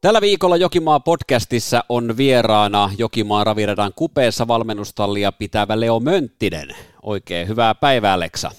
Tällä 0.00 0.20
viikolla 0.20 0.56
Jokimaa 0.56 1.00
podcastissa 1.00 1.80
on 1.88 2.04
vieraana 2.16 2.90
Jokimaa 2.98 3.44
Raviradan 3.44 3.92
kupeessa 3.96 4.48
valmennustallia 4.48 5.32
pitävä 5.32 5.80
Leo 5.80 6.00
Mönttinen. 6.00 6.68
Oikein 7.02 7.48
hyvää 7.48 7.74
päivää, 7.74 8.20
Leksa. 8.20 8.50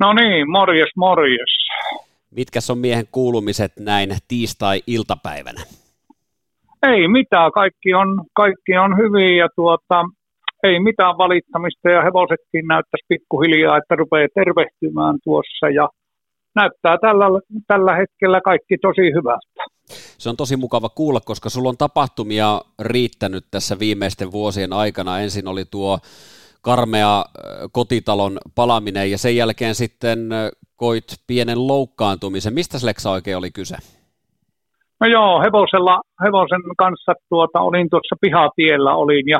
No 0.00 0.12
niin, 0.12 0.50
morjes, 0.50 0.88
morjes. 0.96 1.52
Mitkä 2.30 2.58
on 2.70 2.78
miehen 2.78 3.06
kuulumiset 3.12 3.72
näin 3.80 4.10
tiistai-iltapäivänä? 4.28 5.60
Ei 6.82 7.08
mitään, 7.08 7.52
kaikki 7.52 7.94
on, 7.94 8.24
kaikki 8.32 8.78
on 8.78 8.96
hyvin 8.96 9.36
ja 9.36 9.48
tuota, 9.56 10.04
ei 10.62 10.80
mitään 10.80 11.18
valittamista 11.18 11.88
ja 11.90 12.02
hevosetkin 12.02 12.66
näyttäisi 12.66 13.06
pikkuhiljaa, 13.08 13.76
että 13.76 13.96
rupeaa 13.96 14.28
tervehtymään 14.34 15.16
tuossa 15.24 15.68
ja 15.68 15.88
näyttää 16.54 16.96
tällä, 16.98 17.26
tällä 17.66 17.94
hetkellä 17.96 18.40
kaikki 18.40 18.76
tosi 18.82 19.06
hyvältä. 19.16 19.73
Se 20.18 20.28
on 20.28 20.36
tosi 20.36 20.56
mukava 20.56 20.88
kuulla, 20.88 21.20
koska 21.20 21.50
sulla 21.50 21.68
on 21.68 21.76
tapahtumia 21.76 22.60
riittänyt 22.78 23.44
tässä 23.50 23.78
viimeisten 23.78 24.32
vuosien 24.32 24.72
aikana. 24.72 25.20
Ensin 25.20 25.48
oli 25.48 25.64
tuo 25.64 25.98
karmea 26.62 27.24
kotitalon 27.72 28.38
palaminen 28.54 29.10
ja 29.10 29.18
sen 29.18 29.36
jälkeen 29.36 29.74
sitten 29.74 30.18
koit 30.76 31.04
pienen 31.26 31.66
loukkaantumisen. 31.66 32.54
Mistä 32.54 32.78
Leksa 32.84 33.10
oikein 33.10 33.36
oli 33.36 33.50
kyse? 33.50 33.76
No 35.00 35.06
joo, 35.06 35.40
hevosella, 35.40 36.00
hevosen 36.24 36.62
kanssa 36.78 37.12
tuota, 37.28 37.60
olin 37.60 37.90
tuossa 37.90 38.16
pihatiellä 38.20 38.94
olin 38.94 39.28
ja 39.28 39.38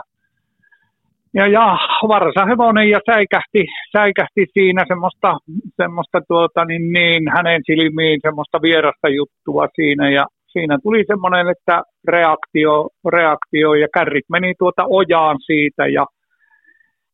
ja, 1.34 1.46
ja 1.46 1.78
varsahevonen 2.08 2.90
ja 2.90 3.00
säikähti, 3.06 3.64
säikähti 3.92 4.46
siinä 4.52 4.84
semmoista, 4.88 5.36
semmoista 5.76 6.20
tuota, 6.28 6.64
niin, 6.64 6.92
niin, 6.92 7.22
hänen 7.36 7.62
silmiin 7.66 8.20
semmoista 8.22 8.62
vierasta 8.62 9.08
juttua 9.08 9.66
siinä 9.74 10.10
ja 10.10 10.26
siinä 10.54 10.78
tuli 10.82 11.04
semmoinen, 11.06 11.46
että 11.48 11.82
reaktio, 12.08 12.88
reaktio 13.08 13.74
ja 13.74 13.88
kärrit 13.94 14.24
meni 14.28 14.54
tuota 14.58 14.84
ojaan 14.88 15.36
siitä 15.46 15.86
ja, 15.86 16.06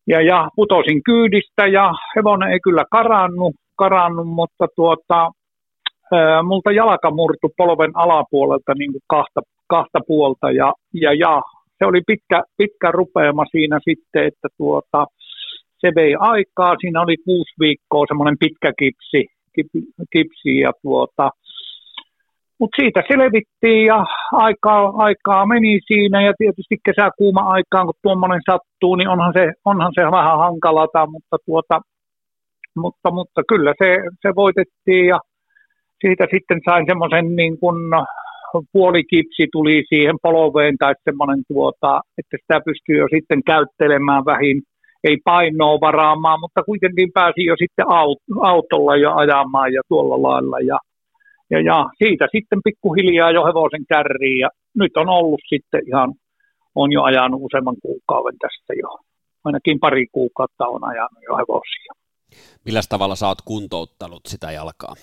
ja, 0.06 0.20
ja 0.20 0.48
putosin 0.56 1.02
kyydistä 1.02 1.66
ja 1.66 1.92
hevonen 2.16 2.52
ei 2.52 2.60
kyllä 2.60 2.84
karannu, 2.90 3.52
karannu 3.76 4.24
mutta 4.24 4.66
tuota, 4.76 5.30
ää, 6.12 6.42
multa 6.42 6.72
jalka 6.72 7.10
murtu 7.10 7.48
polven 7.56 7.90
alapuolelta 7.94 8.72
niin 8.78 8.92
kuin 8.92 9.02
kahta, 9.08 9.40
kahta 9.68 9.98
puolta 10.06 10.50
ja, 10.50 10.72
ja, 10.94 11.12
ja 11.14 11.42
se 11.78 11.86
oli 11.86 12.00
pitkä, 12.06 12.42
pitkä 12.56 12.90
rupeama 12.90 13.44
siinä 13.50 13.78
sitten, 13.88 14.26
että 14.26 14.48
tuota, 14.56 15.06
se 15.80 15.88
vei 15.94 16.14
aikaa. 16.18 16.76
Siinä 16.80 17.02
oli 17.02 17.16
kuusi 17.16 17.54
viikkoa 17.60 18.04
semmoinen 18.08 18.36
pitkä 18.40 18.72
kipsi, 18.78 19.22
kipsi 20.12 20.58
ja 20.58 20.72
tuota, 20.82 21.30
mutta 22.60 22.76
siitä 22.82 23.02
selvittiin 23.08 23.86
ja 23.86 24.06
aikaa, 24.32 24.92
aikaa 24.96 25.46
meni 25.46 25.80
siinä 25.86 26.22
ja 26.22 26.32
tietysti 26.38 26.76
kesäkuuma 26.86 27.40
aikaan, 27.40 27.86
kun 27.86 27.94
tuommoinen 28.02 28.40
sattuu, 28.50 28.94
niin 28.96 29.08
onhan 29.08 29.32
se, 29.32 29.52
onhan 29.64 29.92
se 29.94 30.02
vähän 30.02 30.38
hankalata, 30.38 31.06
mutta, 31.06 31.36
tuota, 31.46 31.80
mutta, 32.76 33.10
mutta 33.10 33.40
kyllä 33.48 33.74
se, 33.82 33.96
se 34.22 34.28
voitettiin 34.34 35.06
ja 35.06 35.18
siitä 36.00 36.24
sitten 36.34 36.60
sain 36.64 36.84
semmoisen 36.88 37.36
niin 37.36 37.58
kuin 37.60 37.76
puolikipsi 38.72 39.48
tuli 39.52 39.84
siihen 39.88 40.16
poloveen 40.22 40.76
tai 40.78 40.94
semmoinen 41.04 41.42
tuota, 41.48 42.00
että 42.18 42.36
sitä 42.42 42.60
pystyy 42.64 42.98
jo 42.98 43.06
sitten 43.14 43.40
käyttelemään 43.46 44.24
vähin, 44.24 44.62
ei 45.04 45.16
painoa 45.24 45.80
varaamaan, 45.80 46.40
mutta 46.40 46.62
kuitenkin 46.62 47.10
pääsi 47.14 47.44
jo 47.44 47.54
sitten 47.58 47.86
autolla 48.42 48.96
jo 48.96 49.14
ajamaan 49.14 49.72
ja 49.72 49.82
tuolla 49.88 50.22
lailla 50.22 50.60
ja, 50.60 50.78
ja, 51.50 51.60
ja 51.60 51.90
siitä 51.98 52.26
sitten 52.32 52.60
pikkuhiljaa 52.64 53.30
jo 53.30 53.44
hevosen 53.44 53.84
kärriin 53.88 54.40
ja 54.40 54.48
nyt 54.74 54.96
on 54.96 55.08
ollut 55.08 55.40
sitten 55.48 55.80
ihan, 55.88 56.14
on 56.74 56.92
jo 56.92 57.02
ajanut 57.02 57.40
useamman 57.42 57.76
kuukauden 57.82 58.38
tässä 58.38 58.72
jo, 58.82 58.98
ainakin 59.44 59.80
pari 59.80 60.06
kuukautta 60.12 60.66
on 60.66 60.84
ajanut 60.84 61.22
jo 61.28 61.36
hevosia. 61.36 61.92
Millä 62.64 62.80
tavalla 62.88 63.16
sä 63.16 63.28
oot 63.28 63.42
kuntouttanut 63.44 64.20
sitä 64.26 64.52
jalkaa? 64.52 64.94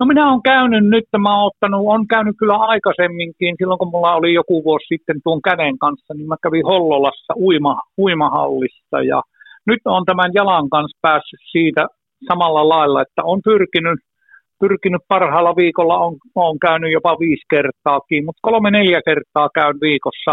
No 0.00 0.06
minä 0.06 0.30
olen 0.30 0.42
käynyt 0.42 0.84
nyt, 0.84 1.04
mä 1.18 1.34
olen 1.34 1.46
ottanut, 1.46 1.80
on 1.86 2.06
käynyt 2.06 2.36
kyllä 2.38 2.56
aikaisemminkin, 2.56 3.54
silloin 3.58 3.78
kun 3.78 3.90
mulla 3.90 4.14
oli 4.14 4.34
joku 4.34 4.64
vuosi 4.64 4.86
sitten 4.88 5.16
tuon 5.24 5.42
käden 5.42 5.78
kanssa, 5.78 6.14
niin 6.14 6.28
mä 6.28 6.36
kävin 6.42 6.66
Hollolassa 6.66 7.32
uima, 7.36 7.80
uimahallissa 7.98 8.98
ja 9.12 9.22
nyt 9.66 9.80
on 9.84 10.04
tämän 10.04 10.30
jalan 10.34 10.68
kanssa 10.70 10.98
päässyt 11.02 11.40
siitä 11.52 11.86
samalla 12.28 12.68
lailla, 12.68 13.02
että 13.02 13.22
on 13.24 13.40
pyrkinyt, 13.44 13.98
pyrkinyt 14.62 15.02
parhaalla 15.08 15.56
viikolla, 15.56 15.96
on, 16.06 16.14
on 16.34 16.58
käynyt 16.58 16.92
jopa 16.92 17.16
viisi 17.20 17.46
kertaakin, 17.50 18.24
mutta 18.24 18.44
kolme-neljä 18.48 19.00
kertaa 19.10 19.48
käyn 19.54 19.78
viikossa 19.80 20.32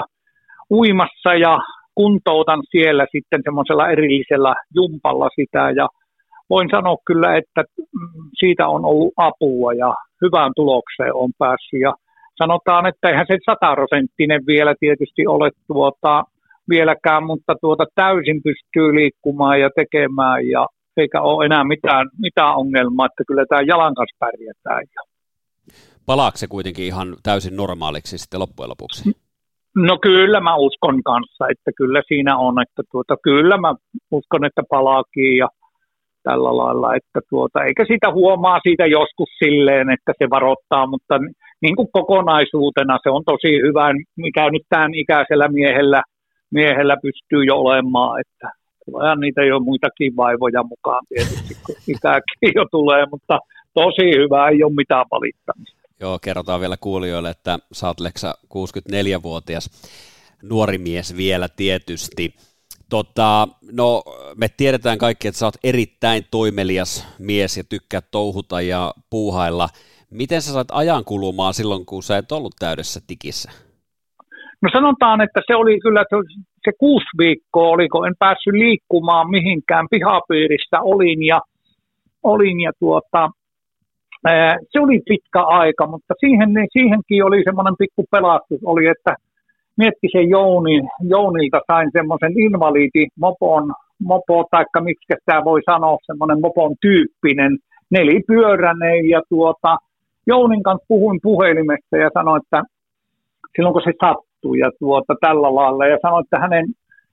uimassa 0.71 1.31
ja 1.45 1.53
kuntoutan 1.95 2.61
siellä 2.71 3.05
sitten 3.11 3.41
semmoisella 3.43 3.89
erillisellä 3.89 4.53
jumpalla 4.75 5.29
sitä 5.35 5.63
ja 5.79 5.87
voin 6.49 6.69
sanoa 6.71 6.97
kyllä, 7.07 7.37
että 7.37 7.61
siitä 8.39 8.67
on 8.67 8.85
ollut 8.85 9.13
apua 9.17 9.73
ja 9.73 9.93
hyvään 10.21 10.51
tulokseen 10.55 11.15
on 11.15 11.31
päässyt. 11.37 11.81
Ja 11.81 11.93
sanotaan, 12.35 12.85
että 12.85 13.09
eihän 13.09 13.25
se 13.27 13.37
sataprosenttinen 13.45 14.41
vielä 14.47 14.73
tietysti 14.79 15.27
ole 15.27 15.49
tuota, 15.67 16.23
vieläkään, 16.69 17.23
mutta 17.23 17.53
tuota 17.61 17.85
täysin 17.95 18.41
pystyy 18.43 18.95
liikkumaan 18.95 19.59
ja 19.59 19.69
tekemään 19.75 20.47
ja 20.47 20.67
eikä 20.97 21.21
ole 21.21 21.45
enää 21.45 21.63
mitään, 21.63 22.09
mitään 22.19 22.55
ongelmaa, 22.55 23.05
että 23.05 23.23
kyllä 23.27 23.45
tämä 23.49 23.61
jalan 23.61 23.95
kanssa 23.95 24.17
pärjätään. 24.19 24.83
Palaako 26.05 26.37
se 26.37 26.47
kuitenkin 26.47 26.85
ihan 26.85 27.15
täysin 27.23 27.55
normaaliksi 27.55 28.17
sitten 28.17 28.39
loppujen 28.39 28.69
lopuksi? 28.69 29.11
No 29.75 29.97
kyllä 30.01 30.39
mä 30.39 30.55
uskon 30.55 31.03
kanssa, 31.03 31.45
että 31.51 31.71
kyllä 31.77 32.01
siinä 32.07 32.37
on, 32.37 32.61
että 32.61 32.83
tuota, 32.91 33.15
kyllä 33.23 33.57
mä 33.57 33.75
uskon, 34.11 34.45
että 34.45 34.61
palaakin 34.69 35.37
ja 35.37 35.47
tällä 36.23 36.57
lailla, 36.57 36.95
että 36.95 37.19
tuota, 37.29 37.63
eikä 37.63 37.85
sitä 37.87 38.11
huomaa 38.11 38.59
siitä 38.63 38.85
joskus 38.85 39.29
silleen, 39.43 39.89
että 39.89 40.13
se 40.17 40.29
varoittaa, 40.29 40.87
mutta 40.87 41.15
niin 41.61 41.75
kuin 41.75 41.87
kokonaisuutena 41.91 42.99
se 43.03 43.09
on 43.09 43.23
tosi 43.25 43.51
hyvä, 43.65 43.93
mikä 44.17 44.49
nyt 44.49 44.65
tämän 44.69 44.93
ikäisellä 44.93 45.47
miehellä, 45.47 46.01
miehellä 46.51 46.95
pystyy 47.01 47.43
jo 47.43 47.55
olemaan, 47.55 48.19
että 48.19 48.58
tulee 48.91 49.15
niitä 49.15 49.43
jo 49.43 49.59
muitakin 49.59 50.15
vaivoja 50.15 50.63
mukaan 50.63 51.05
tietysti, 51.09 51.57
kun 51.65 51.75
ikäkin 51.87 52.51
jo 52.55 52.65
tulee, 52.71 53.05
mutta 53.11 53.39
tosi 53.73 54.05
hyvä, 54.17 54.49
ei 54.49 54.63
ole 54.63 54.73
mitään 54.73 55.05
valittamista. 55.11 55.79
Joo, 55.99 56.19
kerrotaan 56.19 56.61
vielä 56.61 56.77
kuulijoille, 56.77 57.29
että 57.29 57.59
sä 57.71 57.87
oot 57.87 57.99
Leksa 57.99 58.33
64-vuotias 58.45 59.69
nuori 60.43 60.77
mies 60.77 61.17
vielä 61.17 61.47
tietysti. 61.55 62.33
Tota, 62.89 63.47
no, 63.71 64.03
me 64.35 64.47
tiedetään 64.57 64.97
kaikki, 64.97 65.27
että 65.27 65.39
sä 65.39 65.45
oot 65.45 65.57
erittäin 65.63 66.23
toimelias 66.31 67.15
mies 67.19 67.57
ja 67.57 67.63
tykkää 67.63 68.01
touhuta 68.11 68.61
ja 68.61 68.93
puuhailla. 69.09 69.69
Miten 70.11 70.41
sä 70.41 70.53
sait 70.53 70.67
ajan 70.71 71.05
kulumaan 71.05 71.53
silloin, 71.53 71.85
kun 71.85 72.03
sä 72.03 72.17
et 72.17 72.31
ollut 72.31 72.55
täydessä 72.59 72.99
tikissä? 73.07 73.51
No 74.61 74.69
sanotaan, 74.73 75.21
että 75.21 75.41
se 75.47 75.55
oli 75.55 75.79
kyllä 75.79 76.03
se 76.71 76.77
kuusi 76.79 77.07
viikkoa, 77.17 77.69
oliko, 77.69 78.05
en 78.05 78.13
päässyt 78.19 78.53
liikkumaan 78.53 79.29
mihinkään, 79.29 79.87
pihapiirissä 79.91 80.77
olin 80.81 81.23
ja, 81.23 81.39
olin 82.23 82.59
ja 82.59 82.71
tuota, 82.79 83.29
se 84.71 84.79
oli 84.79 84.99
pitkä 85.09 85.41
aika, 85.41 85.87
mutta 85.87 86.13
siihen, 86.19 86.49
siihenkin 86.73 87.25
oli 87.25 87.43
semmoinen 87.43 87.75
pikku 87.79 88.05
pelastus, 88.11 88.59
oli, 88.63 88.87
että– 88.87 89.15
Miettisen 89.79 90.29
Jouni, 90.29 90.81
Jounilta 91.01 91.61
sain 91.67 91.89
semmoisen 91.93 92.33
invalidi 92.39 93.07
mopon, 93.19 93.73
mopo, 93.99 94.47
taikka 94.51 94.81
miksi 94.81 95.13
tämä 95.25 95.43
voi 95.43 95.61
sanoa, 95.71 95.97
semmoinen 96.05 96.41
mopon 96.41 96.75
tyyppinen, 96.81 97.57
nelipyöräinen, 97.91 99.09
ja 99.09 99.21
tuota, 99.29 99.77
Jounin 100.27 100.63
kanssa 100.63 100.85
puhuin 100.87 101.19
puhelimesta 101.23 101.97
ja 101.97 102.09
sanoin, 102.13 102.41
että 102.43 102.63
silloin 103.55 103.73
kun 103.73 103.81
se 103.81 103.93
sattui 104.39 104.59
ja 104.59 104.71
tuota, 104.79 105.15
tällä 105.21 105.55
lailla, 105.55 105.87
ja 105.87 105.97
sanoin, 106.01 106.23
että 106.23 106.39
hänen, 106.39 106.65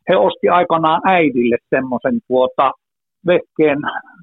he 0.08 0.16
osti 0.16 0.48
aikanaan 0.48 1.00
äidille 1.04 1.56
semmoisen 1.70 2.20
tuota, 2.28 2.72
vehkeen, 3.26 3.78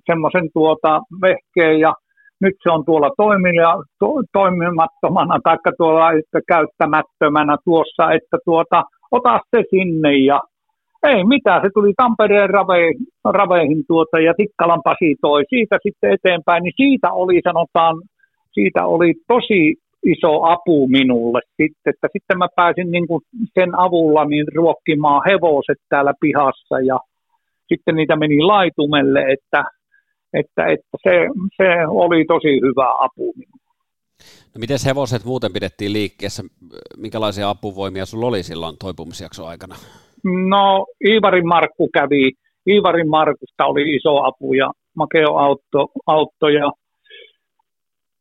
semmoisen 0.06 0.50
tuota, 0.54 1.02
vehkeen, 1.22 1.80
ja 1.80 1.94
nyt 2.42 2.56
se 2.64 2.70
on 2.72 2.86
tuolla 2.86 3.12
toimilla, 3.18 3.84
to, 4.00 4.08
toimimattomana 4.34 5.40
tai 5.44 5.58
tuolla 5.78 6.12
että 6.12 6.40
käyttämättömänä 6.48 7.58
tuossa, 7.66 8.12
että 8.12 8.38
tuota, 8.46 8.84
ota 9.12 9.40
se 9.56 9.64
sinne 9.70 10.18
ja 10.18 10.42
ei 11.04 11.24
mitään, 11.24 11.62
se 11.62 11.70
tuli 11.74 11.94
Tampereen 11.98 12.50
raveihin, 12.50 12.98
raveihin 13.26 13.84
tuota, 13.88 14.20
ja 14.20 14.34
Tikkalan 14.38 14.82
Pasi 14.84 15.16
toi 15.22 15.44
siitä 15.50 15.78
sitten 15.84 16.12
eteenpäin, 16.12 16.64
niin 16.64 16.74
siitä 16.76 17.12
oli 17.12 17.42
sanotaan, 17.44 17.96
siitä 18.54 18.86
oli 18.86 19.14
tosi 19.28 19.76
iso 20.06 20.44
apu 20.44 20.88
minulle 20.88 21.42
sitten, 21.62 21.94
että 21.94 22.08
sitten 22.14 22.38
mä 22.38 22.48
pääsin 22.56 22.92
niin 22.92 23.08
kuin 23.08 23.22
sen 23.60 23.80
avulla 23.80 24.26
niin 24.26 24.46
ruokkimaan 24.56 25.22
hevoset 25.30 25.78
täällä 25.90 26.14
pihassa 26.22 26.80
ja 26.80 27.00
sitten 27.68 27.96
niitä 27.96 28.16
meni 28.16 28.42
laitumelle, 28.42 29.22
että 29.22 29.64
että, 30.34 30.66
että 30.66 30.98
se, 31.04 31.28
se 31.58 31.68
oli 31.88 32.26
tosi 32.26 32.62
hyvä 32.62 32.90
apu 33.00 33.34
No 34.56 34.60
miten 34.60 34.78
hevoset 34.86 35.26
muuten 35.26 35.54
pidettiin 35.54 35.94
liikkeessä? 35.94 36.44
Minkälaisia 36.98 37.50
apuvoimia 37.50 38.06
sulla 38.06 38.28
oli 38.28 38.44
silloin 38.44 38.76
toipumisjakson 38.78 39.48
aikana? 39.48 39.76
No 40.24 40.86
Iivarin 41.08 41.48
Markku 41.48 41.90
kävi, 41.94 42.32
Iivarin 42.70 43.10
Markusta 43.10 43.66
oli 43.66 43.96
iso 43.96 44.24
apu 44.24 44.54
ja 44.54 44.72
Makeo 44.96 45.38
auto 46.06 46.48
ja 46.48 46.72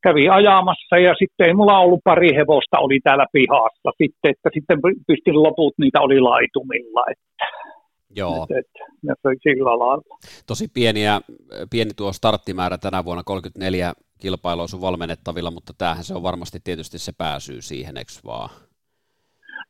kävi 0.02 0.28
ajamassa 0.28 0.98
ja 0.98 1.14
sitten 1.18 1.46
ei 1.46 1.54
mulla 1.54 1.78
ollut 1.78 2.00
pari 2.04 2.34
hevosta 2.34 2.78
oli 2.78 3.00
täällä 3.04 3.26
pihassa 3.32 3.90
sitten, 4.02 4.30
että 4.30 4.48
sitten 4.54 4.78
pystin 5.06 5.42
loput 5.42 5.74
niitä 5.78 6.00
oli 6.00 6.20
laitumilla, 6.20 7.04
että 7.10 7.46
Joo. 8.16 8.46
Et, 8.50 8.56
et, 8.58 8.70
ja 9.02 9.14
se 9.22 9.28
sillä 9.42 9.78
lailla. 9.78 10.18
Tosi 10.46 10.68
pieniä, 10.74 11.20
pieni 11.70 11.90
tuo 11.96 12.12
starttimäärä 12.12 12.78
tänä 12.78 13.04
vuonna, 13.04 13.22
34 13.22 13.92
kilpailua 14.20 14.66
sun 14.66 14.80
valmennettavilla, 14.80 15.50
mutta 15.50 15.72
tämähän 15.78 16.04
se 16.04 16.14
on 16.14 16.22
varmasti 16.22 16.58
tietysti 16.64 16.98
se 16.98 17.12
pääsyy 17.18 17.60
siihen, 17.60 17.96
eikö 17.96 18.12
vaan? 18.24 18.50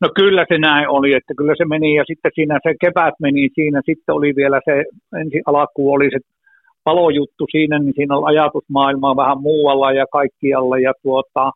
No 0.01 0.09
kyllä 0.15 0.45
se 0.49 0.59
näin 0.59 0.89
oli, 0.89 1.13
että 1.13 1.35
kyllä 1.37 1.55
se 1.59 1.65
meni 1.65 1.95
ja 1.95 2.05
sitten 2.07 2.31
siinä 2.35 2.59
se 2.63 2.75
kevät 2.81 3.15
meni 3.21 3.49
siinä, 3.55 3.81
sitten 3.87 4.15
oli 4.15 4.33
vielä 4.37 4.61
se 4.65 4.85
ensi 5.21 5.39
alkuun 5.47 5.95
oli 5.95 6.09
se 6.11 6.19
palojuttu 6.85 7.47
siinä, 7.51 7.79
niin 7.79 7.95
siinä 7.97 8.17
on 8.17 8.27
ajatusmaailmaa 8.27 9.17
vähän 9.17 9.41
muualla 9.41 9.93
ja 9.93 10.07
kaikkialla 10.13 10.79
ja 10.79 10.93
tuota, 11.03 11.51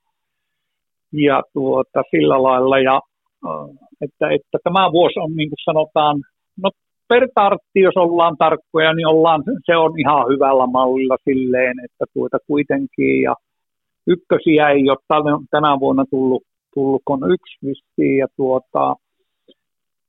ja 1.12 1.42
tuota, 1.52 2.02
sillä 2.10 2.42
lailla. 2.42 2.78
Ja 2.78 3.00
että, 4.00 4.30
että 4.30 4.58
tämä 4.64 4.92
vuosi 4.92 5.18
on 5.18 5.36
niin 5.36 5.50
kuin 5.50 5.64
sanotaan, 5.64 6.16
no 6.62 6.70
per 7.08 7.28
tartti, 7.34 7.80
jos 7.80 7.96
ollaan 7.96 8.36
tarkkoja, 8.36 8.94
niin 8.94 9.06
ollaan, 9.06 9.42
se 9.66 9.76
on 9.76 10.00
ihan 10.00 10.28
hyvällä 10.28 10.66
mallilla 10.66 11.16
silleen, 11.24 11.74
että 11.84 12.04
tuota 12.14 12.38
kuitenkin 12.46 13.22
ja 13.22 13.34
ykkösiä 14.06 14.70
ei 14.70 14.90
ole 14.90 15.38
tänä 15.50 15.80
vuonna 15.80 16.04
tullut, 16.10 16.42
tullut 16.74 17.02
kun 17.04 17.32
yksi 17.32 17.56
vissiin 17.66 18.18
ja 18.18 18.26
tuota, 18.36 18.94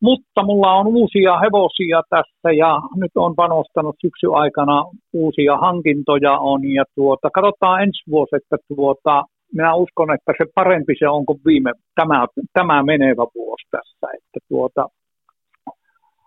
mutta 0.02 0.44
mulla 0.44 0.74
on 0.74 0.88
uusia 0.88 1.40
hevosia 1.40 2.02
tässä 2.10 2.52
ja 2.58 2.80
nyt 2.96 3.12
on 3.16 3.36
panostanut 3.36 3.96
syksy 4.02 4.28
aikana 4.34 4.86
uusia 5.14 5.58
hankintoja 5.58 6.38
on. 6.38 6.72
Ja 6.74 6.84
tuota, 6.96 7.30
katsotaan 7.34 7.84
ensi 7.84 8.04
vuosi, 8.12 8.36
että 8.36 8.58
tuota, 8.76 9.24
minä 9.54 9.76
uskon, 9.76 10.14
että 10.14 10.34
se 10.38 10.46
parempi 10.56 10.94
se 11.00 11.08
on 11.10 11.26
kuin 11.26 11.40
viime, 11.46 11.72
tämä, 11.96 12.26
tämä 12.54 12.84
menevä 12.84 13.26
vuosi 13.36 13.66
tässä, 13.72 14.08
että 14.18 14.40
tuota, 14.50 14.88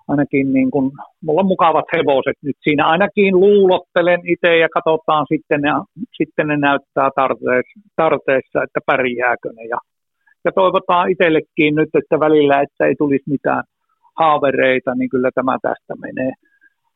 ainakin 0.09 0.53
niin 0.53 0.71
kuin, 0.71 0.91
mulla 1.25 1.41
on 1.41 1.47
mukavat 1.47 1.85
hevoset 1.97 2.39
nyt 2.43 2.57
siinä, 2.63 2.87
ainakin 2.87 3.41
luulottelen 3.41 4.21
itse 4.25 4.57
ja 4.57 4.69
katsotaan 4.69 5.27
sitten, 5.33 5.61
ja 5.71 5.85
sitten 6.19 6.47
ne 6.49 6.57
näyttää 6.57 7.11
tarteessa, 7.15 7.81
tarteessa, 7.97 8.63
että 8.63 8.81
pärjääkö 8.87 9.49
ne. 9.53 9.65
Ja 9.65 9.79
ja 10.45 10.53
toivotaan 10.53 11.11
itsellekin 11.11 11.75
nyt, 11.75 11.89
että 11.95 12.21
välillä, 12.21 12.61
että 12.61 12.87
ei 12.87 12.95
tulisi 12.99 13.31
mitään 13.31 13.65
haavereita, 14.19 14.95
niin 14.95 15.11
kyllä 15.11 15.31
tämä 15.35 15.59
tästä 15.63 15.95
menee. 16.01 16.33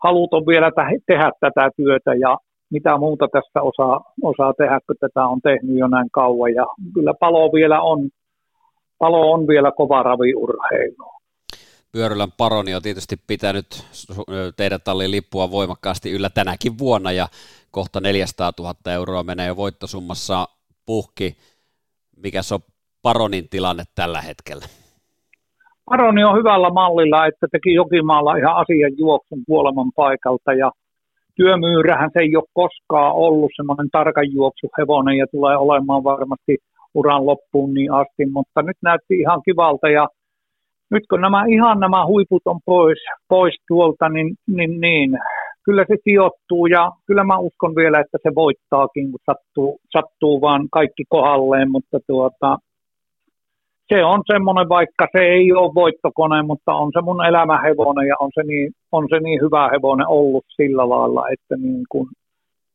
Halut 0.04 0.34
on 0.34 0.46
vielä 0.46 0.70
tehdä 1.06 1.30
tätä 1.40 1.70
työtä 1.76 2.14
ja 2.14 2.38
mitä 2.70 2.98
muuta 2.98 3.28
tässä 3.32 3.62
osaa, 3.62 4.12
osaa 4.22 4.52
tehdä, 4.58 4.80
kun 4.86 4.96
tätä 5.00 5.26
on 5.26 5.40
tehnyt 5.42 5.78
jo 5.78 5.88
näin 5.88 6.08
kauan. 6.12 6.54
Ja 6.54 6.66
kyllä 6.94 7.14
palo 7.20 7.52
vielä 7.52 7.80
on, 7.80 8.10
palo 8.98 9.32
on 9.32 9.46
vielä 9.46 9.72
kova 9.76 10.02
raviurheilu. 10.02 11.10
Pyörylän 11.92 12.32
paroni 12.36 12.74
on 12.74 12.82
tietysti 12.82 13.16
pitänyt 13.26 13.66
teidän 14.56 14.80
tallin 14.84 15.10
lippua 15.10 15.50
voimakkaasti 15.50 16.12
yllä 16.12 16.30
tänäkin 16.30 16.78
vuonna 16.78 17.12
ja 17.12 17.28
kohta 17.70 18.00
400 18.00 18.52
000 18.58 18.74
euroa 18.92 19.22
menee 19.22 19.46
jo 19.46 19.56
voittosummassa 19.56 20.48
puhki. 20.86 21.36
Mikä 22.16 22.40
on 22.52 22.60
Paronin 23.08 23.48
tilanne 23.50 23.84
tällä 23.94 24.20
hetkellä? 24.20 24.66
Paroni 25.90 26.24
on 26.24 26.38
hyvällä 26.38 26.70
mallilla, 26.70 27.26
että 27.26 27.46
teki 27.52 27.74
Jokimaalla 27.74 28.36
ihan 28.36 28.56
asian 28.56 28.92
juoksun 28.98 29.42
kuoleman 29.46 29.90
paikalta 29.96 30.52
ja 30.52 30.70
työmyyrähän 31.36 32.10
se 32.12 32.20
ei 32.20 32.36
ole 32.36 32.54
koskaan 32.60 33.12
ollut 33.12 33.50
semmoinen 33.56 33.88
tarkan 33.92 34.32
juoksuhevonen 34.32 35.16
ja 35.16 35.26
tulee 35.34 35.56
olemaan 35.56 36.04
varmasti 36.04 36.54
uran 36.94 37.26
loppuun 37.26 37.74
niin 37.74 37.92
asti, 37.92 38.26
mutta 38.36 38.62
nyt 38.62 38.76
näytti 38.82 39.14
ihan 39.14 39.40
kivalta 39.44 39.88
ja 39.88 40.08
nyt 40.90 41.04
kun 41.10 41.20
nämä 41.20 41.44
ihan 41.48 41.80
nämä 41.80 42.06
huiput 42.06 42.42
on 42.46 42.60
pois, 42.64 42.98
pois 43.28 43.54
tuolta, 43.68 44.08
niin, 44.08 44.34
niin, 44.46 44.80
niin 44.80 45.10
kyllä 45.64 45.84
se 45.88 45.96
sijoittuu 46.04 46.66
ja 46.66 46.92
kyllä 47.06 47.24
mä 47.24 47.38
uskon 47.38 47.76
vielä, 47.76 48.00
että 48.00 48.18
se 48.22 48.34
voittaakin, 48.34 49.10
kun 49.10 49.20
sattuu, 49.26 49.78
sattuu 49.92 50.40
vaan 50.40 50.68
kaikki 50.72 51.04
kohalleen, 51.08 51.70
mutta 51.70 51.98
tuota, 52.06 52.58
se 53.88 54.04
on 54.04 54.22
semmoinen, 54.32 54.68
vaikka 54.68 55.06
se 55.12 55.18
ei 55.18 55.52
ole 55.52 55.74
voittokone, 55.74 56.42
mutta 56.42 56.74
on 56.74 56.90
se 56.94 57.00
mun 57.00 57.24
elämähevonen 57.24 58.08
ja 58.08 58.16
on 58.20 58.30
se 58.34 58.42
niin, 58.42 58.72
on 58.92 59.06
se 59.10 59.20
niin 59.20 59.40
hyvä 59.40 59.68
hevonen 59.72 60.06
ollut 60.08 60.44
sillä 60.56 60.88
lailla, 60.88 61.28
että 61.28 61.56
niin 61.56 61.84
kun, 61.88 62.08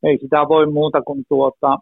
ei 0.04 0.18
sitä 0.18 0.48
voi 0.48 0.72
muuta 0.72 1.02
kuin 1.02 1.24
tuota, 1.30 1.78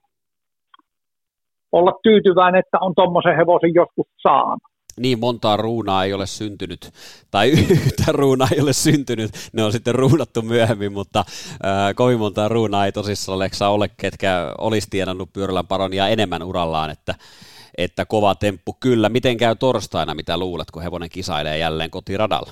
olla 1.71 1.94
tyytyväinen, 2.03 2.59
että 2.59 2.77
on 2.81 2.94
tuommoisen 2.95 3.35
hevosen 3.35 3.74
joskus 3.74 4.07
saanut. 4.21 4.63
Niin 5.00 5.19
montaa 5.19 5.57
ruunaa 5.57 6.03
ei 6.03 6.13
ole 6.13 6.27
syntynyt, 6.27 6.91
tai 7.31 7.50
yhtä 7.85 8.12
ruunaa 8.12 8.47
ei 8.56 8.62
ole 8.62 8.73
syntynyt, 8.73 9.31
ne 9.53 9.63
on 9.63 9.71
sitten 9.71 9.95
ruunattu 9.95 10.41
myöhemmin, 10.41 10.94
mutta 10.94 11.19
äh, 11.19 11.95
kovin 11.95 12.19
montaa 12.19 12.47
ruunaa 12.47 12.85
ei 12.85 12.91
tosissaan 12.91 13.39
Leksa 13.39 13.68
ole, 13.68 13.89
ketkä 13.97 14.53
olisi 14.57 14.88
tienannut 14.89 15.33
pyörällä 15.33 15.63
paronia 15.63 16.07
enemmän 16.07 16.44
urallaan, 16.44 16.89
että 16.89 17.15
että 17.77 18.06
kova 18.06 18.35
temppu 18.35 18.77
kyllä. 18.79 19.09
Miten 19.09 19.38
käy 19.38 19.56
torstaina, 19.56 20.15
mitä 20.15 20.38
luulet, 20.38 20.71
kun 20.71 20.83
hevonen 20.83 21.09
kisailee 21.09 21.57
jälleen 21.57 21.91
kotiradalla? 21.91 22.51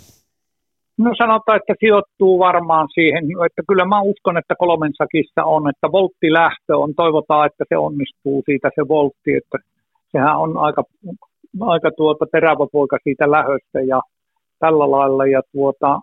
No 0.98 1.12
sanotaan, 1.18 1.57
että 1.57 1.74
sijoittuu 1.80 2.39
varmaan 2.39 2.88
siihen, 2.94 3.24
että 3.45 3.62
kyllä 3.68 3.86
mä 3.86 4.01
uskon, 4.01 4.38
että 4.38 4.56
kolmen 4.60 4.92
sakissa 4.98 5.44
on, 5.44 5.69
että 5.69 5.92
volttilähtö 5.92 6.77
on, 6.77 6.95
toivotaan, 6.95 7.45
että 7.48 7.63
se 7.69 7.77
onnistuu 7.77 8.44
siitä 8.45 8.69
se 8.75 8.88
voltti, 8.88 9.33
että 9.33 9.57
sehän 10.12 10.38
on 10.38 10.57
aika, 10.57 10.83
aika 11.62 11.92
tuota 11.98 12.25
terävä 12.31 12.66
poika 12.71 12.98
siitä 13.04 13.31
lähöstä 13.31 13.81
ja 13.81 14.01
tällä 14.60 14.92
lailla 14.92 15.25
ja 15.25 15.42
tuota, 15.51 16.00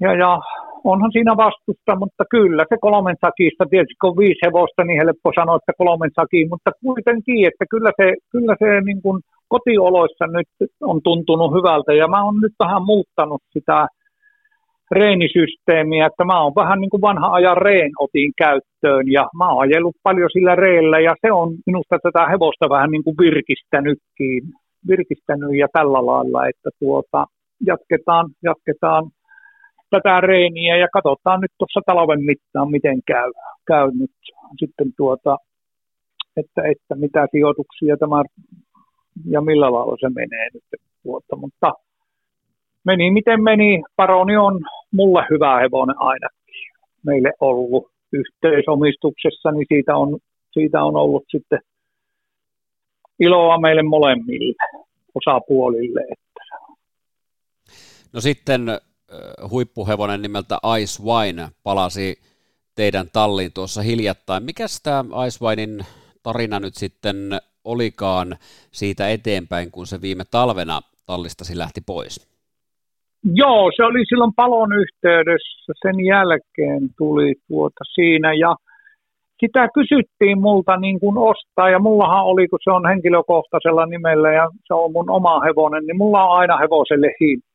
ja, 0.00 0.14
ja 0.14 0.40
onhan 0.84 1.12
siinä 1.12 1.34
vastusta, 1.36 1.92
mutta 2.02 2.24
kyllä 2.30 2.64
se 2.68 2.76
kolmen 2.80 3.16
sakista, 3.26 3.64
tietysti 3.70 4.00
kun 4.00 4.10
on 4.10 4.16
viisi 4.16 4.44
hevosta, 4.46 4.84
niin 4.84 5.00
helppo 5.02 5.28
sanoa, 5.34 5.56
että 5.56 5.72
kolmen 5.78 6.10
sakiin, 6.20 6.48
mutta 6.52 6.70
kuitenkin, 6.84 7.46
että 7.48 7.64
kyllä 7.70 7.92
se, 7.98 8.06
kyllä 8.32 8.54
se 8.58 8.80
niin 8.80 9.02
kuin 9.02 9.18
kotioloissa 9.48 10.26
nyt 10.26 10.50
on 10.80 11.00
tuntunut 11.02 11.50
hyvältä, 11.56 11.92
ja 11.94 12.08
mä 12.08 12.24
oon 12.24 12.40
nyt 12.40 12.54
vähän 12.64 12.82
muuttanut 12.92 13.42
sitä 13.52 13.86
reenisysteemiä, 14.90 16.06
että 16.06 16.24
mä 16.24 16.42
oon 16.42 16.52
vähän 16.56 16.78
niin 16.80 16.90
kuin 16.90 17.00
vanha 17.00 17.28
ajan 17.32 17.56
reen 17.56 17.92
otin 17.98 18.32
käyttöön, 18.36 19.06
ja 19.16 19.28
mä 19.38 19.50
oon 19.50 19.62
ajellut 19.62 19.96
paljon 20.02 20.30
sillä 20.32 20.54
reellä, 20.54 21.00
ja 21.00 21.14
se 21.20 21.32
on 21.32 21.48
minusta 21.66 21.98
tätä 22.02 22.26
hevosta 22.26 22.68
vähän 22.68 22.90
niin 22.90 23.04
kuin 23.04 23.16
virkistänytkin, 23.20 24.42
virkistänyt 24.88 25.54
ja 25.58 25.66
tällä 25.72 26.06
lailla, 26.06 26.46
että 26.46 26.70
tuota, 26.80 27.26
jatketaan, 27.66 28.26
jatketaan 28.42 29.04
tätä 29.96 30.20
reeniä 30.20 30.76
ja 30.76 30.88
katsotaan 30.92 31.40
nyt 31.40 31.52
tuossa 31.58 31.80
talven 31.86 32.24
mittaan, 32.24 32.70
miten 32.70 32.98
käy, 33.06 33.30
käy 33.66 33.90
nyt 34.00 34.16
sitten 34.60 34.88
tuota, 34.96 35.36
että, 36.36 36.62
että 36.72 36.94
mitä 36.94 37.26
sijoituksia 37.30 37.96
tämä 37.96 38.22
ja 39.34 39.40
millä 39.40 39.72
lailla 39.72 39.96
se 40.00 40.08
menee 40.14 40.48
nyt 40.54 40.64
tuota, 41.02 41.36
mutta 41.36 41.72
meni 42.84 43.10
miten 43.10 43.42
meni, 43.42 43.82
Paroni 43.96 44.36
on 44.36 44.60
mulle 44.92 45.26
hyvä 45.30 45.60
hevonen 45.60 45.98
ainakin 45.98 46.72
meille 47.06 47.32
ollut 47.40 47.90
yhteisomistuksessa, 48.12 49.50
niin 49.50 49.66
siitä 49.68 49.96
on, 49.96 50.18
siitä 50.52 50.84
on 50.84 50.96
ollut 50.96 51.24
sitten 51.28 51.60
iloa 53.20 53.58
meille 53.58 53.82
molemmille 53.82 54.54
osapuolille. 55.14 56.00
Että. 56.00 56.44
No 58.12 58.20
sitten 58.20 58.60
huippuhevonen 59.50 60.22
nimeltä 60.22 60.58
Ice 60.80 61.02
Wine 61.02 61.48
palasi 61.62 62.18
teidän 62.74 63.06
talliin 63.12 63.52
tuossa 63.54 63.82
hiljattain. 63.82 64.42
Mikä 64.42 64.64
tämä 64.82 65.26
Ice 65.26 65.44
Winein 65.44 65.86
tarina 66.22 66.60
nyt 66.60 66.74
sitten 66.74 67.16
olikaan 67.64 68.36
siitä 68.70 69.08
eteenpäin, 69.08 69.70
kun 69.70 69.86
se 69.86 70.00
viime 70.00 70.24
talvena 70.30 70.80
tallistasi 71.06 71.58
lähti 71.58 71.80
pois? 71.86 72.32
Joo, 73.34 73.70
se 73.76 73.84
oli 73.84 74.04
silloin 74.08 74.34
palon 74.36 74.72
yhteydessä. 74.72 75.72
Sen 75.82 76.06
jälkeen 76.06 76.88
tuli 76.98 77.34
tuota 77.48 77.84
siinä 77.94 78.32
ja 78.32 78.56
sitä 79.40 79.68
kysyttiin 79.74 80.40
multa 80.40 80.76
niin 80.76 81.00
kuin 81.00 81.18
ostaa 81.18 81.70
ja 81.70 81.78
mullahan 81.78 82.24
oli, 82.24 82.48
kun 82.48 82.58
se 82.64 82.70
on 82.70 82.88
henkilökohtaisella 82.88 83.86
nimellä 83.86 84.32
ja 84.32 84.50
se 84.66 84.74
on 84.74 84.92
mun 84.92 85.10
oma 85.10 85.40
hevonen, 85.40 85.84
niin 85.86 85.96
mulla 85.96 86.24
on 86.24 86.38
aina 86.38 86.56
hevoselle 86.56 87.14
hinta. 87.20 87.51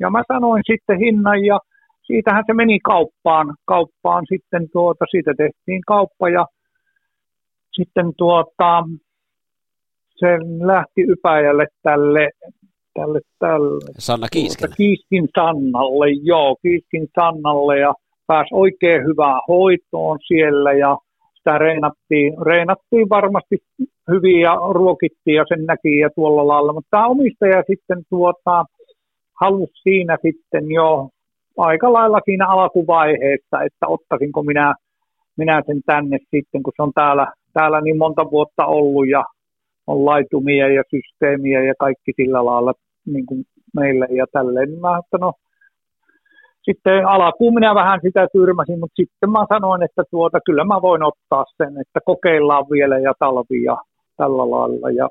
Ja 0.00 0.10
mä 0.10 0.22
sanoin 0.32 0.62
sitten 0.66 0.98
hinnan 0.98 1.44
ja 1.44 1.58
siitähän 2.02 2.44
se 2.46 2.54
meni 2.54 2.78
kauppaan, 2.80 3.54
kauppaan 3.64 4.24
sitten 4.28 4.68
tuota, 4.72 5.04
siitä 5.10 5.34
tehtiin 5.36 5.82
kauppa 5.86 6.28
ja 6.28 6.46
sitten 7.72 8.12
tuota, 8.16 8.84
se 10.16 10.38
lähti 10.66 11.02
Ypäjälle 11.08 11.66
tälle, 11.82 12.28
tälle, 12.94 13.20
tälle. 13.38 13.84
Sanna 13.98 14.26
Kiiskin. 14.32 14.68
Kiiskin 14.76 15.28
Sannalle, 15.38 16.06
joo, 16.22 16.56
Kiiskin 16.62 17.06
Sannalle 17.20 17.78
ja 17.78 17.94
pääsi 18.26 18.48
oikein 18.52 19.04
hyvään 19.04 19.40
hoitoon 19.48 20.18
siellä 20.26 20.72
ja 20.72 20.96
sitä 21.34 21.58
reenattiin, 21.58 22.32
reenattiin 22.46 23.08
varmasti 23.08 23.56
hyvin 24.10 24.40
ja 24.40 24.54
ruokittiin 24.54 25.34
ja 25.36 25.44
sen 25.48 25.64
näki 25.66 25.98
ja 25.98 26.10
tuolla 26.14 26.46
lailla, 26.46 26.72
mutta 26.72 26.88
tämä 26.90 27.06
omistaja 27.06 27.62
sitten 27.66 28.02
tuota, 28.10 28.64
halusi 29.40 29.82
siinä 29.82 30.16
sitten 30.22 30.70
jo 30.70 31.08
aika 31.58 31.92
lailla 31.92 32.20
siinä 32.24 32.46
alkuvaiheessa, 32.46 33.62
että 33.66 33.86
ottaisinko 33.86 34.42
minä, 34.42 34.74
minä 35.36 35.62
sen 35.66 35.80
tänne 35.86 36.18
sitten, 36.30 36.62
kun 36.62 36.72
se 36.76 36.82
on 36.82 36.92
täällä, 36.94 37.32
täällä 37.52 37.80
niin 37.80 37.98
monta 37.98 38.30
vuotta 38.30 38.66
ollut 38.66 39.08
ja 39.08 39.24
on 39.86 40.04
laitumia 40.04 40.68
ja 40.68 40.82
systeemiä 40.90 41.64
ja 41.64 41.74
kaikki 41.78 42.12
sillä 42.16 42.44
lailla 42.44 42.72
niin 43.06 43.26
kuin 43.26 43.44
meille 43.74 44.06
ja 44.10 44.26
tälleen. 44.32 44.80
Mä 44.80 44.98
että 44.98 45.18
no, 45.18 45.32
sitten 46.62 47.06
alkuun 47.06 47.54
minä 47.54 47.74
vähän 47.74 48.00
sitä 48.02 48.26
tyrmäsin, 48.32 48.80
mutta 48.80 48.96
sitten 48.96 49.30
mä 49.30 49.46
sanoin, 49.48 49.82
että 49.82 50.02
tuota, 50.10 50.38
kyllä 50.46 50.64
mä 50.64 50.82
voin 50.82 51.02
ottaa 51.02 51.44
sen, 51.56 51.80
että 51.80 52.00
kokeillaan 52.04 52.66
vielä 52.70 52.98
ja 52.98 53.12
talvi 53.18 53.62
ja 53.64 53.76
tällä 54.16 54.50
lailla. 54.50 54.90
Ja 54.90 55.08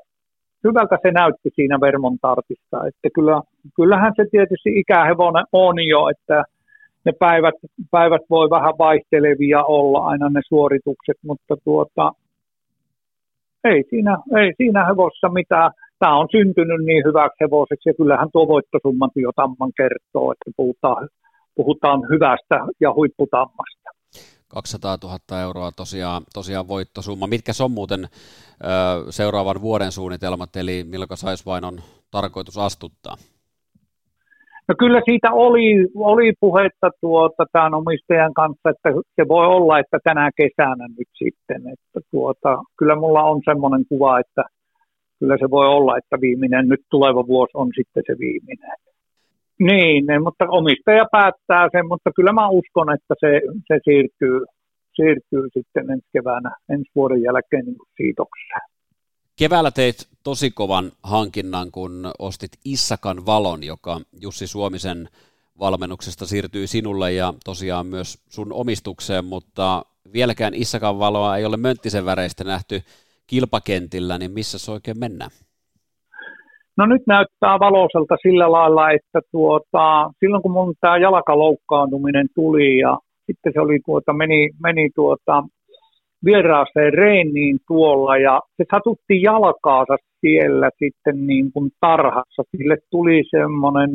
hyvältä 0.64 0.98
se 1.02 1.10
näytti 1.10 1.50
siinä 1.54 1.78
Vermontartissa, 1.80 2.78
että 2.88 3.08
kyllä, 3.14 3.42
kyllähän 3.76 4.12
se 4.16 4.24
tietysti 4.30 4.70
ikähevonen 4.80 5.44
on 5.52 5.76
jo, 5.88 6.08
että 6.08 6.44
ne 7.04 7.12
päivät, 7.12 7.54
päivät 7.90 8.22
voi 8.30 8.50
vähän 8.50 8.74
vaihtelevia 8.78 9.64
olla 9.64 9.98
aina 9.98 10.28
ne 10.28 10.40
suoritukset, 10.48 11.16
mutta 11.26 11.54
tuota, 11.64 12.12
ei 13.64 13.84
siinä, 13.90 14.18
ei 14.40 14.52
siinä 14.56 14.86
hevossa 14.86 15.28
mitään. 15.28 15.70
Tämä 15.98 16.16
on 16.16 16.28
syntynyt 16.30 16.84
niin 16.84 17.04
hyväksi 17.04 17.40
hevoseksi 17.40 17.88
ja 17.88 17.94
kyllähän 17.94 18.28
tuo 18.32 18.48
voittosumma 18.48 19.08
jo 19.16 19.32
tamman 19.36 19.72
kertoo, 19.76 20.32
että 20.32 20.50
puhutaan, 20.56 21.08
puhutaan 21.54 22.00
hyvästä 22.12 22.56
ja 22.80 22.94
huipputammasta. 22.94 23.77
200 24.48 24.98
000 25.02 25.42
euroa 25.42 25.70
tosiaan, 25.76 26.22
tosiaan 26.34 26.68
voittosumma. 26.68 27.26
Mitkä 27.26 27.52
on 27.64 27.70
muuten 27.70 28.04
ö, 28.04 29.12
seuraavan 29.12 29.60
vuoden 29.60 29.92
suunnitelmat, 29.92 30.56
eli 30.56 30.84
milloin 30.84 31.08
saisi 31.14 31.46
vain 31.46 31.64
on 31.64 31.78
tarkoitus 32.10 32.58
astuttaa? 32.58 33.16
No 34.68 34.74
kyllä 34.78 35.02
siitä 35.04 35.32
oli, 35.32 35.88
oli 35.94 36.32
puhetta 36.40 36.90
tuota, 37.00 37.44
tämän 37.52 37.74
omistajan 37.74 38.34
kanssa, 38.34 38.70
että 38.70 38.90
se 39.16 39.28
voi 39.28 39.46
olla, 39.46 39.78
että 39.78 39.98
tänä 40.04 40.30
kesänä 40.36 40.88
nyt 40.98 41.08
sitten. 41.14 41.62
Että 41.72 42.00
tuota, 42.10 42.62
kyllä 42.78 42.96
mulla 42.96 43.22
on 43.22 43.40
semmoinen 43.44 43.84
kuva, 43.88 44.20
että 44.20 44.42
kyllä 45.18 45.36
se 45.40 45.50
voi 45.50 45.66
olla, 45.66 45.98
että 45.98 46.20
viimeinen, 46.20 46.68
nyt 46.68 46.80
tuleva 46.90 47.26
vuosi 47.26 47.50
on 47.54 47.70
sitten 47.76 48.02
se 48.06 48.18
viimeinen. 48.18 48.87
Niin, 49.58 50.04
mutta 50.22 50.44
omistaja 50.48 51.06
päättää 51.12 51.68
sen, 51.72 51.88
mutta 51.88 52.10
kyllä 52.16 52.32
mä 52.32 52.48
uskon, 52.48 52.94
että 52.94 53.14
se, 53.20 53.40
se 53.66 53.78
siirtyy, 53.84 54.40
siirtyy 54.94 55.48
sitten 55.54 55.90
ensi 55.90 56.06
keväänä, 56.12 56.56
ensi 56.68 56.90
vuoden 56.94 57.22
jälkeen 57.22 57.64
niin 57.64 57.76
siitokseen. 57.96 58.60
Keväällä 59.38 59.70
teit 59.70 60.08
tosi 60.24 60.50
kovan 60.50 60.92
hankinnan, 61.02 61.70
kun 61.70 62.10
ostit 62.18 62.50
Issakan 62.64 63.26
valon, 63.26 63.64
joka 63.64 64.00
Jussi 64.20 64.46
Suomisen 64.46 65.08
valmennuksesta 65.58 66.26
siirtyy 66.26 66.66
sinulle 66.66 67.12
ja 67.12 67.34
tosiaan 67.44 67.86
myös 67.86 68.18
sun 68.28 68.52
omistukseen, 68.52 69.24
mutta 69.24 69.84
vieläkään 70.12 70.54
Issakan 70.54 70.98
valoa 70.98 71.36
ei 71.36 71.44
ole 71.44 71.56
mönttisen 71.56 72.04
väreistä 72.04 72.44
nähty 72.44 72.82
kilpakentillä, 73.26 74.18
niin 74.18 74.30
missä 74.30 74.58
se 74.58 74.70
oikein 74.70 74.98
mennään? 74.98 75.30
No 76.78 76.86
nyt 76.86 77.02
näyttää 77.06 77.58
valoiselta 77.58 78.16
sillä 78.22 78.52
lailla, 78.52 78.90
että 78.90 79.20
tuota, 79.32 80.10
silloin 80.20 80.42
kun 80.42 80.52
mun 80.52 80.74
tämä 80.80 80.96
jalkaloukkaantuminen 80.96 82.26
tuli 82.34 82.78
ja 82.78 82.98
sitten 83.26 83.52
se 83.52 83.60
oli 83.60 83.78
tuota, 83.86 84.12
meni, 84.12 84.50
meni 84.62 84.90
tuota, 84.94 85.42
vieraaseen 86.24 86.92
reeniin 86.94 87.58
tuolla 87.68 88.16
ja 88.16 88.40
se 88.56 88.64
satutti 88.70 89.22
jalkaansa 89.22 89.96
siellä 90.20 90.70
sitten 90.78 91.26
niin 91.26 91.52
kuin 91.52 91.70
tarhassa. 91.80 92.42
Sille 92.56 92.76
tuli 92.90 93.22
semmoinen, 93.30 93.90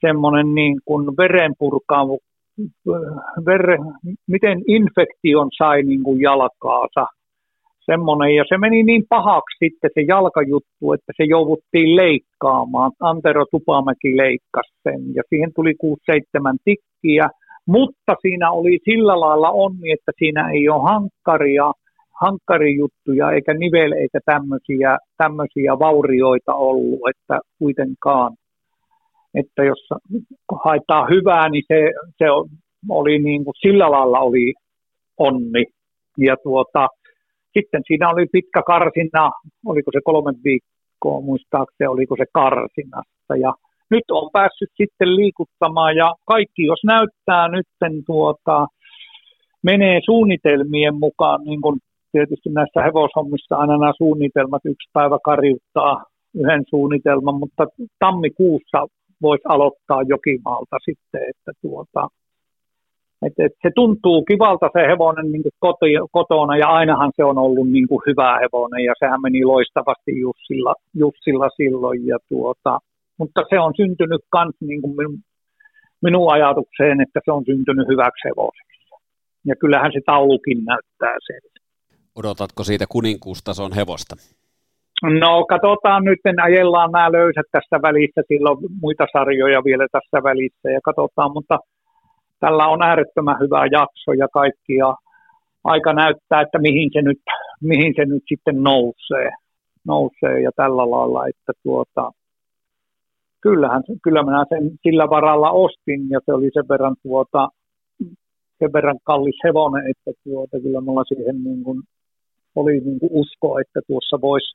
semmoinen 0.00 0.54
niin 0.54 0.80
kuin 0.84 1.16
verenpurkaavu, 1.16 2.18
ver, 3.46 3.78
miten 4.26 4.62
infektion 4.66 5.48
sai 5.58 5.82
niin 5.82 6.02
kuin 6.02 6.20
jalkaansa. 6.20 7.06
Semmoinen, 7.92 8.34
ja 8.34 8.44
se 8.48 8.58
meni 8.58 8.82
niin 8.82 9.04
pahaksi 9.08 9.56
sitten 9.64 9.90
se 9.94 10.00
jalkajuttu, 10.08 10.92
että 10.94 11.12
se 11.16 11.24
jouduttiin 11.24 11.96
leikkaamaan. 11.96 12.92
Antero 13.00 13.44
Tupamäki 13.50 14.16
leikkasi 14.16 14.72
sen, 14.82 15.14
ja 15.14 15.22
siihen 15.28 15.50
tuli 15.54 15.74
6-7 15.84 16.56
tikkiä, 16.64 17.28
mutta 17.66 18.12
siinä 18.22 18.50
oli 18.50 18.78
sillä 18.84 19.20
lailla 19.20 19.50
onni, 19.50 19.92
että 19.92 20.12
siinä 20.18 20.50
ei 20.50 20.68
ole 20.68 20.82
hankkaria, 20.82 21.72
hankkarijuttuja 22.20 23.30
eikä 23.30 23.54
niveleitä 23.54 24.18
tämmöisiä, 24.24 24.98
tämmöisiä 25.16 25.78
vaurioita 25.78 26.54
ollut, 26.54 27.00
että 27.10 27.40
kuitenkaan. 27.58 28.32
Että 29.34 29.64
jos 29.64 29.88
haetaan 30.64 31.08
hyvää, 31.10 31.48
niin 31.48 31.64
se, 31.68 31.92
se 32.18 32.24
oli 32.88 33.18
niin 33.18 33.44
kuin, 33.44 33.54
sillä 33.60 33.90
lailla 33.90 34.20
oli 34.20 34.54
onni. 35.18 35.64
Ja 36.18 36.36
tuota, 36.42 36.88
sitten 37.56 37.82
siinä 37.86 38.10
oli 38.10 38.26
pitkä 38.32 38.62
karsina, 38.66 39.30
oliko 39.66 39.90
se 39.94 40.00
kolme 40.04 40.32
viikkoa 40.44 41.20
muistaakseni, 41.20 41.88
oliko 41.88 42.16
se 42.16 42.24
karsinassa. 42.32 43.36
Ja 43.40 43.52
nyt 43.90 44.04
on 44.10 44.30
päässyt 44.32 44.70
sitten 44.76 45.16
liikuttamaan 45.16 45.96
ja 45.96 46.14
kaikki, 46.24 46.64
jos 46.64 46.80
näyttää 46.84 47.48
nyt 47.48 47.66
tuota, 48.06 48.66
menee 49.62 50.00
suunnitelmien 50.04 50.94
mukaan, 50.94 51.44
niin 51.44 51.60
kuin 51.60 51.80
tietysti 52.12 52.50
näissä 52.50 52.82
hevoshommissa 52.82 53.56
aina 53.56 53.76
nämä 53.78 53.92
suunnitelmat 53.96 54.62
yksi 54.64 54.90
päivä 54.92 55.18
karjuttaa 55.24 56.04
yhden 56.34 56.64
suunnitelman, 56.68 57.34
mutta 57.34 57.66
tammikuussa 57.98 58.86
voisi 59.22 59.42
aloittaa 59.48 60.02
Jokimaalta 60.02 60.76
sitten, 60.84 61.22
että 61.30 61.52
tuota, 61.62 62.08
et, 63.26 63.32
et 63.38 63.52
se 63.62 63.70
tuntuu 63.74 64.24
kivalta 64.24 64.68
se 64.72 64.80
hevonen 64.90 65.32
niin 65.32 65.42
koti, 65.58 65.90
kotona 66.12 66.56
ja 66.56 66.68
ainahan 66.68 67.12
se 67.16 67.24
on 67.24 67.38
ollut 67.38 67.68
niin 67.70 67.88
kuin 67.88 68.02
hyvä 68.06 68.38
hevonen 68.42 68.84
ja 68.84 68.94
sehän 68.98 69.22
meni 69.22 69.44
loistavasti 69.44 70.20
Jussilla, 70.20 70.74
Jussilla 70.94 71.48
silloin 71.56 72.06
ja 72.06 72.18
tuota, 72.28 72.78
mutta 73.18 73.40
se 73.50 73.58
on 73.60 73.72
syntynyt 73.76 74.20
myös 74.34 74.54
niin 74.60 74.80
kuin 74.82 74.96
minun, 74.96 75.18
minun 76.02 76.32
ajatukseen, 76.32 77.00
että 77.00 77.20
se 77.24 77.32
on 77.32 77.44
syntynyt 77.44 77.88
hyväksi 77.88 78.28
hevoseksi. 78.28 78.80
Ja 79.46 79.54
kyllähän 79.56 79.92
se 79.92 80.00
taulukin 80.06 80.64
näyttää 80.64 81.16
sen. 81.26 81.40
Odotatko 82.16 82.64
siitä 82.64 82.84
kuninkuustason 82.88 83.72
hevosta? 83.72 84.16
No 85.02 85.44
katsotaan 85.48 86.04
nyt, 86.04 86.18
ajellaan 86.42 86.92
nämä 86.92 87.12
löysät 87.12 87.46
tässä 87.52 87.76
välissä, 87.82 88.22
silloin 88.28 88.58
muita 88.82 89.06
sarjoja 89.12 89.64
vielä 89.64 89.86
tässä 89.92 90.18
välissä 90.22 90.70
ja 90.70 90.80
katsotaan, 90.84 91.32
mutta 91.32 91.58
tällä 92.40 92.66
on 92.68 92.82
äärettömän 92.82 93.40
hyvä 93.40 93.66
jakso 93.70 94.12
ja 94.18 94.28
kaikki 94.32 94.74
ja 94.74 94.94
aika 95.64 95.92
näyttää, 95.92 96.40
että 96.40 96.58
mihin 96.58 96.90
se 96.92 97.02
nyt, 97.02 97.20
mihin 97.60 97.92
se 97.96 98.04
nyt 98.04 98.22
sitten 98.28 98.62
nousee, 98.62 99.30
nousee 99.86 100.40
ja 100.40 100.50
tällä 100.56 100.90
lailla, 100.90 101.28
että 101.28 101.52
tuota, 101.62 102.12
kyllähän, 103.40 103.82
kyllä 104.02 104.22
minä 104.22 104.44
sen 104.48 104.70
sillä 104.82 105.10
varalla 105.10 105.50
ostin 105.50 106.10
ja 106.10 106.20
se 106.26 106.32
oli 106.32 106.50
sen 106.54 106.68
verran, 106.68 106.96
tuota, 107.02 107.48
sen 108.58 108.72
verran 108.72 108.98
kallis 109.04 109.38
hevonen, 109.44 109.90
että 109.90 110.20
tuota, 110.24 110.60
kyllä 110.60 110.80
mulla 110.80 111.04
siihen 111.04 111.44
niin 111.44 111.64
kuin, 111.64 111.82
oli 112.54 112.80
niin 112.80 113.00
kuin 113.00 113.10
usko, 113.12 113.58
että 113.58 113.80
tuossa 113.86 114.20
voisi, 114.20 114.52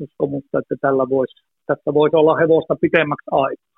uskomusta, 0.00 0.58
että 0.58 0.74
tällä 0.80 1.08
voisi, 1.08 1.34
tästä 1.66 1.94
voisi 1.94 2.16
olla 2.16 2.36
hevosta 2.36 2.76
pitemmäksi 2.80 3.28
aikaa. 3.30 3.71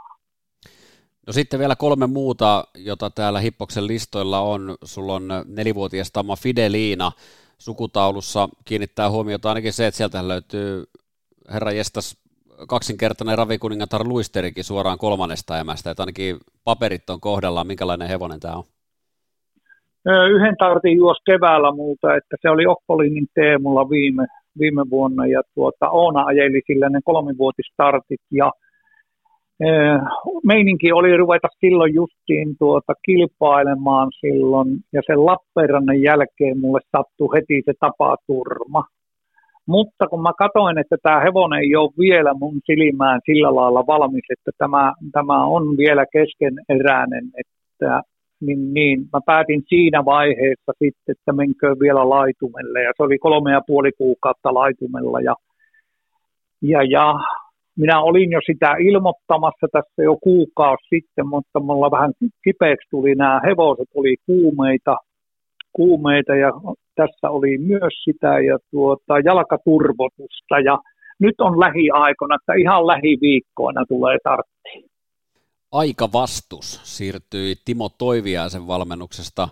No 1.26 1.32
sitten 1.32 1.60
vielä 1.60 1.76
kolme 1.76 2.06
muuta, 2.06 2.64
jota 2.74 3.10
täällä 3.10 3.40
Hippoksen 3.40 3.86
listoilla 3.86 4.40
on. 4.40 4.76
Sulla 4.84 5.14
on 5.14 5.28
nelivuotias 5.46 6.12
Tamma 6.12 6.36
Fideliina 6.36 7.12
sukutaulussa. 7.58 8.48
Kiinnittää 8.64 9.10
huomiota 9.10 9.48
ainakin 9.48 9.72
se, 9.72 9.86
että 9.86 9.98
sieltä 9.98 10.28
löytyy 10.28 10.84
herra 11.52 11.72
Jestas 11.72 12.24
kaksinkertainen 12.68 13.38
ravikuningatar 13.38 14.08
Luisterikin 14.08 14.64
suoraan 14.64 14.98
kolmannesta 14.98 15.58
emästä, 15.58 15.90
että 15.90 16.02
ainakin 16.02 16.36
paperit 16.64 17.10
on 17.10 17.20
kohdallaan. 17.20 17.66
Minkälainen 17.66 18.08
hevonen 18.08 18.40
tämä 18.40 18.54
on? 18.54 18.64
Yhden 20.06 20.56
tartin 20.58 20.96
juos 20.96 21.16
keväällä 21.26 21.72
muuta, 21.74 22.16
että 22.16 22.36
se 22.42 22.50
oli 22.50 22.66
Okkolinin 22.66 23.26
Teemulla 23.34 23.90
viime, 23.90 24.26
viime 24.58 24.82
vuonna 24.90 25.26
ja 25.26 25.42
tuota, 25.54 25.88
Oona 25.90 26.24
ajeli 26.24 26.62
sillä 26.66 26.88
ne 26.88 27.00
kolmivuotistartit 27.04 28.20
ja 28.30 28.52
meininki 30.44 30.92
oli 30.92 31.16
ruveta 31.16 31.48
silloin 31.60 31.94
justiin 31.94 32.56
tuota 32.58 32.92
kilpailemaan 33.06 34.08
silloin 34.20 34.68
ja 34.92 35.02
sen 35.06 35.26
Lappeenrannan 35.26 36.02
jälkeen 36.02 36.60
mulle 36.60 36.80
sattui 36.96 37.28
heti 37.34 37.62
se 37.64 37.72
tapaturma. 37.80 38.84
Mutta 39.66 40.06
kun 40.06 40.22
mä 40.22 40.32
katoin, 40.38 40.78
että 40.78 40.96
tämä 41.02 41.20
hevonen 41.20 41.60
ei 41.60 41.76
ole 41.76 41.90
vielä 41.98 42.34
mun 42.34 42.60
silmään 42.64 43.20
sillä 43.26 43.54
lailla 43.54 43.86
valmis, 43.86 44.24
että 44.30 44.50
tämä, 44.58 44.92
tämä 45.12 45.44
on 45.44 45.76
vielä 45.76 46.04
keskeneräinen, 46.12 47.24
että 47.38 48.02
niin, 48.40 48.74
niin. 48.74 49.00
Mä 49.12 49.20
päätin 49.26 49.62
siinä 49.68 50.04
vaiheessa 50.04 50.72
sitten, 50.78 51.12
että 51.18 51.32
menkö 51.32 51.76
vielä 51.80 52.08
laitumelle 52.08 52.82
ja 52.82 52.92
se 52.96 53.02
oli 53.02 53.18
kolme 53.18 53.52
ja 53.52 53.60
puoli 53.66 53.92
kuukautta 53.98 54.54
laitumella 54.54 55.20
ja, 55.20 55.34
ja, 56.62 56.82
ja 56.82 57.14
minä 57.76 58.00
olin 58.00 58.30
jo 58.30 58.40
sitä 58.46 58.74
ilmoittamassa 58.80 59.66
tässä 59.72 60.02
jo 60.02 60.16
kuukausi 60.22 60.86
sitten, 60.94 61.26
mutta 61.28 61.60
mulla 61.60 61.90
vähän 61.90 62.12
kipeäksi 62.44 62.88
tuli 62.90 63.14
nämä 63.14 63.40
hevoset, 63.46 63.88
oli 63.94 64.16
kuumeita, 64.26 64.96
kuumeita 65.72 66.34
ja 66.34 66.52
tässä 66.94 67.30
oli 67.30 67.58
myös 67.58 67.94
sitä 68.04 68.40
ja 68.40 68.58
tuota, 68.70 69.18
jalkaturvotusta 69.24 70.60
ja 70.64 70.78
nyt 71.18 71.34
on 71.40 71.60
lähiaikoina, 71.60 72.34
että 72.34 72.54
ihan 72.54 72.86
lähiviikkoina 72.86 73.84
tulee 73.88 74.18
tarttiin. 74.24 74.84
Aika 75.72 76.08
vastus 76.12 76.80
siirtyi 76.82 77.54
Timo 77.64 77.88
Toiviaisen 77.98 78.66
valmennuksesta 78.66 79.48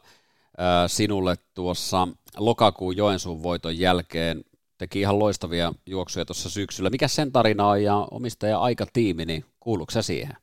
sinulle 0.87 1.35
tuossa 1.55 2.09
lokakuun 2.39 2.97
Joensuun 2.97 3.43
voiton 3.43 3.79
jälkeen. 3.79 4.37
Teki 4.83 5.01
ihan 5.01 5.19
loistavia 5.19 5.73
juoksuja 5.87 6.25
tuossa 6.25 6.51
syksyllä. 6.51 6.91
Mikä 6.91 7.09
sen 7.09 7.33
tarina 7.33 7.67
on 7.67 7.83
ja 7.83 8.07
omistaja 8.11 8.59
aikatiimi, 8.59 9.25
niin 9.25 9.45
kuuluuko 9.61 9.91
se 9.91 10.03
siihen? 10.03 10.37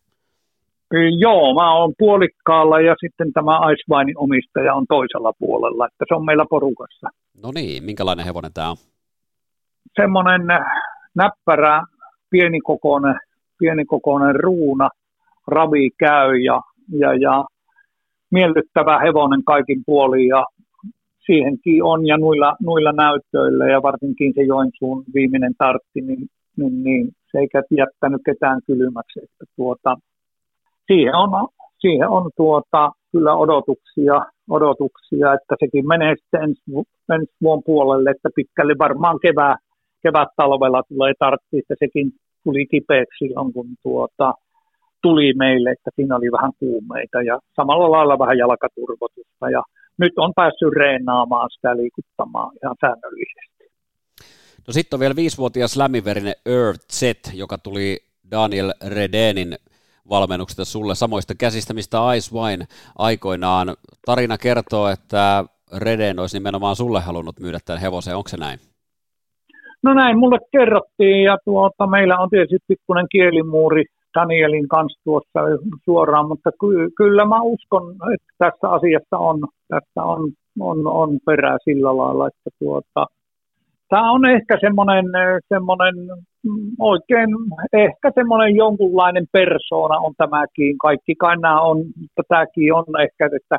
Joo, 1.19 1.53
mä 1.53 1.73
oon 1.73 1.93
puolikkaalla 1.97 2.79
ja 2.79 2.95
sitten 2.99 3.33
tämä 3.33 3.59
Icewinein 3.71 4.17
omistaja 4.17 4.73
on 4.73 4.85
toisella 4.89 5.33
puolella, 5.39 5.87
että 5.87 6.05
se 6.07 6.15
on 6.15 6.25
meillä 6.25 6.45
porukassa. 6.49 7.07
No 7.43 7.51
niin, 7.55 7.83
minkälainen 7.83 8.25
hevonen 8.25 8.53
tämä 8.53 8.69
on? 8.69 8.77
Semmoinen 10.01 10.41
näppärä, 11.15 11.83
pienikokoinen, 12.29 13.15
pienikokoinen 13.59 14.35
ruuna, 14.35 14.89
ravi 15.47 15.89
käy 15.99 16.37
ja, 16.37 16.61
ja, 16.99 17.13
ja 17.13 17.45
miellyttävä 18.31 18.99
hevonen 18.99 19.43
kaikin 19.43 19.83
puolin 19.85 20.27
ja 20.27 20.45
siihenkin 21.29 21.83
on 21.83 22.07
ja 22.07 22.17
nuilla, 22.17 22.55
nuilla 22.61 22.91
näyttöillä 22.91 23.65
ja 23.69 23.81
varsinkin 23.81 24.33
se 24.35 24.41
Joensuun 24.41 25.03
viimeinen 25.15 25.53
tartti, 25.57 26.01
niin, 26.01 26.27
niin, 26.57 26.83
niin 26.83 27.11
se 27.31 27.37
ei 27.39 27.47
jättänyt 27.77 28.21
ketään 28.25 28.59
kylmäksi. 28.67 29.19
Että 29.23 29.45
tuota, 29.55 29.97
siihen 30.87 31.15
on, 31.15 31.47
siihen 31.79 32.09
on 32.09 32.31
tuota, 32.37 32.91
kyllä 33.11 33.33
odotuksia, 33.35 34.15
odotuksia, 34.49 35.33
että 35.33 35.55
sekin 35.59 35.87
menee 35.87 36.15
sitten 36.15 36.43
ensi, 36.43 36.61
ensi 37.15 37.33
vuon 37.41 37.61
puolelle, 37.65 38.09
että 38.09 38.29
pitkälle 38.35 38.75
varmaan 38.79 39.19
kevää, 39.21 39.55
kevät 40.03 40.29
talvella 40.35 40.83
tulee 40.89 41.13
tartti, 41.19 41.57
että 41.59 41.75
sekin 41.79 42.11
tuli 42.43 42.65
kipeäksi 42.65 43.17
silloin, 43.25 43.53
kun 43.53 43.67
tuota, 43.83 44.33
tuli 45.01 45.33
meille, 45.33 45.71
että 45.71 45.89
siinä 45.95 46.15
oli 46.15 46.31
vähän 46.31 46.51
kuumeita 46.59 47.21
ja 47.21 47.39
samalla 47.55 47.91
lailla 47.91 48.19
vähän 48.19 48.37
jalkaturvotusta 48.37 49.49
ja 49.49 49.63
nyt 49.99 50.13
on 50.17 50.33
päässyt 50.35 50.73
reenaamaan 50.77 51.49
sitä 51.51 51.77
liikuttamaan 51.77 52.51
ihan 52.63 52.75
säännöllisesti. 52.81 53.49
No 54.67 54.73
sitten 54.73 54.97
on 54.97 54.99
vielä 54.99 55.15
viisivuotias 55.15 55.77
lämminverinen 55.77 56.33
Earth 56.45 56.85
Z, 56.93 57.03
joka 57.33 57.57
tuli 57.57 57.97
Daniel 58.31 58.73
Redenin 58.87 59.55
valmennuksesta 60.09 60.65
sulle 60.65 60.95
samoista 60.95 61.33
käsistä, 61.35 61.73
mistä 61.73 61.97
Ice 62.15 62.35
Wine 62.35 62.65
aikoinaan. 62.97 63.75
Tarina 64.05 64.37
kertoo, 64.37 64.87
että 64.87 65.45
Reden 65.77 66.19
olisi 66.19 66.37
nimenomaan 66.37 66.75
sulle 66.75 66.99
halunnut 67.01 67.39
myydä 67.39 67.59
tämän 67.65 67.81
hevosen, 67.81 68.15
onko 68.15 68.29
se 68.29 68.37
näin? 68.37 68.59
No 69.83 69.93
näin 69.93 70.19
mulle 70.19 70.37
kerrottiin 70.51 71.23
ja 71.23 71.37
tuota, 71.45 71.87
meillä 71.87 72.17
on 72.17 72.29
tietysti 72.29 72.57
pikkuinen 72.67 73.05
kielimuuri 73.11 73.85
Danielin 74.15 74.67
kanssa 74.67 75.01
tuossa 75.03 75.39
suoraan, 75.85 76.27
mutta 76.27 76.51
ky- 76.51 76.89
kyllä 76.97 77.25
mä 77.25 77.41
uskon, 77.41 77.95
että 78.13 78.31
tässä 78.37 78.69
asiassa 78.69 79.17
on, 79.17 79.39
tässä 79.67 80.03
on, 80.03 80.31
on, 80.59 80.87
on 80.87 81.19
perää 81.25 81.57
sillä 81.63 81.97
lailla, 81.97 82.27
että 82.27 82.49
tuota, 82.59 83.05
tämä 83.89 84.11
on 84.11 84.25
ehkä 84.29 84.57
semmoinen, 84.61 85.05
semmoinen 85.49 85.95
oikein, 86.79 87.29
ehkä 87.73 88.11
semmoinen 88.15 88.55
jonkunlainen 88.55 89.25
persoona 89.31 89.97
on 89.97 90.13
tämäkin. 90.17 90.77
Kaikki 90.77 91.15
kai 91.15 91.37
nämä 91.37 91.61
on, 91.61 91.77
mutta 91.77 92.23
tämäkin 92.27 92.73
on 92.73 92.85
ehkä, 93.01 93.25
että 93.25 93.57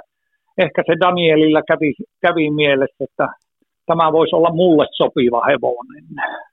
ehkä 0.58 0.82
se 0.86 0.94
Danielilla 1.00 1.62
kävi, 1.62 1.92
kävi 2.20 2.50
mielessä, 2.50 3.04
että 3.04 3.28
tämä 3.86 4.12
voisi 4.12 4.36
olla 4.36 4.52
mulle 4.52 4.86
sopiva 4.90 5.42
hevonen. 5.44 6.04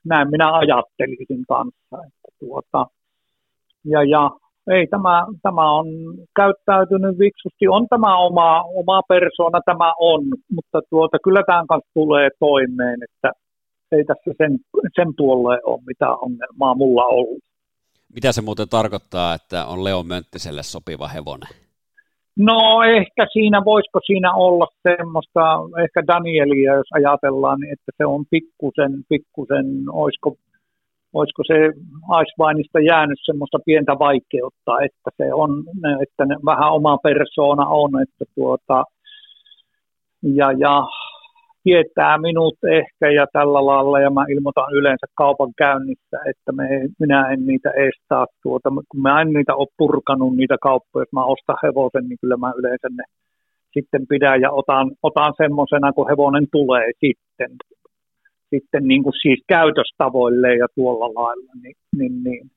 Näin 0.04 0.30
minä 0.30 0.52
ajattelisin 0.52 1.44
kanssa. 1.48 1.96
Että 2.06 2.28
tuota, 2.40 2.86
ja, 3.90 4.04
ja 4.04 4.30
ei 4.70 4.86
tämä, 4.86 5.26
tämä 5.42 5.70
on 5.78 5.86
käyttäytynyt 6.36 7.18
viksusti, 7.18 7.68
on 7.68 7.86
tämä 7.90 8.18
oma, 8.18 8.62
oma 8.62 9.02
persoona, 9.08 9.60
tämä 9.64 9.92
on, 9.98 10.24
mutta 10.54 10.80
tuota, 10.90 11.18
kyllä 11.24 11.42
tämän 11.46 11.66
kanssa 11.66 11.90
tulee 11.94 12.28
toimeen, 12.38 12.98
että 13.08 13.30
ei 13.92 14.04
tässä 14.04 14.30
sen, 14.38 14.58
sen 14.96 15.14
puolelle 15.16 15.60
ole 15.64 15.80
mitään 15.86 16.16
ongelmaa 16.20 16.74
mulla 16.74 17.04
ollut. 17.04 17.42
Mitä 18.14 18.32
se 18.32 18.42
muuten 18.42 18.68
tarkoittaa, 18.68 19.34
että 19.34 19.66
on 19.66 19.84
Leo 19.84 20.02
Mönttiselle 20.02 20.62
sopiva 20.62 21.08
hevonen? 21.08 21.48
No 22.36 22.82
ehkä 22.82 23.26
siinä, 23.32 23.64
voisiko 23.64 24.00
siinä 24.06 24.34
olla 24.34 24.66
semmoista, 24.82 25.40
ehkä 25.84 26.06
Danielia, 26.06 26.74
jos 26.74 26.86
ajatellaan, 26.94 27.60
niin 27.60 27.72
että 27.72 27.92
se 27.96 28.06
on 28.06 28.24
pikkusen, 28.30 28.92
pikkusen, 29.08 29.66
olisiko, 29.92 30.36
olisiko 31.12 31.42
se 31.46 31.54
Icewineista 32.22 32.80
jäänyt 32.80 33.18
semmoista 33.22 33.58
pientä 33.66 33.92
vaikeutta, 33.98 34.72
että 34.86 35.10
se 35.16 35.34
on, 35.34 35.64
että 36.02 36.24
ne 36.24 36.36
vähän 36.44 36.72
oma 36.72 36.98
persoona 36.98 37.66
on, 37.66 37.90
että 38.02 38.24
tuota, 38.34 38.84
ja, 40.22 40.52
ja 40.52 40.82
tietää 41.64 42.18
minut 42.18 42.58
ehkä 42.78 43.10
ja 43.10 43.26
tällä 43.32 43.66
lailla, 43.66 44.00
ja 44.00 44.10
mä 44.10 44.24
ilmoitan 44.28 44.72
yleensä 44.72 45.06
kaupan 45.14 45.52
käynnissä, 45.58 46.16
että 46.30 46.52
me, 46.52 46.68
minä 46.98 47.30
en 47.32 47.46
niitä 47.46 47.70
estää 47.70 48.24
tuota, 48.42 48.68
kun 48.88 49.02
mä 49.02 49.20
en 49.20 49.32
niitä 49.32 49.54
ole 49.54 49.68
purkanut 49.78 50.36
niitä 50.36 50.56
kauppoja, 50.62 51.02
jos 51.02 51.12
mä 51.12 51.24
ostan 51.24 51.56
hevosen, 51.62 52.08
niin 52.08 52.18
kyllä 52.20 52.36
mä 52.36 52.52
yleensä 52.56 52.88
ne 52.90 53.04
sitten 53.74 54.06
pidän 54.08 54.40
ja 54.40 54.50
otan, 54.50 54.90
otan 55.02 55.32
semmoisena, 55.36 55.92
kun 55.92 56.08
hevonen 56.10 56.46
tulee 56.52 56.90
sitten, 57.00 57.50
sitten 58.50 58.88
niin 58.88 59.02
kuin 59.02 59.14
siis 59.22 59.44
käytöstavoille 59.48 60.56
ja 60.56 60.66
tuolla 60.74 61.06
lailla, 61.06 61.52
niin, 61.62 61.76
niin, 61.96 62.24
niin. 62.24 62.50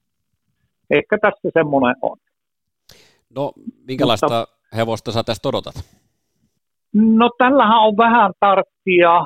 ehkä 0.90 1.18
tässä 1.22 1.50
semmoinen 1.54 1.96
on. 2.02 2.18
No, 3.36 3.52
minkälaista 3.88 4.26
Mutta, 4.26 4.76
hevosta 4.78 5.12
sä 5.12 5.24
tästä 5.24 5.50
odotat? 5.50 5.74
No 6.94 7.30
tällähän 7.38 7.80
on 7.80 7.98
vähän 7.98 8.32
tarttia, 8.40 9.22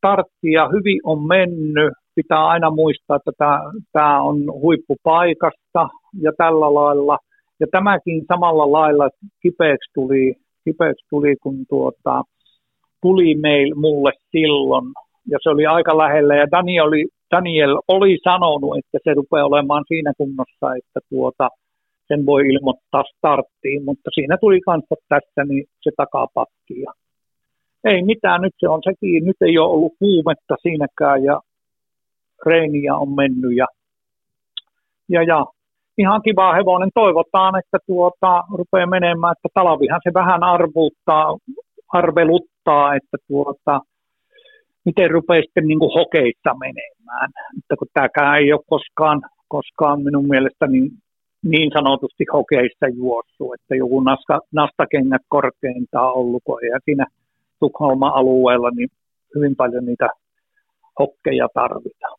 tarttia 0.00 0.68
hyvin 0.68 1.00
on 1.04 1.26
mennyt. 1.26 1.92
Pitää 2.14 2.46
aina 2.46 2.70
muistaa, 2.70 3.16
että 3.16 3.32
tämä, 3.92 4.22
on 4.22 4.52
huippupaikasta 4.52 5.88
ja 6.20 6.32
tällä 6.38 6.74
lailla. 6.74 7.18
Ja 7.60 7.66
tämäkin 7.70 8.24
samalla 8.28 8.72
lailla 8.72 9.08
kipeäksi 9.42 9.90
tuli, 9.94 10.34
kipeäksi 10.64 11.06
tuli 11.10 11.36
kun 11.42 11.64
tuota, 11.68 12.22
tuli 13.02 13.34
meil, 13.34 13.74
mulle 13.74 14.12
silloin. 14.30 14.84
Ja 15.30 15.38
se 15.42 15.50
oli 15.50 15.66
aika 15.66 15.98
lähellä 15.98 16.36
ja 16.36 16.46
Daniel 16.50 16.86
oli, 16.86 17.04
Daniel 17.30 17.80
oli 17.88 18.18
sanonut, 18.24 18.78
että 18.78 18.98
se 19.04 19.14
rupeaa 19.14 19.46
olemaan 19.46 19.84
siinä 19.88 20.12
kunnossa, 20.18 20.74
että 20.78 21.00
tuota, 21.10 21.48
sen 22.08 22.26
voi 22.26 22.42
ilmoittaa 22.48 23.04
starttiin, 23.16 23.84
mutta 23.84 24.10
siinä 24.14 24.36
tuli 24.40 24.60
kanssa 24.60 24.94
tässä 25.08 25.44
niin 25.48 25.64
se 25.82 25.90
takapakki. 25.96 26.80
Ja 26.80 26.92
ei 27.84 28.02
mitään, 28.02 28.40
nyt 28.42 28.54
se 28.58 28.68
on 28.68 28.80
sekin, 28.84 29.24
nyt 29.24 29.36
ei 29.40 29.58
ole 29.58 29.70
ollut 29.70 29.92
kuumetta 29.98 30.54
siinäkään 30.62 31.24
ja 31.24 31.40
reeniä 32.46 32.94
on 32.94 33.14
mennyt 33.14 33.56
ja, 33.56 33.66
ja, 35.08 35.22
ja 35.22 35.46
ihan 35.98 36.22
kiva 36.22 36.54
hevonen. 36.54 36.90
Toivotaan, 36.94 37.58
että 37.58 37.78
tuota, 37.86 38.44
rupeaa 38.54 38.86
menemään, 38.86 39.34
että 39.36 39.48
talvihan 39.54 40.00
se 40.04 40.10
vähän 40.14 40.42
arvuuttaa, 40.42 41.36
arveluttaa, 41.92 42.94
että 42.94 43.16
tuota, 43.28 43.80
miten 44.88 45.10
rupeaa 45.10 45.42
sitten 45.42 45.66
niin 45.70 45.80
kuin 45.82 45.96
hokeissa 45.98 46.52
menemään. 46.64 47.28
Että 47.58 47.74
kun 47.78 47.88
tämäkään 47.94 48.38
ei 48.38 48.52
ole 48.52 48.68
koskaan, 48.74 49.18
koskaan 49.48 50.02
minun 50.06 50.28
mielestäni 50.28 50.80
niin, 50.80 50.92
niin 51.52 51.70
sanotusti 51.76 52.24
hokeissa 52.32 52.86
juossut, 53.00 53.54
että 53.54 53.74
joku 53.82 54.00
nasta, 54.00 54.36
nastakengät 54.60 55.24
korkeintaan 55.28 56.12
ollut, 56.20 56.42
kun 56.46 56.58
ei 56.64 56.70
siinä– 56.84 57.06
Tukholman 57.60 58.14
alueella, 58.14 58.70
niin 58.70 58.88
hyvin 59.34 59.56
paljon 59.56 59.84
niitä 59.84 60.08
hokkeja 60.98 61.48
tarvitaan. 61.54 62.18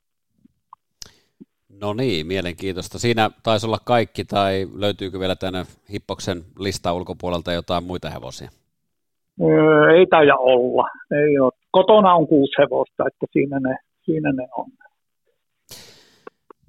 No 1.81 1.93
niin, 1.93 2.27
mielenkiintoista. 2.27 2.99
Siinä 2.99 3.31
taisi 3.43 3.65
olla 3.65 3.79
kaikki, 3.85 4.25
tai 4.25 4.67
löytyykö 4.73 5.19
vielä 5.19 5.35
tänne 5.35 5.65
Hippoksen 5.91 6.43
lista 6.59 6.93
ulkopuolelta 6.93 7.53
jotain 7.53 7.83
muita 7.83 8.09
hevosia? 8.09 8.49
Öö, 9.41 9.97
ei 9.97 10.05
taida 10.07 10.35
olla. 10.35 10.87
Ei 11.11 11.39
ole. 11.39 11.51
Kotona 11.71 12.13
on 12.13 12.27
kuusi 12.27 12.53
hevosta, 12.57 13.03
että 13.07 13.25
siinä 13.33 13.59
ne, 13.59 13.75
siinä 14.05 14.31
ne 14.31 14.47
on. 14.57 14.69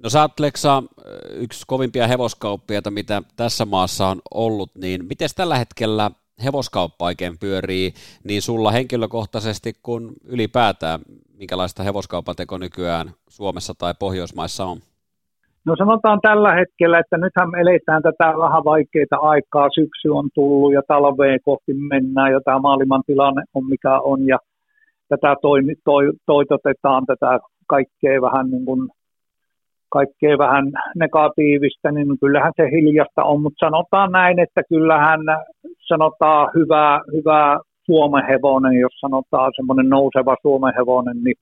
No 0.03 0.09
sä 0.09 0.21
oot 0.21 0.39
Leksa 0.39 0.83
yksi 1.29 1.63
kovimpia 1.67 2.07
hevoskauppiaita, 2.07 2.91
mitä 2.91 3.21
tässä 3.35 3.65
maassa 3.65 4.07
on 4.07 4.21
ollut, 4.33 4.75
niin 4.75 5.05
miten 5.05 5.29
tällä 5.35 5.57
hetkellä 5.57 6.11
hevoskauppa 6.43 7.05
oikein 7.05 7.37
pyörii, 7.39 7.93
niin 8.23 8.41
sulla 8.41 8.71
henkilökohtaisesti 8.71 9.73
kuin 9.83 10.13
ylipäätään, 10.25 11.01
minkälaista 11.33 11.83
hevoskaupateko 11.83 12.57
nykyään 12.57 13.11
Suomessa 13.29 13.73
tai 13.73 13.93
Pohjoismaissa 13.99 14.65
on? 14.65 14.79
No 15.65 15.75
sanotaan 15.75 16.19
tällä 16.21 16.53
hetkellä, 16.53 16.99
että 16.99 17.17
nythän 17.17 17.51
me 17.51 17.59
eletään 17.59 18.01
tätä 18.01 18.33
vähän 18.37 18.63
vaikeita 18.63 19.17
aikaa. 19.17 19.69
Syksy 19.69 20.09
on 20.09 20.29
tullut 20.35 20.73
ja 20.73 20.81
talveen 20.87 21.39
kohti 21.43 21.73
mennään 21.73 22.31
ja 22.31 22.41
tämä 22.45 22.59
maailman 22.59 23.03
tilanne 23.05 23.43
on 23.53 23.65
mikä 23.69 23.99
on 23.99 24.27
ja 24.27 24.37
tätä 25.09 25.35
toi, 25.41 25.59
toi, 25.83 26.03
toitotetaan 26.25 27.05
tätä 27.05 27.39
kaikkea 27.67 28.21
vähän 28.21 28.51
niin 28.51 28.65
kuin 28.65 28.89
kaikkea 29.89 30.37
vähän 30.37 30.65
negatiivista, 30.95 31.91
niin 31.91 32.19
kyllähän 32.19 32.53
se 32.55 32.63
hiljasta 32.71 33.23
on, 33.23 33.41
mutta 33.41 33.65
sanotaan 33.65 34.11
näin, 34.11 34.39
että 34.39 34.61
kyllähän 34.69 35.21
sanotaan 35.87 36.49
hyvä, 36.55 37.01
hyvä 37.13 37.59
Suomen 37.85 38.25
hevonen, 38.25 38.79
jos 38.79 38.99
sanotaan 38.99 39.51
semmoinen 39.55 39.89
nouseva 39.89 40.35
Suomen 40.41 40.73
hevonen, 40.77 41.17
niin, 41.23 41.35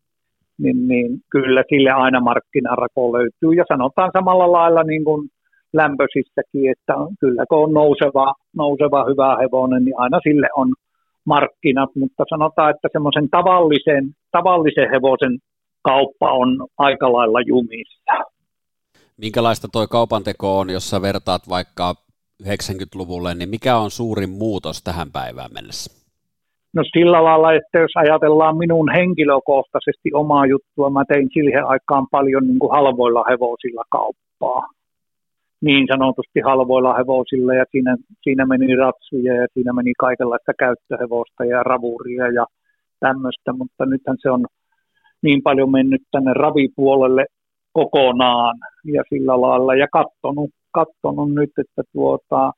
niin, 0.59 0.87
niin 0.87 1.19
kyllä 1.31 1.63
sille 1.69 1.91
aina 1.91 2.19
markkinarako 2.19 3.13
löytyy. 3.13 3.53
Ja 3.57 3.65
sanotaan 3.67 4.11
samalla 4.13 4.51
lailla 4.51 4.83
niin 4.83 5.03
kuin 5.03 5.29
lämpöisissäkin, 5.73 6.71
että 6.71 6.93
kyllä 7.19 7.45
kun 7.49 7.63
on 7.63 7.73
nouseva, 7.73 8.33
nouseva 8.55 9.05
hyvä 9.09 9.37
hevonen, 9.41 9.85
niin 9.85 9.99
aina 9.99 10.19
sille 10.23 10.49
on 10.55 10.73
markkinat, 11.25 11.89
mutta 11.95 12.23
sanotaan, 12.29 12.69
että 12.69 12.87
semmoisen 12.91 13.29
tavallisen, 13.29 14.03
tavallisen 14.31 14.89
hevosen 14.93 15.37
kauppa 15.83 16.31
on 16.31 16.67
aika 16.77 17.13
lailla 17.13 17.41
jumissa. 17.41 18.13
Minkälaista 19.17 19.67
toi 19.71 19.87
kaupanteko 19.87 20.59
on, 20.59 20.69
jos 20.69 20.89
sä 20.89 21.01
vertaat 21.01 21.49
vaikka 21.49 21.95
90-luvulle, 22.43 23.35
niin 23.35 23.49
mikä 23.49 23.77
on 23.77 23.91
suurin 23.91 24.29
muutos 24.29 24.83
tähän 24.83 25.11
päivään 25.11 25.53
mennessä? 25.53 25.98
No 26.73 26.83
sillä 26.97 27.23
lailla, 27.23 27.53
että 27.53 27.79
jos 27.79 27.91
ajatellaan 27.95 28.57
minun 28.57 28.91
henkilökohtaisesti 28.91 30.09
omaa 30.13 30.45
juttua, 30.45 30.89
mä 30.89 31.03
tein 31.07 31.29
siihen 31.33 31.65
aikaan 31.65 32.07
paljon 32.11 32.47
niin 32.47 32.59
kuin 32.59 32.71
halvoilla 32.71 33.23
hevosilla 33.29 33.83
kauppaa. 33.91 34.61
Niin 35.61 35.87
sanotusti 35.91 36.39
halvoilla 36.39 36.93
hevosilla 36.93 37.53
ja 37.53 37.65
siinä, 37.71 37.97
siinä 38.23 38.45
meni 38.45 38.75
ratsuja 38.75 39.33
ja 39.35 39.47
siinä 39.53 39.73
meni 39.73 39.93
kaikenlaista 39.97 40.51
käyttöhevosta 40.59 41.45
ja 41.45 41.63
ravuria 41.63 42.31
ja 42.31 42.45
tämmöistä, 42.99 43.53
mutta 43.53 43.85
nythän 43.85 44.17
se 44.19 44.29
on 44.31 44.45
niin 45.21 45.41
paljon 45.43 45.71
mennyt 45.71 46.01
tänne 46.11 46.33
ravipuolelle 46.33 47.25
kokonaan 47.73 48.57
ja 48.85 49.03
sillä 49.09 49.41
lailla 49.41 49.75
ja 49.75 49.87
katsonut, 49.91 50.49
katsonut 50.71 51.33
nyt, 51.33 51.51
että 51.57 51.81
tuota, 51.93 52.51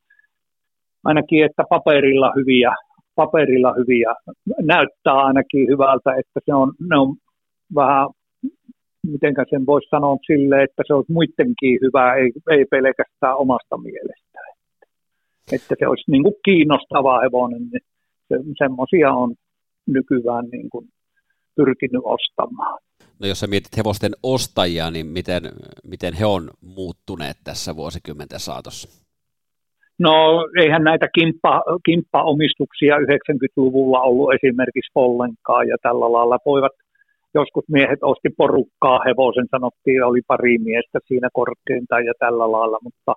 ainakin, 1.04 1.45
että 1.45 1.63
paperilla 1.69 2.34
hyviä, 2.36 2.76
paperilla 3.15 3.74
hyviä, 3.74 4.15
näyttää 4.62 5.13
ainakin 5.13 5.67
hyvältä, 5.67 6.12
että 6.19 6.39
se 6.45 6.54
on, 6.54 6.74
ne 6.89 6.97
on 6.97 7.15
vähän, 7.76 8.08
miten 9.08 9.34
sen 9.50 9.65
voisi 9.65 9.89
sanoa 9.89 10.17
sille, 10.28 10.63
että 10.63 10.84
se 10.88 10.93
on 10.93 11.04
muidenkin 11.10 11.80
hyvä, 11.82 12.15
ei, 12.15 12.32
ei 12.52 12.65
pelkästään 12.65 13.38
omasta 13.38 13.78
mielestä. 13.78 14.39
Että 15.52 15.76
se 15.80 15.88
olisi 15.88 16.12
niin 16.12 16.24
kuin 16.24 16.36
kiinnostava 16.45 17.19
hevonen, 17.19 17.62
niin 17.62 17.82
se, 18.28 18.36
semmoisia 18.58 19.13
on 19.13 19.36
nykyään 19.88 20.45
niin 20.52 20.69
kuin 20.69 20.89
pyrkinyt 21.56 22.02
ostamaan. 22.04 22.80
No 23.19 23.28
jos 23.28 23.39
sä 23.39 23.47
mietit 23.47 23.78
hevosten 23.78 24.12
ostajia, 24.24 24.91
niin 24.91 25.06
miten, 25.06 25.43
miten 25.84 26.13
he 26.13 26.26
on 26.26 26.50
muuttuneet 26.62 27.38
tässä 27.43 27.76
vuosikymmenten 27.76 28.39
saatossa? 28.39 29.00
No 30.05 30.15
eihän 30.61 30.83
näitä 30.83 31.07
kimppa, 31.17 31.63
kimppaomistuksia 31.85 32.97
90-luvulla 32.97 33.99
ollut 34.01 34.33
esimerkiksi 34.33 34.91
ollenkaan 34.95 35.67
ja 35.67 35.77
tällä 35.81 36.11
lailla 36.11 36.37
voivat 36.45 36.71
joskus 37.33 37.65
miehet 37.69 37.99
osti 38.01 38.29
porukkaa 38.37 38.99
hevosen, 39.07 39.47
sanottiin, 39.51 40.03
oli 40.03 40.21
pari 40.27 40.57
miestä 40.57 40.99
siinä 41.07 41.29
korkeinta 41.33 41.99
ja 41.99 42.13
tällä 42.19 42.51
lailla, 42.51 42.79
mutta, 42.83 43.13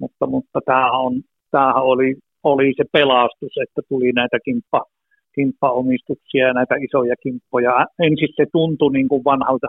mutta, 0.00 0.26
mutta 0.26 0.60
tämähän, 0.64 1.00
on, 1.06 1.14
tämähän 1.50 1.82
oli, 1.92 2.14
oli 2.44 2.72
se 2.76 2.84
pelastus, 2.92 3.54
että 3.62 3.80
tuli 3.88 4.12
näitä 4.12 4.38
kimppa, 4.44 4.82
kimppaomistuksia 5.34 6.46
ja 6.46 6.52
näitä 6.52 6.74
isoja 6.86 7.14
kimppoja. 7.22 7.86
Ensin 7.98 8.28
se 8.36 8.44
tuntui 8.52 8.92
niin 8.92 9.08
kuin 9.08 9.24
vanhalta 9.24 9.66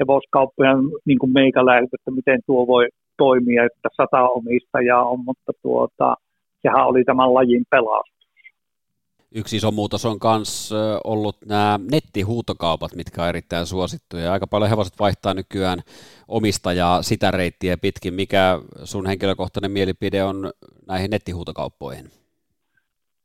hevoskauppojen 0.00 0.78
niin 1.04 1.18
kuin 1.18 1.32
meikäläiltä, 1.32 1.96
että 1.98 2.10
miten 2.10 2.40
tuo 2.46 2.66
voi 2.66 2.88
toimia, 3.18 3.64
että 3.64 3.88
sata 3.96 4.28
omistajaa 4.28 5.04
on, 5.04 5.20
mutta 5.24 5.52
tuota, 5.62 6.16
sehän 6.62 6.86
oli 6.86 7.04
tämän 7.04 7.34
lajin 7.34 7.64
pelastus. 7.70 8.18
Yksi 9.34 9.56
iso 9.56 9.70
muutos 9.70 10.06
on 10.06 10.18
myös 10.36 10.74
ollut 11.04 11.36
nämä 11.46 11.80
nettihuutokaupat, 11.92 12.94
mitkä 12.94 13.22
on 13.22 13.28
erittäin 13.28 13.66
suosittuja. 13.66 14.32
Aika 14.32 14.46
paljon 14.46 14.70
hevoset 14.70 14.94
vaihtaa 15.00 15.34
nykyään 15.34 15.78
omistajaa 16.28 17.02
sitä 17.02 17.30
reittiä 17.30 17.76
pitkin. 17.76 18.14
Mikä 18.14 18.58
sun 18.84 19.06
henkilökohtainen 19.06 19.70
mielipide 19.70 20.24
on 20.24 20.50
näihin 20.88 21.10
nettihuutokauppoihin? 21.10 22.06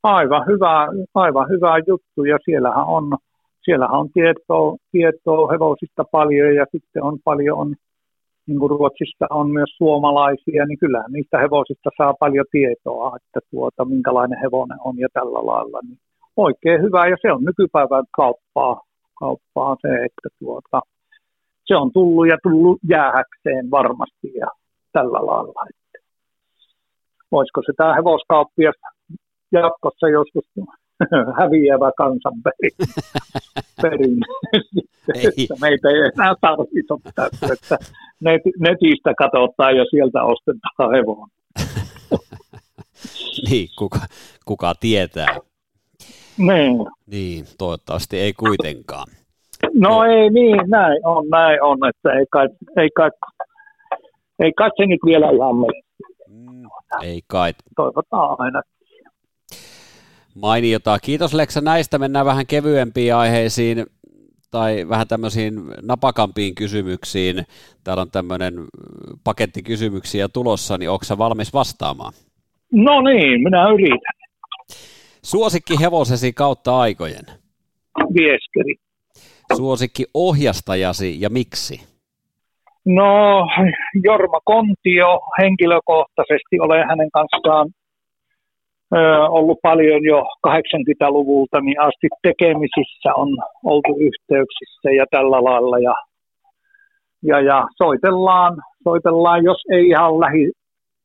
Aivan 0.03 0.45
hyvä, 0.47 0.87
aivan 1.15 1.49
hyvä 1.49 1.77
juttu 1.87 2.23
ja 2.23 2.37
siellähän 2.45 2.85
on, 2.85 3.17
siellähän 3.65 3.99
on 3.99 4.09
tietoa, 4.13 4.75
tietoa 4.91 5.51
hevosista 5.51 6.03
paljon 6.11 6.55
ja 6.55 6.65
sitten 6.71 7.03
on 7.03 7.19
paljon, 7.23 7.57
on, 7.57 7.75
niin 8.47 8.59
kuin 8.59 8.69
Ruotsissa 8.69 9.25
on 9.29 9.51
myös 9.51 9.69
suomalaisia, 9.77 10.65
niin 10.65 10.79
kyllähän 10.79 11.11
niistä 11.11 11.37
hevosista 11.37 11.89
saa 11.97 12.13
paljon 12.19 12.45
tietoa, 12.51 13.15
että 13.15 13.39
tuota, 13.51 13.85
minkälainen 13.85 14.39
hevonen 14.39 14.77
on 14.83 14.99
ja 14.99 15.07
tällä 15.13 15.45
lailla. 15.45 15.79
Niin 15.87 15.99
oikein 16.37 16.81
hyvä 16.81 17.07
ja 17.07 17.17
se 17.21 17.31
on 17.31 17.43
nykypäivän 17.43 18.05
kauppaa, 18.15 18.81
kauppaa 19.19 19.75
se, 19.81 19.87
että 19.87 20.29
tuota, 20.39 20.81
se 21.65 21.75
on 21.75 21.91
tullut 21.93 22.27
ja 22.27 22.37
tullut 22.43 22.79
jäähäkseen 22.89 23.71
varmasti 23.71 24.31
ja 24.35 24.47
tällä 24.91 25.25
lailla. 25.25 25.61
Että 25.69 25.99
voisiko 27.31 27.61
se 27.65 27.73
tämä 27.77 27.95
hevoskauppias 27.95 28.75
jatkossa 29.51 30.07
joskus 30.09 30.45
häviävä 31.39 31.91
kansanperin. 31.97 32.71
Meitä 35.61 35.89
ei 35.89 36.11
enää 36.15 36.35
tarvitse 36.41 36.93
että 37.53 37.77
net, 38.19 38.41
netistä 38.59 39.13
katsotaan 39.17 39.77
ja 39.77 39.85
sieltä 39.89 40.23
ostetaan 40.23 40.91
hevon. 40.91 41.29
niin, 43.49 43.69
kuka, 43.77 43.99
kuka 44.45 44.73
tietää. 44.79 45.37
Niin. 46.37 46.85
Niin, 47.07 47.45
toivottavasti 47.57 48.19
ei 48.19 48.33
kuitenkaan. 48.33 49.07
No 49.73 50.03
ei 50.03 50.29
niin, 50.29 50.59
näin 50.67 51.07
on, 51.07 51.29
näin 51.29 51.63
on, 51.63 51.77
että 51.89 52.11
ei 52.19 52.25
kai, 52.31 52.49
ei 52.77 52.89
kai, 52.95 53.09
ei 54.39 54.53
kai 54.57 54.69
se 54.77 54.85
nyt 54.85 54.99
vielä 55.05 55.31
ihan 55.31 55.55
mene. 55.55 55.81
Mm, 56.27 56.63
ei 57.01 57.21
kai. 57.27 57.53
Toivotaan 57.75 58.35
aina. 58.39 58.61
Mainiota. 60.35 60.99
Kiitos 60.99 61.33
Leksa 61.33 61.61
näistä. 61.61 61.99
Mennään 61.99 62.25
vähän 62.25 62.47
kevyempiin 62.47 63.15
aiheisiin 63.15 63.85
tai 64.51 64.89
vähän 64.89 65.07
tämmöisiin 65.07 65.53
napakampiin 65.81 66.55
kysymyksiin. 66.55 67.43
Täällä 67.83 68.01
on 68.01 68.11
tämmöinen 68.11 68.53
paketti 69.23 69.63
kysymyksiä 69.63 70.27
tulossa, 70.27 70.77
niin 70.77 70.89
onko 70.89 71.05
valmis 71.17 71.53
vastaamaan? 71.53 72.13
No 72.71 73.01
niin, 73.01 73.43
minä 73.43 73.69
yritän. 73.69 73.99
Suosikki 75.23 75.73
hevosesi 75.81 76.33
kautta 76.33 76.79
aikojen? 76.79 77.25
Vieskeri. 78.13 78.75
Suosikki 79.57 80.05
ohjastajasi 80.13 81.21
ja 81.21 81.29
miksi? 81.29 81.93
No, 82.85 83.45
Jorma 84.03 84.39
Kontio 84.45 85.19
henkilökohtaisesti 85.41 86.59
olen 86.59 86.87
hänen 86.87 87.09
kanssaan 87.11 87.69
ollut 89.29 89.59
paljon 89.61 90.03
jo 90.03 90.21
80-luvulta 90.47 91.61
niin 91.61 91.81
asti 91.81 92.07
tekemisissä, 92.21 93.09
on 93.15 93.29
oltu 93.63 93.91
yhteyksissä 93.99 94.89
ja 94.97 95.05
tällä 95.11 95.43
lailla. 95.43 95.79
Ja, 95.79 95.95
ja, 97.23 97.41
ja 97.41 97.67
soitellaan, 97.77 98.57
soitellaan, 98.83 99.43
jos 99.43 99.61
ei 99.71 99.87
ihan 99.87 100.19
lähi, 100.19 100.51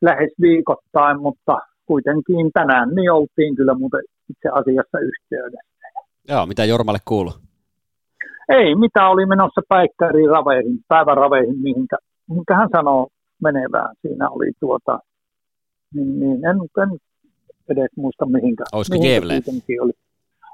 lähes 0.03 0.31
viikoittain, 0.41 1.21
mutta 1.21 1.59
kuitenkin 1.87 2.51
tänään 2.53 2.95
niin 2.95 3.13
oltiin 3.13 3.57
kyllä 3.57 3.75
muuten 3.75 4.03
itse 4.31 4.49
asiassa 4.49 4.99
yhteydessä. 4.99 5.69
Joo, 6.29 6.47
mitä 6.47 6.65
Jormalle 6.65 6.99
kuuluu? 7.05 7.33
Ei, 8.49 8.75
mitä 8.75 9.09
oli 9.09 9.27
menossa 9.27 9.61
päikkäriin 9.69 10.31
raveihin, 10.31 10.79
päiväraveihin, 10.89 11.59
mihinkä, 11.63 11.97
mihinkä 12.29 12.55
hän 12.55 12.69
sanoo 12.77 13.09
menevään. 13.43 13.95
Siinä 14.03 14.31
oli 14.31 14.53
tuota, 14.61 14.99
niin, 15.95 16.21
niin 16.21 16.45
en, 16.47 16.57
en 16.83 16.99
edes 17.71 17.91
muista 17.97 18.27
mihinkä. 18.27 18.65
Olisiko 18.73 19.05
Jevle? 19.05 19.35
Oli. 19.81 19.93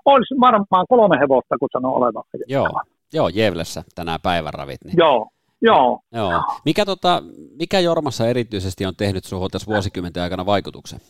Olisi 0.04 0.34
varmaan 0.40 0.86
kolme 0.88 1.18
hevosta, 1.18 1.58
kun 1.58 1.68
sanoo 1.72 1.96
olevan. 1.96 2.24
Joo, 2.48 2.68
joo 3.12 3.28
Jevlessä 3.28 3.82
tänään 3.94 4.20
päiväravit. 4.22 4.84
Niin. 4.84 4.94
Joo, 4.98 5.28
Joo. 5.62 6.00
Joo. 6.12 6.42
Mikä, 6.64 6.84
tota, 6.84 7.22
mikä 7.58 7.80
Jormassa 7.80 8.26
erityisesti 8.26 8.86
on 8.86 8.94
tehnyt 8.98 9.24
sinuun 9.24 9.50
tässä 9.50 9.72
vuosikymmenten 9.72 10.22
aikana 10.22 10.46
vaikutuksen? 10.46 11.00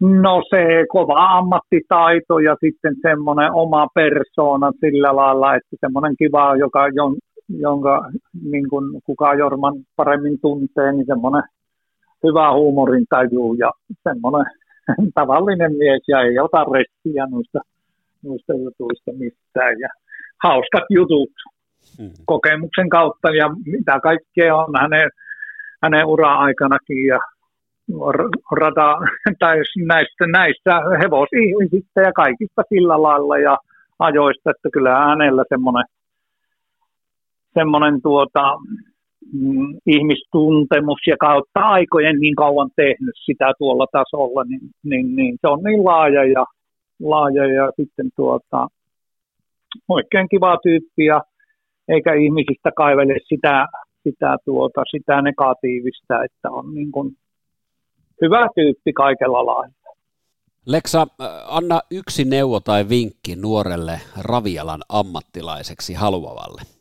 No 0.00 0.42
se 0.50 0.86
kova 0.88 1.38
ammattitaito 1.38 2.38
ja 2.38 2.56
sitten 2.64 2.94
semmoinen 3.02 3.52
oma 3.52 3.86
persoona 3.94 4.72
sillä 4.80 5.16
lailla, 5.16 5.54
että 5.54 5.76
semmoinen 5.80 6.14
kiva, 6.18 6.56
joka, 6.56 6.80
jonka 7.48 8.10
niin 8.50 8.68
kuin 8.68 9.02
kuka 9.04 9.34
Jorman 9.34 9.74
paremmin 9.96 10.40
tuntee, 10.40 10.92
niin 10.92 11.06
semmoinen 11.06 11.42
hyvä 12.24 12.52
huumorin 12.52 13.06
taju 13.10 13.54
ja 13.54 13.70
semmoinen 14.02 14.52
tavallinen 15.14 15.72
mies 15.76 16.02
ja 16.08 16.20
ei 16.20 16.38
ota 16.38 16.64
restiä 16.64 17.26
noista, 17.30 17.60
noista 18.24 18.52
jutuista 18.52 19.10
mistään. 19.12 19.80
Ja 19.80 19.88
hauskat 20.42 20.84
jutut 20.90 21.30
hmm. 21.98 22.10
kokemuksen 22.26 22.88
kautta 22.88 23.30
ja 23.30 23.48
mitä 23.66 24.00
kaikkea 24.00 24.56
on 24.56 24.74
hänen, 24.80 25.10
hänen 25.82 26.06
ura-aikanakin 26.06 27.06
ja 27.06 27.20
rata, 28.52 28.98
tai 29.38 29.56
näistä, 29.86 30.26
näistä 30.26 30.80
hevosihmisistä 31.02 32.00
ja 32.00 32.12
kaikista 32.12 32.62
sillä 32.68 33.02
lailla 33.02 33.38
ja 33.38 33.58
ajoista, 33.98 34.50
että 34.50 34.68
kyllä 34.72 34.94
hänellä 34.94 35.44
semmoinen, 35.48 35.84
semmoinen 37.54 38.02
tuota, 38.02 38.42
mm, 39.32 39.78
ihmistuntemus 39.86 41.00
ja 41.06 41.16
kautta 41.20 41.60
aikojen 41.60 42.16
niin 42.20 42.34
kauan 42.34 42.70
tehnyt 42.76 43.14
sitä 43.24 43.52
tuolla 43.58 43.86
tasolla, 43.92 44.44
niin, 44.44 44.70
niin, 44.84 45.16
niin 45.16 45.38
se 45.40 45.48
on 45.48 45.62
niin 45.62 45.84
laaja 45.84 46.24
ja, 46.24 46.44
laaja 47.00 47.46
ja 47.52 47.72
sitten 47.76 48.10
tuota, 48.16 48.68
oikein 49.88 50.28
kiva 50.28 50.58
tyyppi 50.62 51.04
ja 51.04 51.20
eikä 51.88 52.14
ihmisistä 52.14 52.70
kaivele 52.76 53.16
sitä, 53.28 53.66
sitä, 54.02 54.36
tuota, 54.44 54.82
sitä 54.90 55.22
negatiivista, 55.22 56.24
että 56.24 56.50
on 56.50 56.74
niin 56.74 56.90
kuin 56.90 57.16
hyvä 58.22 58.46
tyyppi 58.54 58.92
kaikella 58.92 59.46
lailla. 59.46 59.80
Leksa, 60.66 61.00
äh, 61.00 61.28
anna 61.48 61.80
yksi 61.90 62.24
neuvo 62.24 62.60
tai 62.60 62.88
vinkki 62.88 63.36
nuorelle 63.36 64.00
ravialan 64.20 64.80
ammattilaiseksi 64.88 65.94
haluavalle. 65.94 66.79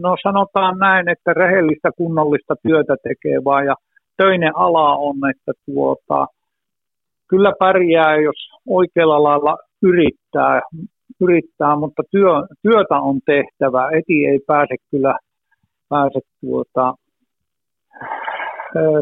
No 0.00 0.16
sanotaan 0.22 0.78
näin, 0.78 1.08
että 1.08 1.32
rehellistä 1.32 1.90
kunnollista 1.96 2.54
työtä 2.62 2.96
tekee 3.02 3.44
vaan 3.44 3.66
ja 3.66 3.74
töinen 4.16 4.56
ala 4.56 4.96
on, 4.96 5.16
että 5.30 5.52
tuota, 5.66 6.26
kyllä 7.28 7.52
pärjää, 7.58 8.16
jos 8.16 8.48
oikealla 8.68 9.22
lailla 9.22 9.58
yrittää, 9.82 10.60
yrittää 11.20 11.76
mutta 11.76 12.02
työ, 12.10 12.32
työtä 12.62 12.96
on 12.96 13.20
tehtävä. 13.26 13.90
Eti 13.90 14.26
ei 14.26 14.38
pääse 14.46 14.74
kyllä 14.90 15.18
pääse 15.88 16.20
tuota, 16.40 16.94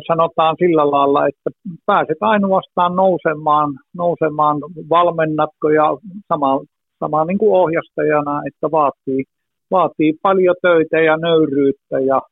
sanotaan 0.07 0.57
sillä 0.59 0.90
lailla, 0.90 1.27
että 1.27 1.51
pääset 1.87 2.18
ainoastaan 2.20 2.96
nousemaan, 2.96 3.70
nousemaan 3.96 4.57
valmennatko 4.90 5.68
ja 5.68 5.96
sama, 6.29 6.61
sama 6.99 7.25
niin 7.25 7.38
kuin 7.38 7.53
ohjastajana, 7.53 8.42
että 8.46 8.70
vaatii, 8.70 9.25
vaatii 9.71 10.13
paljon 10.23 10.57
töitä 10.63 11.01
ja 11.01 11.17
nöyryyttä 11.17 12.01
ja 12.01 12.23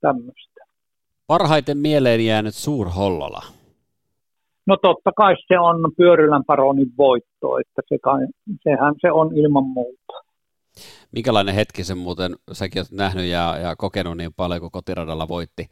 tämmöistä. 0.00 0.60
Parhaiten 1.26 1.78
mieleen 1.78 2.26
jäänyt 2.26 2.54
Suurhollola? 2.54 3.42
No 4.66 4.76
totta 4.76 5.12
kai 5.16 5.34
se 5.48 5.58
on 5.58 5.92
Pyörylän 5.96 6.44
paronin 6.46 6.92
voitto, 6.98 7.58
että 7.58 7.82
se 7.88 7.98
kai, 8.02 8.26
sehän 8.62 8.94
se 9.00 9.12
on 9.12 9.36
ilman 9.36 9.64
muuta. 9.64 10.12
Minkälainen 11.12 11.54
hetki 11.54 11.84
se 11.84 11.94
muuten, 11.94 12.36
säkin 12.52 12.80
olet 12.80 12.92
nähnyt 12.92 13.24
ja, 13.24 13.56
ja 13.62 13.76
kokenut 13.76 14.16
niin 14.16 14.34
paljon, 14.34 14.60
kun 14.60 14.70
kotiradalla 14.70 15.28
voitti, 15.28 15.68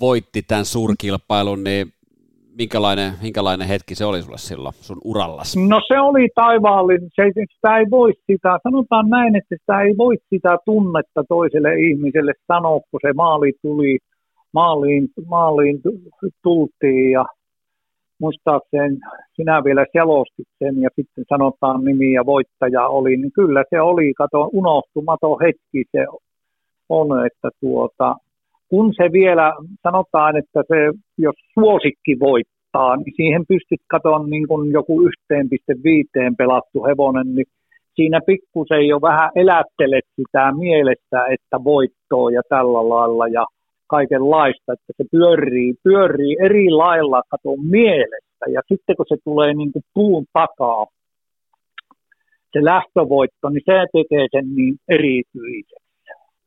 voitti 0.00 0.42
tämän 0.42 0.64
suurkilpailun, 0.64 1.64
niin 1.64 1.92
minkälainen, 2.58 3.12
minkälainen 3.22 3.68
hetki 3.68 3.94
se 3.94 4.04
oli 4.04 4.22
sulle 4.22 4.38
silloin 4.38 4.74
sun 4.74 5.00
urallasi? 5.04 5.68
No 5.68 5.80
se 5.88 6.00
oli 6.00 6.28
taivaallinen. 6.34 7.10
Se, 7.14 7.22
sitä 7.54 7.78
ei 7.78 7.86
voi 7.90 8.12
sitä, 8.26 8.58
sanotaan 8.62 9.08
näin, 9.08 9.36
että 9.36 9.56
sitä 9.60 9.80
ei 9.80 9.94
voi 9.98 10.16
sitä 10.30 10.56
tunnetta 10.64 11.24
toiselle 11.28 11.74
ihmiselle 11.74 12.32
sanoa, 12.46 12.80
kun 12.90 13.00
se 13.02 13.12
maali 13.12 13.52
tuli, 13.62 13.98
maaliin, 14.52 15.08
maaliin 15.26 15.80
tultiin 16.42 17.10
ja 17.10 17.24
muistaakseni 18.18 18.98
sinä 19.36 19.64
vielä 19.64 19.84
selostit 19.92 20.48
sen 20.58 20.82
ja 20.82 20.88
sitten 20.96 21.24
sanotaan 21.28 21.84
nimi 21.84 22.12
ja 22.12 22.26
voittaja 22.26 22.88
oli, 22.88 23.16
niin 23.16 23.32
kyllä 23.32 23.64
se 23.70 23.80
oli, 23.80 24.14
kato, 24.14 24.50
unohtumaton 24.52 25.36
hetki 25.44 25.84
se 25.92 26.06
on, 26.88 27.26
että 27.26 27.48
tuota, 27.60 28.16
kun 28.72 28.92
se 28.96 29.12
vielä 29.12 29.52
sanotaan, 29.82 30.36
että 30.36 30.60
se, 30.68 30.78
jos 31.18 31.34
suosikki 31.54 32.14
voittaa, 32.20 32.96
niin 32.96 33.14
siihen 33.16 33.44
pystyt 33.48 33.80
katsomaan 33.86 34.30
niin 34.30 34.48
kuin 34.48 34.72
joku 34.72 35.00
1,5 35.00 36.34
pelattu 36.38 36.84
hevonen, 36.84 37.34
niin 37.34 37.46
siinä 37.94 38.20
pikkusen 38.26 38.88
jo 38.88 39.00
vähän 39.00 39.30
elättelet 39.34 40.04
sitä 40.16 40.52
mielessä, 40.58 41.18
että 41.30 41.64
voittoo 41.64 42.28
ja 42.28 42.42
tällä 42.48 42.88
lailla 42.88 43.28
ja 43.28 43.44
kaikenlaista, 43.86 44.72
että 44.72 44.92
se 44.96 45.04
pyörii, 45.10 45.74
pyörii 45.84 46.36
eri 46.44 46.70
lailla 46.70 47.22
katon 47.28 47.66
mielestä 47.66 48.44
ja 48.54 48.60
sitten 48.68 48.96
kun 48.96 49.06
se 49.08 49.16
tulee 49.24 49.54
niin 49.54 49.72
kuin 49.72 49.84
puun 49.94 50.24
takaa, 50.32 50.86
se 52.52 52.64
lähtövoitto, 52.64 53.48
niin 53.48 53.62
se 53.66 53.86
tekee 53.92 54.26
sen 54.32 54.54
niin 54.56 54.74
erityiseksi, 54.88 55.92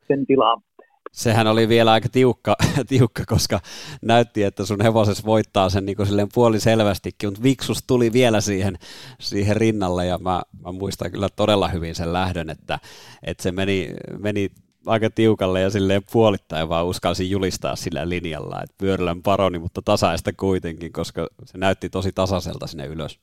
sen 0.08 0.26
tilanteen 0.26 0.75
sehän 1.16 1.48
oli 1.48 1.70
vielä 1.70 1.92
aika 1.92 2.10
tiukka, 2.12 2.56
tiukka, 2.88 3.24
koska 3.28 3.60
näytti, 4.02 4.44
että 4.44 4.66
sun 4.66 4.82
hevoses 4.84 5.26
voittaa 5.26 5.70
sen 5.70 5.86
niin 5.86 6.08
silleen 6.08 6.28
puoli 6.34 6.60
selvästikin, 6.60 7.30
mutta 7.30 7.44
Viksus 7.44 7.84
tuli 7.88 8.14
vielä 8.14 8.42
siihen, 8.42 8.76
siihen 9.20 9.58
rinnalle 9.58 10.06
ja 10.06 10.18
mä, 10.18 10.42
mä 10.64 10.72
muistan 10.72 11.12
kyllä 11.12 11.28
todella 11.36 11.68
hyvin 11.68 11.96
sen 11.96 12.14
lähdön, 12.14 12.50
että, 12.50 12.80
että 13.24 13.44
se 13.44 13.52
meni, 13.52 13.90
meni 14.20 14.50
aika 14.86 15.10
tiukalle 15.10 15.62
ja 15.62 15.70
silleen 15.70 16.02
puolittain 16.14 16.70
vaan 16.70 16.86
uskalsin 16.86 17.30
julistaa 17.30 17.76
sillä 17.76 18.10
linjalla, 18.10 18.62
että 18.64 18.76
pyörälän 18.80 19.22
paroni, 19.22 19.60
mutta 19.60 19.82
tasaista 19.86 20.32
kuitenkin, 20.34 20.94
koska 20.94 21.28
se 21.46 21.58
näytti 21.58 21.90
tosi 21.90 22.12
tasaiselta 22.16 22.68
sinne 22.68 22.86
ylös. 22.86 23.20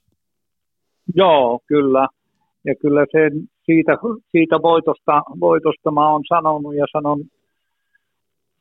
Joo, 1.14 1.60
kyllä. 1.66 2.08
Ja 2.64 2.74
kyllä 2.74 3.06
se 3.12 3.30
siitä, 3.64 3.92
siitä 4.30 4.56
voitosta, 4.62 5.22
voitosta 5.40 5.90
mä 5.90 6.12
oon 6.12 6.22
sanonut 6.28 6.74
ja 6.74 6.86
sanon 6.92 7.20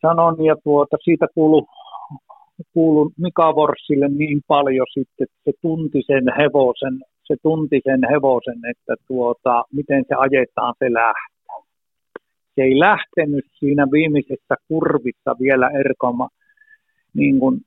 sanon, 0.01 0.45
ja 0.45 0.55
tuota, 0.63 0.97
siitä 1.03 1.27
kuulu, 1.35 1.67
kuulu 2.73 3.11
Mika 3.17 3.55
Vorsille 3.55 4.07
niin 4.07 4.41
paljon 4.47 4.87
sitten, 4.93 5.23
että 5.23 5.37
se 5.43 5.51
tunti 5.61 6.01
sen 6.07 6.23
hevosen, 6.37 6.99
se 7.23 7.35
tunti 7.43 7.81
sen 7.83 8.01
hevosen, 8.11 8.59
että 8.71 8.95
tuota, 9.07 9.63
miten 9.73 10.05
se 10.07 10.15
ajetaan 10.17 10.73
se 10.79 10.93
lähtö. 10.93 11.31
Se 12.55 12.61
ei 12.61 12.79
lähtenyt 12.79 13.45
siinä 13.59 13.87
viimeisessä 13.91 14.55
kurvissa 14.67 15.35
vielä 15.39 15.69
Erkoma 15.69 16.27
niin 17.13 17.39
kuin, 17.39 17.61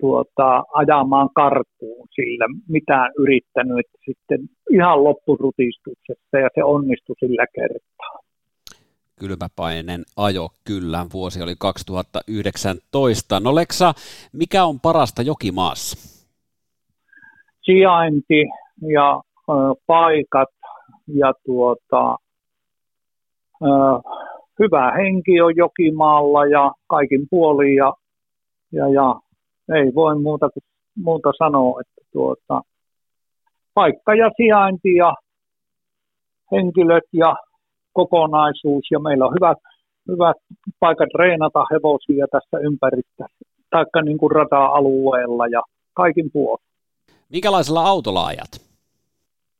tuota, 0.00 0.64
ajamaan 0.72 1.28
karkuun 1.34 2.08
sillä 2.14 2.46
mitään 2.68 3.12
yrittänyt, 3.18 3.86
sitten 4.04 4.40
ihan 4.70 5.04
loppurutistuksessa 5.04 6.38
ja 6.38 6.48
se 6.54 6.64
onnistui 6.64 7.16
sillä 7.20 7.46
kertaa 7.54 8.23
kylmäpainen 9.20 10.04
ajo 10.16 10.48
kyllä. 10.64 11.06
Vuosi 11.12 11.42
oli 11.42 11.54
2019. 11.58 13.40
No 13.40 13.54
Leksa, 13.54 13.94
mikä 14.32 14.64
on 14.64 14.80
parasta 14.80 15.22
jokimaassa? 15.22 15.98
Sijainti 17.62 18.44
ja 18.88 19.20
ö, 19.48 19.52
paikat 19.86 20.48
ja 21.14 21.32
tuota, 21.46 22.16
ö, 23.62 23.66
hyvä 24.58 24.92
henki 24.92 25.40
on 25.40 25.56
jokimaalla 25.56 26.46
ja 26.46 26.72
kaikin 26.86 27.26
puolin 27.30 27.76
ja, 27.76 27.92
ja, 28.72 28.88
ja 28.88 29.20
ei 29.76 29.94
voi 29.94 30.20
muuta, 30.20 30.48
muuta 30.96 31.30
sanoa, 31.38 31.80
että 31.80 32.10
tuota, 32.12 32.62
paikka 33.74 34.14
ja 34.14 34.30
sijainti 34.36 34.94
ja 34.94 35.14
henkilöt 36.52 37.04
ja 37.12 37.36
kokonaisuus 37.94 38.84
ja 38.90 38.98
meillä 38.98 39.26
on 39.26 39.34
hyvät, 39.34 39.58
hyvät 40.08 40.36
paikat 40.80 41.08
treenata 41.16 41.64
hevosia 41.72 42.26
tässä 42.30 42.56
ympäristössä, 42.68 43.44
taikka 43.70 44.02
niin 44.02 44.18
kuin 44.18 44.30
rata-alueella 44.30 45.46
ja 45.46 45.62
kaikin 45.94 46.30
puolin. 46.32 46.64
Minkälaisella 47.32 47.82
autolla 47.86 48.26
ajat? 48.26 48.52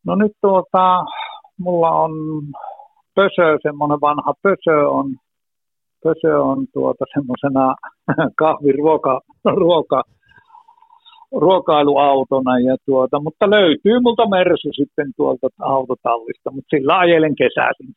No 0.07 0.15
nyt 0.15 0.33
tuota, 0.41 1.05
mulla 1.59 1.91
on 1.91 2.13
pösö, 3.15 3.59
semmoinen 3.63 4.01
vanha 4.01 4.35
pösö 4.43 4.89
on, 4.89 5.07
pösö 6.05 6.43
on 6.43 6.67
tuota 6.73 7.05
semmoisena 7.15 7.75
kahviruoka, 8.43 9.21
ruoka, 9.45 10.03
ruokailuautona, 11.33 12.59
ja 12.59 12.77
tuota, 12.87 13.21
mutta 13.21 13.51
löytyy 13.51 14.01
multa 14.01 14.29
Mersu 14.29 14.69
sitten 14.73 15.13
tuolta 15.17 15.49
autotallista, 15.61 16.51
mutta 16.51 16.77
sillä 16.77 16.99
ajelen 16.99 17.35
kesäisin. 17.37 17.95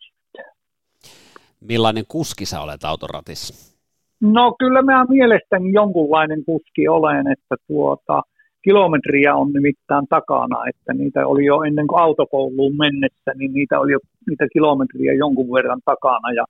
Millainen 1.62 2.04
kuski 2.08 2.46
sä 2.46 2.62
olet 2.62 2.84
autoratissa? 2.84 3.76
No 4.22 4.56
kyllä 4.60 4.82
mä 4.82 5.06
mielestäni 5.10 5.74
jonkunlainen 5.74 6.46
kuski 6.46 6.88
olen, 6.88 7.28
että 7.32 7.56
tuota, 7.68 8.22
kilometriä 8.62 9.36
on 9.36 9.52
nimittäin 9.54 10.08
takana, 10.10 10.58
että 10.70 10.94
niitä 10.94 11.28
oli 11.28 11.46
jo 11.46 11.62
ennen 11.62 11.88
kuin 11.88 12.02
autokouluun 12.02 12.78
mennessä, 12.78 13.32
niin 13.36 13.54
niitä 13.54 13.80
oli 13.80 13.92
jo 13.92 14.00
niitä 14.30 14.48
kilometriä 14.54 15.14
jonkun 15.14 15.54
verran 15.54 15.82
takana 15.86 16.32
ja 16.36 16.46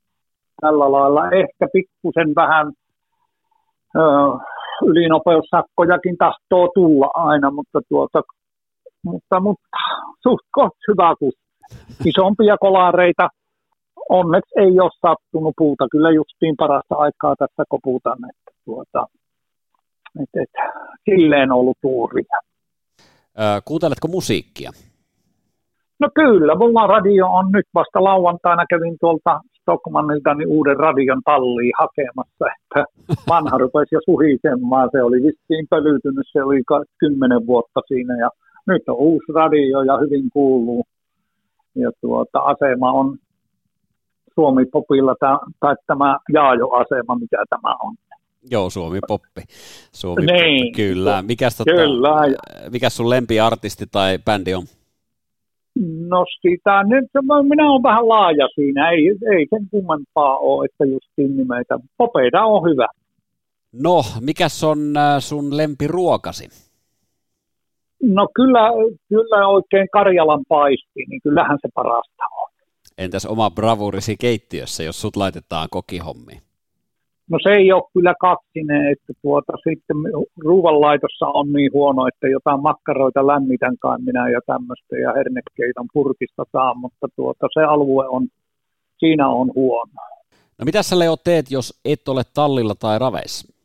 tällä 0.60 0.92
lailla 0.92 1.30
ehkä 1.30 1.68
pikkusen 1.72 2.34
vähän 2.34 2.72
ö, 3.96 4.00
ylinopeussakkojakin 4.86 6.16
tahtoo 6.16 6.68
tulla 6.74 7.10
aina, 7.14 7.50
mutta, 7.50 7.80
tuota, 7.88 8.22
mutta, 9.04 9.40
mutta 9.40 9.68
suht 10.22 10.76
hyvä 10.88 11.14
kuski. 11.18 11.48
Isompia 12.04 12.56
kolareita 12.60 13.28
onneksi 14.08 14.52
ei 14.56 14.80
ole 14.80 14.90
sattunut 15.06 15.54
puuta. 15.58 15.86
Kyllä 15.90 16.10
justiin 16.10 16.54
parasta 16.58 16.94
aikaa 16.94 17.34
tässä 17.38 17.62
koputan, 17.68 18.18
että 18.30 18.50
tuota, 18.64 19.06
et, 20.22 20.42
et, 20.42 20.50
silleen 21.10 21.52
ollut 21.52 21.78
tuuria. 21.80 22.38
kuunteletko 23.64 24.08
musiikkia? 24.08 24.70
No 26.00 26.08
kyllä, 26.14 26.54
mulla 26.54 26.86
radio 26.86 27.26
on 27.26 27.52
nyt 27.52 27.66
vasta 27.74 28.04
lauantaina 28.04 28.64
kävin 28.70 28.96
tuolta 29.00 29.40
Stockmannilta 29.60 30.34
niin 30.34 30.48
uuden 30.48 30.76
radion 30.76 31.22
talliin 31.24 31.72
hakemassa, 31.78 32.44
että 32.56 32.84
vanha 33.32 33.58
rupesi 33.58 33.94
jo 33.94 34.00
suhisemaan, 34.04 34.88
se 34.92 35.02
oli 35.02 35.16
vissiin 35.16 35.66
pölytynyt, 35.70 36.26
se 36.32 36.42
oli 36.42 36.62
kymmenen 36.98 37.46
vuotta 37.46 37.80
siinä 37.88 38.18
ja 38.18 38.30
nyt 38.66 38.82
on 38.88 38.96
uusi 38.96 39.32
radio 39.34 39.82
ja 39.82 39.98
hyvin 39.98 40.24
kuuluu. 40.32 40.84
Ja 41.74 41.90
tuota, 42.00 42.38
asema 42.38 42.92
on 42.92 43.18
Suomi 44.38 44.66
Popilla 44.72 45.14
tai 45.60 45.74
tämä 45.86 46.18
Jaajo-asema, 46.32 47.18
mikä 47.18 47.44
tämä 47.50 47.76
on. 47.82 47.94
Joo, 48.50 48.70
Suomi 48.70 48.98
Poppi. 49.08 49.42
Suomi 49.92 50.26
niin. 50.26 50.66
Poppi, 50.66 50.82
kyllä. 50.82 51.22
Mikäs, 51.22 51.56
tota, 51.56 51.70
kyllä. 51.70 52.10
mikäs 52.72 52.96
sun 52.96 53.10
lempiartisti 53.10 53.84
tai 53.92 54.18
bändi 54.18 54.54
on? 54.54 54.62
No 56.08 56.24
sitä 56.40 56.82
nyt, 56.82 57.04
minä 57.48 57.70
olen 57.70 57.82
vähän 57.82 58.08
laaja 58.08 58.48
siinä, 58.54 58.90
ei, 58.90 59.06
ei 59.36 59.46
sen 59.50 59.68
kummempaa 59.70 60.36
ole, 60.36 60.64
että 60.64 60.84
just 60.84 61.06
nimeitä. 61.16 61.78
Popeita 61.96 62.44
on 62.44 62.70
hyvä. 62.70 62.86
No, 63.72 64.02
mikä 64.20 64.46
on 64.66 64.96
äh, 64.96 65.16
sun 65.18 65.56
lempiruokasi? 65.56 66.48
No 68.02 68.28
kyllä, 68.34 68.70
kyllä 69.08 69.48
oikein 69.48 69.88
Karjalan 69.92 70.44
paisti, 70.48 71.04
niin 71.08 71.20
kyllähän 71.22 71.58
se 71.62 71.68
parasta 71.74 72.24
on. 72.32 72.37
Entäs 72.98 73.26
oma 73.26 73.50
bravurisi 73.50 74.16
keittiössä, 74.16 74.82
jos 74.82 75.00
sut 75.00 75.16
laitetaan 75.16 75.68
kokihommiin? 75.70 76.40
No 77.30 77.38
se 77.42 77.50
ei 77.50 77.72
ole 77.72 77.90
kyllä 77.94 78.14
kaksinen, 78.20 78.92
että 78.92 79.12
tuota, 79.22 79.52
sitten 79.56 79.96
ruuanlaitossa 80.44 81.26
on 81.26 81.52
niin 81.52 81.72
huono, 81.72 82.06
että 82.06 82.28
jotain 82.28 82.62
makkaroita 82.62 83.26
lämmitän 83.26 83.76
kai 83.78 83.98
minä 83.98 84.30
ja 84.30 84.40
tämmöistä 84.46 84.96
ja 84.96 85.12
hernekeiton 85.12 85.88
purkista 85.92 86.44
saa, 86.52 86.74
mutta 86.74 87.06
tuota, 87.16 87.46
se 87.54 87.60
alue 87.60 88.08
on, 88.08 88.28
siinä 88.98 89.28
on 89.28 89.50
huono. 89.54 89.92
No 90.58 90.64
mitä 90.64 90.82
sä 90.82 90.98
Leo 90.98 91.16
teet, 91.16 91.50
jos 91.50 91.80
et 91.84 92.08
ole 92.08 92.22
tallilla 92.34 92.74
tai 92.74 92.98
raveissa? 92.98 93.57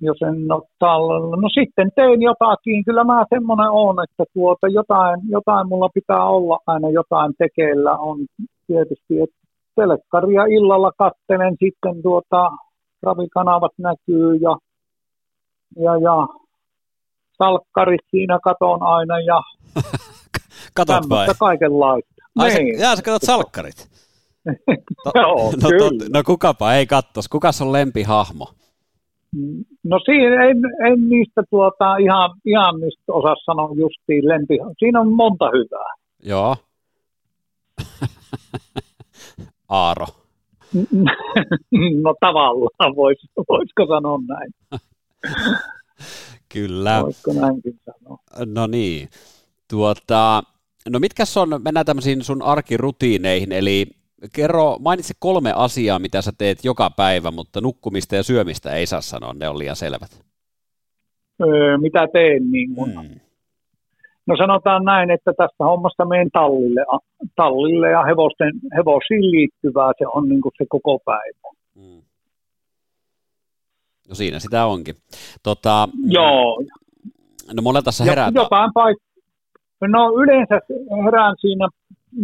Jos 0.00 0.22
en 0.22 0.52
ole 0.52 0.62
tallella. 0.78 1.36
No 1.36 1.48
sitten 1.48 1.90
tein 1.96 2.22
jotakin, 2.22 2.84
kyllä 2.84 3.04
mä 3.04 3.24
semmoinen 3.28 3.70
on, 3.70 3.96
että 4.04 4.24
tuota, 4.34 4.68
jotain, 4.68 5.20
jotain 5.28 5.68
mulla 5.68 5.88
pitää 5.94 6.24
olla 6.24 6.58
aina 6.66 6.90
jotain 6.90 7.32
tekeillä 7.38 7.92
on 7.92 8.18
tietysti, 8.66 9.20
että 9.20 9.36
telekkaria 9.76 10.44
illalla 10.44 10.92
kattelen, 10.98 11.56
sitten 11.64 12.02
tuota, 12.02 12.50
ravikanavat 13.02 13.72
näkyy 13.78 14.34
ja, 14.34 14.56
ja, 15.76 15.96
ja 15.96 16.26
salkkarit 17.38 18.00
siinä 18.10 18.38
katon 18.44 18.82
aina 18.82 19.20
ja 19.20 19.40
Katot 20.74 21.08
vai? 21.08 21.26
kaikenlaista. 21.38 22.14
Ai 22.38 22.54
niin. 22.54 22.80
sä, 22.80 22.96
sä 22.96 23.02
katot 23.02 23.22
salkkarit? 23.22 23.88
To, 25.04 25.12
Joo, 25.20 25.52
no, 25.62 25.68
to, 25.78 25.90
no 26.12 26.22
kukapa 26.26 26.74
ei 26.74 26.86
kattos. 26.86 27.28
Kukas 27.28 27.62
on 27.62 27.72
lempihahmo? 27.72 28.46
No 29.84 29.98
siinä 30.04 30.44
en, 30.44 30.56
en 30.92 31.08
niistä 31.08 31.42
tuota, 31.50 31.96
ihan, 31.96 32.30
ihan 32.44 32.80
niistä 32.80 33.12
osaa 33.12 33.34
sanoa 33.44 33.70
justiin 33.74 34.28
lempi. 34.28 34.58
Siinä 34.78 35.00
on 35.00 35.12
monta 35.12 35.44
hyvää. 35.44 35.94
Joo. 36.22 36.56
Aaro. 39.68 40.06
no 42.02 42.14
tavallaan, 42.20 42.96
vois, 42.96 43.18
voisiko 43.48 43.86
sanoa 43.88 44.18
näin. 44.28 44.52
Kyllä. 46.52 47.02
Voisiko 47.02 47.32
näinkin 47.32 47.80
sanoa. 47.84 48.18
No 48.46 48.66
niin. 48.66 49.08
Tuota, 49.70 50.42
no 50.88 50.98
mitkä 50.98 51.24
on, 51.36 51.62
mennään 51.62 51.86
tämmöisiin 51.86 52.24
sun 52.24 52.42
arkirutiineihin, 52.42 53.52
eli 53.52 53.86
kerro, 54.32 54.76
mainitse 54.80 55.14
kolme 55.18 55.52
asiaa, 55.56 55.98
mitä 55.98 56.22
sä 56.22 56.32
teet 56.38 56.64
joka 56.64 56.90
päivä, 56.90 57.30
mutta 57.30 57.60
nukkumista 57.60 58.16
ja 58.16 58.22
syömistä 58.22 58.72
ei 58.72 58.86
saa 58.86 59.00
sanoa, 59.00 59.32
ne 59.32 59.48
on 59.48 59.58
liian 59.58 59.76
selvät. 59.76 60.24
Öö, 61.42 61.78
mitä 61.78 62.08
teen, 62.12 62.50
niin 62.50 62.70
mun. 62.70 62.92
Hmm. 62.92 63.20
No 64.26 64.36
sanotaan 64.36 64.84
näin, 64.84 65.10
että 65.10 65.32
tästä 65.32 65.64
hommasta 65.64 66.04
menen 66.04 66.30
tallille, 66.32 66.80
tallille 67.36 67.90
ja 67.90 68.02
hevosten, 68.02 68.52
hevosiin 68.76 69.30
liittyvää 69.30 69.92
se 69.98 70.04
on 70.06 70.28
niin 70.28 70.40
se 70.58 70.64
koko 70.68 70.98
päivä. 71.04 71.48
Hmm. 71.74 72.02
No 74.08 74.14
siinä 74.14 74.38
sitä 74.38 74.66
onkin. 74.66 74.94
Tota, 75.42 75.88
Joo. 76.06 76.62
No 77.52 77.62
monen 77.62 77.84
tässä 77.84 78.04
herää. 78.04 78.30
Jotain. 78.34 78.70
No 79.88 80.12
yleensä 80.22 80.60
herään 81.04 81.36
siinä 81.40 81.68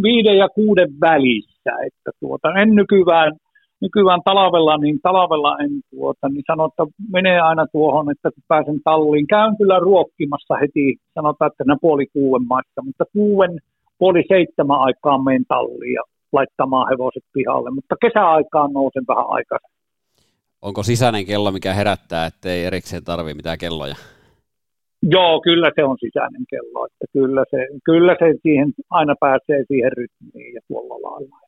viiden 0.03 0.39
ja 0.39 0.49
kuuden 0.49 1.01
välissä, 1.01 1.54
että 1.87 2.11
tuota, 2.21 2.49
en 2.63 2.71
nykyään, 2.75 3.33
nykyään 3.81 4.21
talvella, 4.25 4.77
niin 4.77 4.99
talvella 5.03 5.59
en 5.65 5.71
tuota, 5.91 6.29
niin 6.29 6.45
sanon, 6.47 6.71
että 6.71 6.85
menee 7.13 7.41
aina 7.41 7.67
tuohon, 7.73 8.11
että 8.11 8.31
kun 8.31 8.43
pääsen 8.49 8.81
talliin, 8.85 9.27
käyn 9.27 9.57
kyllä 9.57 9.79
ruokkimassa 9.79 10.55
heti, 10.63 10.97
sanotaan, 11.15 11.51
että 11.51 11.65
ne 11.67 11.77
puoli 11.81 12.07
kuuden 12.13 12.47
maissa, 12.49 12.83
mutta 12.85 13.05
kuuden, 13.13 13.59
puoli 13.99 14.23
seitsemän 14.29 14.81
aikaan 14.81 15.25
menen 15.25 15.45
talliin 15.49 15.93
ja 15.93 16.03
laittamaan 16.33 16.89
hevoset 16.91 17.25
pihalle, 17.33 17.71
mutta 17.71 17.95
kesäaikaan 18.01 18.73
nousen 18.73 19.05
vähän 19.09 19.27
aikaisemmin. 19.29 19.75
Onko 20.63 20.83
sisäinen 20.83 21.27
kello, 21.27 21.51
mikä 21.53 21.75
herättää, 21.75 22.27
ettei 22.27 22.65
erikseen 22.65 23.05
tarvitse 23.05 23.37
mitään 23.37 23.59
kelloja? 23.59 23.95
Joo, 25.03 25.41
kyllä 25.41 25.71
se 25.77 25.85
on 25.85 25.97
sisäinen 26.01 26.45
kello, 26.51 26.87
että 26.87 27.07
kyllä 27.13 27.45
se, 27.51 27.67
kyllä 27.85 28.17
se 28.19 28.39
siihen 28.43 28.73
aina 28.91 29.15
pääsee 29.21 29.65
siihen 29.69 29.93
rytmiin 29.93 30.55
ja 30.55 30.61
tuolla 30.69 30.95
lailla. 30.95 31.44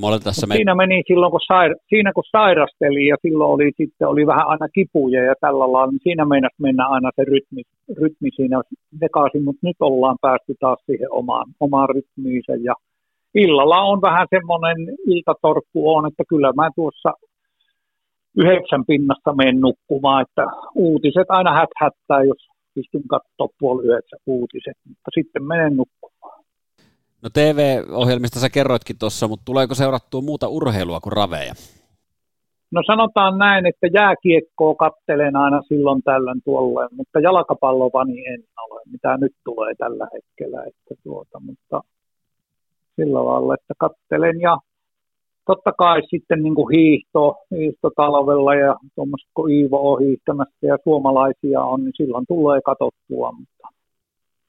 No, 0.00 0.18
tässä 0.18 0.46
me... 0.46 0.54
Siinä 0.54 0.74
meni 0.74 1.02
silloin, 1.06 1.30
kun, 1.30 1.40
sair... 1.46 1.76
siinä 1.88 2.12
kun 2.12 2.24
sairasteli 2.32 3.06
ja 3.06 3.16
silloin 3.22 3.50
oli, 3.50 3.72
sitten 3.76 4.08
oli 4.08 4.26
vähän 4.26 4.46
aina 4.46 4.68
kipuja 4.68 5.24
ja 5.24 5.34
tällä 5.40 5.72
lailla, 5.72 5.90
niin 5.90 6.00
siinä 6.02 6.24
meinasi 6.24 6.54
mennä 6.58 6.86
aina 6.86 7.10
se 7.16 7.24
rytmi, 7.24 7.62
rytmi 8.00 8.28
siinä 8.36 8.62
sekaisin, 9.00 9.44
mutta 9.44 9.66
nyt 9.66 9.76
ollaan 9.80 10.16
päästy 10.20 10.54
taas 10.60 10.78
siihen 10.86 11.12
omaan, 11.12 11.46
omaan 11.60 11.88
rytmiinsä 11.88 12.52
ja 12.62 12.74
illalla 13.34 13.80
on 13.80 14.00
vähän 14.02 14.26
semmoinen 14.30 14.76
iltatorkku 15.06 15.94
on, 15.94 16.06
että 16.06 16.22
kyllä 16.28 16.52
mä 16.52 16.68
tuossa 16.76 17.12
yhdeksän 18.36 18.84
pinnasta 18.86 19.34
menen 19.34 19.60
nukkumaan, 19.60 20.22
että 20.22 20.46
uutiset 20.74 21.28
aina 21.28 21.52
häthättää, 21.52 22.22
jos 22.24 22.48
pystyn 22.74 23.02
katsoa 23.08 23.48
puoli 23.58 23.86
yhdeksän 23.86 24.18
uutiset, 24.26 24.78
mutta 24.88 25.10
sitten 25.14 25.44
menen 25.44 25.76
nukkumaan. 25.76 26.03
No 27.24 27.30
TV-ohjelmista 27.32 28.40
sä 28.40 28.50
kerroitkin 28.50 28.98
tuossa, 28.98 29.28
mutta 29.28 29.44
tuleeko 29.44 29.74
seurattua 29.74 30.20
muuta 30.20 30.48
urheilua 30.48 31.00
kuin 31.00 31.12
raveja? 31.12 31.54
No 32.70 32.82
sanotaan 32.86 33.38
näin, 33.38 33.66
että 33.66 33.86
jääkiekkoa 33.94 34.74
kattelen 34.74 35.36
aina 35.36 35.62
silloin 35.68 36.02
tällöin 36.02 36.40
tuolleen, 36.44 36.88
mutta 36.96 37.20
jalkapallovani 37.20 38.26
en 38.26 38.42
ole, 38.70 38.80
mitä 38.92 39.16
nyt 39.16 39.32
tulee 39.44 39.74
tällä 39.74 40.08
hetkellä. 40.14 40.64
Että 40.64 40.94
tuota, 41.04 41.40
mutta 41.40 41.80
sillä 42.96 43.24
lailla, 43.24 43.54
että 43.54 43.74
kattelen 43.78 44.40
ja 44.40 44.58
totta 45.46 45.72
kai 45.72 46.02
sitten 46.10 46.42
niin 46.42 46.54
kuin 46.54 46.76
hiihto, 46.76 47.36
hiihto 47.50 47.90
talvella 47.96 48.54
ja 48.54 48.76
tuommoista 48.94 49.30
kun 49.34 49.50
Iivo 49.50 49.92
on 49.92 50.00
hiihtämässä 50.00 50.66
ja 50.66 50.78
suomalaisia 50.84 51.62
on, 51.62 51.84
niin 51.84 51.94
silloin 51.96 52.24
tulee 52.28 52.60
katsottua, 52.64 53.32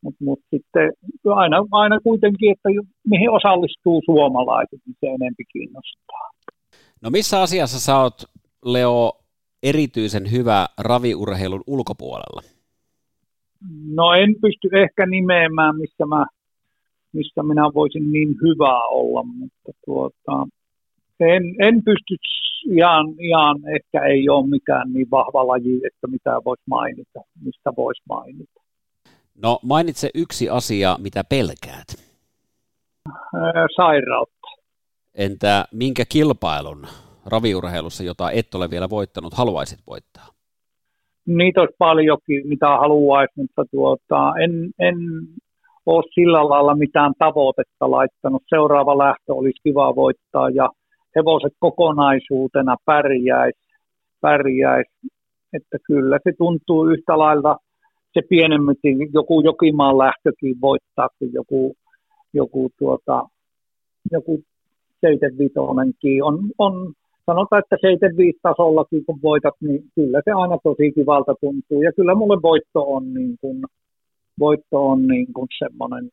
mutta, 0.05 0.23
mutta 0.23 0.45
sitten 0.49 0.93
aina, 1.35 1.57
aina 1.71 1.99
kuitenkin, 1.99 2.51
että 2.51 2.69
mihin 3.09 3.29
osallistuu 3.29 4.01
suomalaiset, 4.05 4.79
niin 4.85 4.95
se 4.99 5.07
enempi 5.07 5.43
kiinnostaa. 5.53 6.29
No 7.01 7.09
missä 7.09 7.41
asiassa 7.41 7.79
sä 7.79 7.99
oot, 7.99 8.23
Leo, 8.65 9.11
erityisen 9.63 10.31
hyvä 10.31 10.65
raviurheilun 10.79 11.63
ulkopuolella? 11.67 12.41
No 13.99 14.13
en 14.13 14.35
pysty 14.41 14.67
ehkä 14.83 15.05
nimeämään, 15.05 15.77
missä 15.77 16.05
mä 16.05 16.25
missä 17.15 17.43
minä 17.43 17.63
voisin 17.73 18.11
niin 18.11 18.29
hyvä 18.43 18.87
olla, 18.89 19.23
mutta 19.23 19.71
tuota, 19.85 20.47
en, 21.19 21.43
en 21.59 21.83
pysty 21.83 22.15
ihan, 22.77 23.05
ihan, 23.19 23.57
ehkä 23.75 24.05
ei 24.05 24.29
ole 24.29 24.49
mikään 24.49 24.93
niin 24.93 25.07
vahva 25.11 25.47
laji, 25.47 25.81
että 25.87 26.07
mitä 26.07 26.31
voisi 26.45 26.63
mainita, 26.69 27.19
mistä 27.45 27.73
voisi 27.77 28.01
mainita. 28.09 28.64
No 29.43 29.59
mainitse 29.63 30.09
yksi 30.15 30.49
asia, 30.49 30.97
mitä 31.03 31.23
pelkäät. 31.29 31.87
Sairautta. 33.75 34.47
Entä 35.15 35.65
minkä 35.71 36.03
kilpailun 36.09 36.87
raviurheilussa, 37.25 38.03
jota 38.03 38.31
et 38.31 38.55
ole 38.55 38.69
vielä 38.69 38.89
voittanut, 38.89 39.33
haluaisit 39.33 39.79
voittaa? 39.87 40.27
Niitä 41.27 41.61
olisi 41.61 41.75
paljonkin, 41.79 42.47
mitä 42.47 42.67
haluaisi, 42.67 43.33
mutta 43.35 43.65
tuota, 43.71 44.33
en, 44.43 44.51
en 44.79 44.97
ole 45.85 46.03
sillä 46.13 46.49
lailla 46.49 46.75
mitään 46.75 47.13
tavoitetta 47.19 47.91
laittanut. 47.91 48.43
Seuraava 48.49 48.97
lähtö 48.97 49.33
olisi 49.33 49.59
kiva 49.63 49.95
voittaa 49.95 50.49
ja 50.49 50.69
hevoset 51.15 51.53
kokonaisuutena 51.59 52.75
pärjäisi, 52.85 53.59
pärjäis, 54.21 54.87
että 55.53 55.77
kyllä 55.87 56.19
se 56.23 56.31
tuntuu 56.37 56.85
yhtä 56.85 57.17
lailla 57.17 57.57
se 58.15 58.21
pienemmytin, 58.29 58.97
joku 59.13 59.41
Jokimaan 59.41 59.97
lähtökin 59.97 60.61
voittaa 60.61 61.09
kuin 61.19 61.33
joku, 61.33 61.75
joku, 62.33 62.69
tuota, 62.79 63.23
joku 64.11 64.43
75 65.01 65.53
on, 66.21 66.35
on 66.57 66.93
sanotaan, 67.25 67.59
että 67.59 67.77
75 67.81 68.39
tasollakin 68.41 69.05
kun 69.05 69.19
voitat, 69.23 69.53
niin 69.61 69.83
kyllä 69.95 70.21
se 70.25 70.31
aina 70.31 70.57
tosi 70.63 70.91
kivalta 70.91 71.33
tuntuu. 71.41 71.81
Ja 71.81 71.91
kyllä 71.93 72.15
mulle 72.15 72.41
voitto 72.41 72.81
on, 72.95 73.13
niin 73.13 73.35
kuin, 73.41 73.63
voitto 74.39 74.87
on 74.89 75.07
niin 75.07 75.33
kuin 75.33 75.47
semmoinen, 75.59 76.09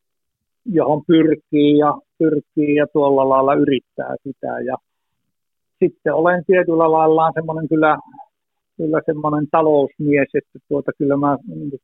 johon 0.65 1.01
pyrkii 1.07 1.77
ja, 1.77 1.93
pyrkii 2.17 2.75
ja 2.75 2.87
tuolla 2.93 3.29
lailla 3.29 3.53
yrittää 3.53 4.15
sitä. 4.23 4.59
Ja 4.59 4.75
sitten 5.79 6.13
olen 6.13 6.43
tietyllä 6.47 6.91
lailla 6.91 7.31
semmoinen 7.33 7.69
kyllä, 7.69 7.97
kyllä 8.77 9.01
semmoinen 9.05 9.47
talousmies, 9.51 10.29
että 10.33 10.59
tuota, 10.67 10.91
kyllä 10.97 11.17
mä 11.17 11.37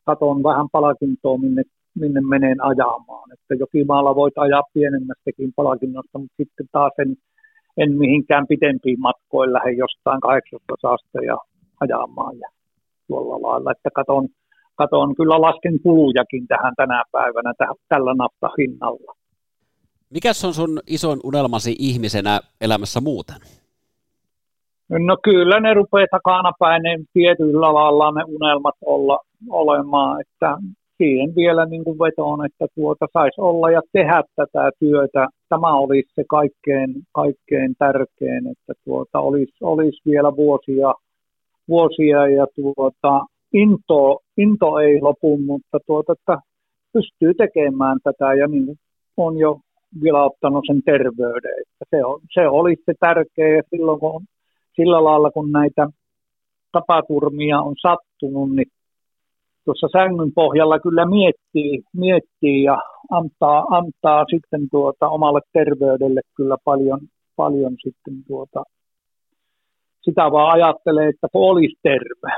katson 0.05 0.43
vähän 0.43 0.67
palkintoa, 0.71 1.37
minne, 1.37 1.63
minne 1.95 2.21
menen 2.21 2.63
ajamaan. 2.63 3.31
Että 3.33 3.53
Jokimaalla 3.53 4.15
voit 4.15 4.37
ajaa 4.37 4.63
pienemmästäkin 4.73 5.53
palkinnosta, 5.55 6.19
mutta 6.19 6.35
sitten 6.37 6.67
taas 6.71 6.93
en, 6.99 7.15
en 7.77 7.97
mihinkään 7.97 8.45
pitempiin 8.47 8.99
matkoin 8.99 9.53
lähde 9.53 9.71
jostain 9.71 10.19
kahdeksasta 10.21 11.23
ja 11.25 11.37
ajamaan 11.79 12.39
ja 12.39 12.49
tuolla 13.07 13.41
lailla, 13.47 13.71
että 13.71 13.89
katon, 13.95 14.27
katon 14.75 15.15
kyllä 15.15 15.41
lasken 15.41 15.79
kulujakin 15.83 16.47
tähän 16.47 16.73
tänä 16.77 17.03
päivänä 17.11 17.53
täh, 17.57 17.69
tällä 17.89 18.13
naftahinnalla. 18.13 19.13
Mikäs 20.09 20.45
on 20.45 20.53
sun 20.53 20.79
isoin 20.87 21.19
unelmasi 21.23 21.75
ihmisenä 21.79 22.39
elämässä 22.61 23.01
muuten? 23.01 23.35
No 24.89 25.17
kyllä 25.23 25.59
ne 25.59 25.73
rupeaa 25.73 26.07
takanapäin 26.11 26.83
ne 26.83 26.97
tietyllä 27.13 27.73
lailla 27.73 28.11
ne 28.11 28.23
unelmat 28.27 28.75
olla, 28.85 29.19
olemaan, 29.49 30.21
että 30.21 30.57
siihen 30.97 31.35
vielä 31.35 31.65
niin 31.65 31.83
kuin 31.83 31.99
vetoon, 31.99 32.45
että 32.45 32.65
tuota 32.75 33.05
saisi 33.13 33.41
olla 33.41 33.71
ja 33.71 33.81
tehdä 33.91 34.23
tätä 34.35 34.71
työtä. 34.79 35.27
Tämä 35.49 35.73
olisi 35.73 36.09
se 36.15 36.23
kaikkein, 36.29 36.89
kaikkein 37.13 37.75
tärkein, 37.79 38.47
että 38.47 38.73
tuota 38.85 39.19
olisi, 39.19 39.53
olisi 39.61 40.01
vielä 40.05 40.35
vuosia, 40.35 40.93
vuosia 41.67 42.27
ja 42.27 42.45
tuota, 42.55 43.25
into, 43.53 44.19
into 44.37 44.79
ei 44.79 45.01
lopu, 45.01 45.37
mutta 45.37 45.77
tuota, 45.87 46.13
että 46.13 46.37
pystyy 46.93 47.33
tekemään 47.33 47.97
tätä 48.03 48.33
ja 48.33 48.47
niin 48.47 48.75
on 49.17 49.37
jo 49.37 49.59
vielä 50.03 50.23
ottanut 50.23 50.63
sen 50.67 50.81
terveyden. 50.85 51.53
Että 51.61 51.85
se, 51.89 52.05
on, 52.05 52.19
se 52.33 52.47
olisi 52.47 52.83
se 52.85 52.93
tärkeä 52.99 53.47
ja 53.47 53.63
silloin 53.69 53.99
kun 53.99 54.23
sillä 54.79 55.03
lailla, 55.03 55.31
kun 55.31 55.51
näitä 55.51 55.87
tapaturmia 56.71 57.61
on 57.61 57.75
sattunut, 57.81 58.55
niin 58.55 58.71
tuossa 59.65 59.87
sängyn 59.91 60.31
pohjalla 60.35 60.79
kyllä 60.79 61.05
miettii, 61.05 61.83
miettii 61.93 62.63
ja 62.63 62.77
antaa, 63.11 63.65
antaa 63.69 64.25
sitten 64.29 64.69
tuota 64.71 65.09
omalle 65.09 65.41
terveydelle 65.53 66.21
kyllä 66.35 66.57
paljon, 66.63 66.99
paljon 67.35 67.75
sitten 67.83 68.13
tuota, 68.27 68.63
sitä 70.01 70.31
vaan 70.31 70.53
ajattelee, 70.53 71.07
että 71.07 71.27
kun 71.31 71.49
olisi 71.49 71.75
terve. 71.83 72.31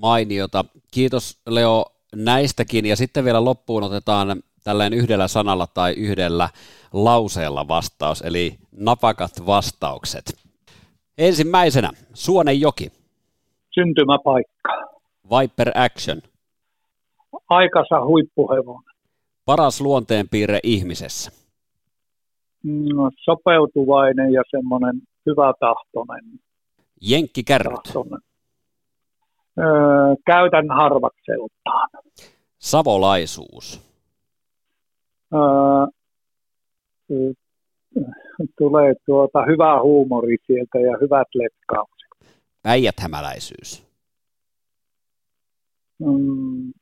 Mainiota. 0.00 0.64
Kiitos 0.94 1.40
Leo 1.46 1.84
näistäkin 2.16 2.86
ja 2.86 2.96
sitten 2.96 3.24
vielä 3.24 3.44
loppuun 3.44 3.82
otetaan 3.82 4.42
tällainen 4.64 4.98
yhdellä 4.98 5.28
sanalla 5.28 5.66
tai 5.66 5.92
yhdellä 5.92 6.48
lauseella 6.92 7.68
vastaus, 7.68 8.22
eli 8.22 8.54
napakat 8.72 9.46
vastaukset. 9.46 10.41
Ensimmäisenä, 11.18 11.90
Suonenjoki. 12.14 12.92
Syntymäpaikka. 13.70 14.72
Viper 15.30 15.72
Action. 15.74 16.22
Aikansa 17.48 18.06
huippuhevonen. 18.06 18.94
Paras 19.44 19.80
luonteenpiirre 19.80 20.58
ihmisessä. 20.62 21.32
No, 22.64 23.10
sopeutuvainen 23.24 24.32
ja 24.32 24.42
semmoinen 24.50 25.02
hyvä 25.26 25.52
tahtoinen. 25.60 26.24
Jenkkikärryt. 27.00 27.96
Öö, 29.58 29.64
käytän 30.26 30.70
harvakseltaan. 30.70 31.88
Savolaisuus. 32.58 33.80
Öö, 35.34 35.86
tulee 38.58 38.94
tuota 39.06 39.44
hyvä 39.46 39.82
huumori 39.82 40.36
sieltä 40.46 40.78
ja 40.78 40.98
hyvät 41.00 41.28
letkaukset. 41.34 42.10
Päijäthämäläisyys. 42.62 43.86
Mm, 45.98 46.72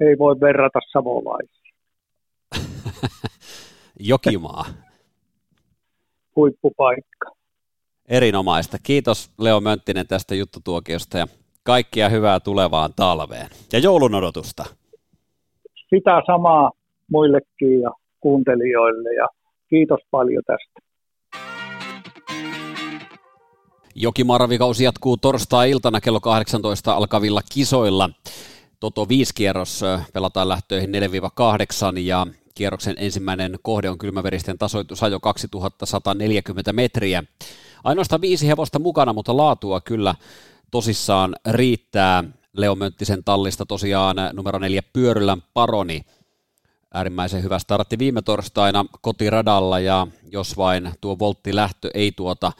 ei 0.00 0.18
voi 0.18 0.40
verrata 0.40 0.78
savolaisiin. 0.92 1.74
Jokimaa. 4.10 4.64
Huippupaikka. 6.36 7.30
Erinomaista. 8.08 8.76
Kiitos 8.82 9.30
Leo 9.38 9.60
Mönttinen 9.60 10.06
tästä 10.06 10.34
juttutuokiosta 10.34 11.18
ja 11.18 11.26
kaikkia 11.62 12.08
hyvää 12.08 12.40
tulevaan 12.40 12.90
talveen. 12.96 13.46
Ja 13.72 13.78
joulun 13.78 14.14
odotusta. 14.14 14.64
Sitä 15.90 16.22
samaa 16.26 16.70
muillekin 17.10 17.80
ja 17.80 17.90
kuuntelijoille 18.20 19.14
ja 19.14 19.26
kiitos 19.70 20.00
paljon 20.10 20.42
tästä. 20.46 20.90
Jokimarvikausi 23.94 24.84
jatkuu 24.84 25.16
torstai-iltana 25.16 26.00
kello 26.00 26.20
18 26.20 26.92
alkavilla 26.92 27.40
kisoilla. 27.52 28.10
Toto 28.80 29.08
5 29.08 29.34
kierros 29.34 29.80
pelataan 30.12 30.48
lähtöihin 30.48 30.90
4-8 31.94 31.98
ja 31.98 32.26
kierroksen 32.54 32.94
ensimmäinen 32.98 33.58
kohde 33.62 33.90
on 33.90 33.98
kylmäveristen 33.98 34.58
tasoitusajo 34.58 35.20
2140 35.20 36.72
metriä. 36.72 37.24
Ainoastaan 37.84 38.20
viisi 38.20 38.48
hevosta 38.48 38.78
mukana, 38.78 39.12
mutta 39.12 39.36
laatua 39.36 39.80
kyllä 39.80 40.14
tosissaan 40.70 41.36
riittää. 41.50 42.24
Leo 42.52 42.74
Mönttisen 42.74 43.24
tallista 43.24 43.66
tosiaan 43.66 44.16
numero 44.32 44.58
neljä 44.58 44.82
Pyörylän 44.92 45.42
Paroni. 45.54 46.00
Äärimmäisen 46.94 47.42
hyvä 47.42 47.58
startti 47.58 47.98
viime 47.98 48.22
torstaina 48.22 48.86
kotiradalla 49.00 49.80
ja 49.80 50.06
jos 50.32 50.56
vain 50.56 50.90
tuo 51.00 51.18
volttilähtö 51.18 51.90
ei 51.94 52.12
tuota 52.12 52.52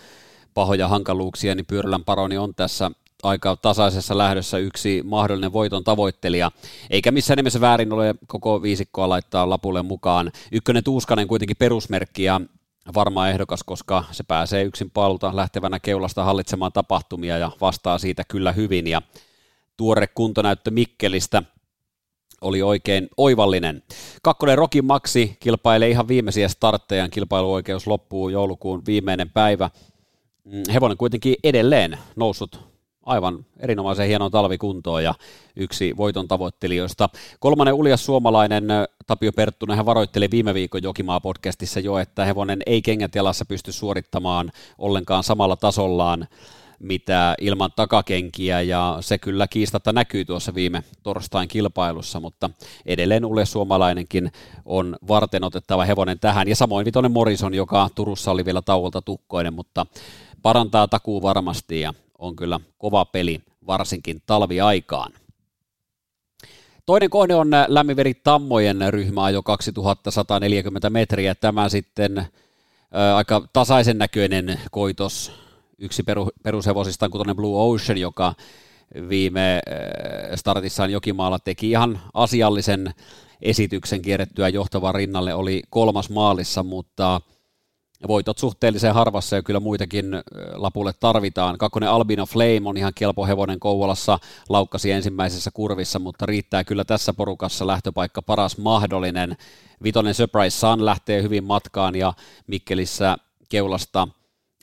pahoja 0.54 0.88
hankaluuksia, 0.88 1.54
niin 1.54 1.66
Pyörylän 1.66 2.04
Paroni 2.04 2.38
on 2.38 2.54
tässä 2.54 2.90
aika 3.22 3.56
tasaisessa 3.56 4.18
lähdössä 4.18 4.58
yksi 4.58 5.02
mahdollinen 5.04 5.52
voiton 5.52 5.84
tavoittelija, 5.84 6.50
eikä 6.90 7.10
missään 7.10 7.36
nimessä 7.36 7.60
väärin 7.60 7.92
ole 7.92 8.14
koko 8.26 8.62
viisikkoa 8.62 9.08
laittaa 9.08 9.50
lapulle 9.50 9.82
mukaan. 9.82 10.32
Ykkönen 10.52 10.84
Tuuskanen 10.84 11.28
kuitenkin 11.28 11.56
perusmerkki 11.56 12.22
ja 12.22 12.40
varma 12.94 13.28
ehdokas, 13.28 13.62
koska 13.62 14.04
se 14.10 14.22
pääsee 14.22 14.62
yksin 14.62 14.90
palulta 14.90 15.36
lähtevänä 15.36 15.80
keulasta 15.80 16.24
hallitsemaan 16.24 16.72
tapahtumia 16.72 17.38
ja 17.38 17.50
vastaa 17.60 17.98
siitä 17.98 18.22
kyllä 18.28 18.52
hyvin. 18.52 18.86
Ja 18.86 19.02
tuore 19.76 20.06
kuntonäyttö 20.06 20.70
Mikkelistä 20.70 21.42
oli 22.40 22.62
oikein 22.62 23.08
oivallinen. 23.16 23.82
Kakkonen 24.22 24.58
Rokin 24.58 24.84
Maxi 24.84 25.36
kilpailee 25.40 25.88
ihan 25.88 26.08
viimeisiä 26.08 26.48
startteja, 26.48 27.08
kilpailuoikeus 27.08 27.86
loppuu 27.86 28.28
joulukuun 28.28 28.82
viimeinen 28.86 29.30
päivä. 29.30 29.70
Mm, 30.44 30.62
hevonen 30.72 30.96
kuitenkin 30.96 31.34
edelleen 31.44 31.98
noussut 32.16 32.70
aivan 33.06 33.46
erinomaisen 33.58 34.06
hienoon 34.06 34.30
talvikuntoon 34.30 35.04
ja 35.04 35.14
yksi 35.56 35.96
voiton 35.96 36.28
tavoittelijoista. 36.28 37.08
Kolmannen 37.40 37.74
uljas 37.74 38.04
suomalainen 38.04 38.64
Tapio 39.06 39.32
Perttunen 39.32 39.76
hän 39.76 39.86
varoitteli 39.86 40.30
viime 40.30 40.54
viikon 40.54 40.82
Jokimaa-podcastissa 40.82 41.80
jo, 41.80 41.98
että 41.98 42.24
hevonen 42.24 42.62
ei 42.66 42.82
kengät 42.82 43.14
jalassa 43.14 43.44
pysty 43.44 43.72
suorittamaan 43.72 44.52
ollenkaan 44.78 45.24
samalla 45.24 45.56
tasollaan 45.56 46.28
mitä 46.80 47.34
ilman 47.40 47.70
takakenkiä, 47.76 48.60
ja 48.60 48.98
se 49.00 49.18
kyllä 49.18 49.48
kiistatta 49.48 49.92
näkyy 49.92 50.24
tuossa 50.24 50.54
viime 50.54 50.82
torstain 51.02 51.48
kilpailussa, 51.48 52.20
mutta 52.20 52.50
edelleen 52.86 53.24
Ule 53.24 53.46
Suomalainenkin 53.46 54.32
on 54.64 54.96
varten 55.08 55.44
otettava 55.44 55.84
hevonen 55.84 56.18
tähän, 56.18 56.48
ja 56.48 56.56
samoin 56.56 56.84
Vitonen 56.86 57.12
Morison, 57.12 57.54
joka 57.54 57.88
Turussa 57.94 58.30
oli 58.30 58.44
vielä 58.44 58.62
tauolta 58.62 59.02
tukkoinen, 59.02 59.54
mutta 59.54 59.86
parantaa 60.42 60.88
takuu 60.88 61.22
varmasti, 61.22 61.80
ja 61.80 61.94
on 62.18 62.36
kyllä 62.36 62.60
kova 62.78 63.04
peli, 63.04 63.40
varsinkin 63.66 64.22
talviaikaan. 64.26 65.12
Toinen 66.86 67.10
kohde 67.10 67.34
on 67.34 67.50
lämminveri 67.68 68.14
Tammojen 68.14 68.78
ryhmä 68.90 69.30
jo 69.30 69.42
2140 69.42 70.90
metriä. 70.90 71.34
Tämä 71.34 71.68
sitten 71.68 72.26
ää, 72.92 73.16
aika 73.16 73.48
tasaisen 73.52 73.98
näköinen 73.98 74.60
koitos. 74.70 75.32
Yksi 75.80 76.02
peru, 76.02 76.28
perushevosista 76.42 77.06
on 77.06 77.10
kuten 77.10 77.36
Blue 77.36 77.72
Ocean, 77.74 77.98
joka 77.98 78.34
viime 79.08 79.60
startissaan 80.34 80.90
Jokimaalla 80.90 81.38
teki 81.38 81.70
ihan 81.70 82.00
asiallisen 82.14 82.94
esityksen 83.42 84.02
kierrettyä 84.02 84.48
johtavan 84.48 84.94
rinnalle, 84.94 85.34
oli 85.34 85.62
kolmas 85.70 86.10
maalissa, 86.10 86.62
mutta 86.62 87.20
voitot 88.08 88.38
suhteellisen 88.38 88.94
harvassa 88.94 89.36
ja 89.36 89.42
kyllä 89.42 89.60
muitakin 89.60 90.06
lapulle 90.54 90.92
tarvitaan. 91.00 91.58
Kakkonen 91.58 91.90
Albino 91.90 92.26
Flame 92.26 92.60
on 92.64 92.76
ihan 92.76 92.92
kelpo 92.94 93.26
hevonen 93.26 93.60
Kouvolassa, 93.60 94.18
laukkasi 94.48 94.90
ensimmäisessä 94.90 95.50
kurvissa, 95.54 95.98
mutta 95.98 96.26
riittää 96.26 96.64
kyllä 96.64 96.84
tässä 96.84 97.12
porukassa 97.12 97.66
lähtöpaikka 97.66 98.22
paras 98.22 98.58
mahdollinen. 98.58 99.36
Vitonen 99.82 100.14
Surprise 100.14 100.58
Sun 100.58 100.84
lähtee 100.84 101.22
hyvin 101.22 101.44
matkaan 101.44 101.94
ja 101.94 102.12
Mikkelissä 102.46 103.16
keulasta 103.48 104.08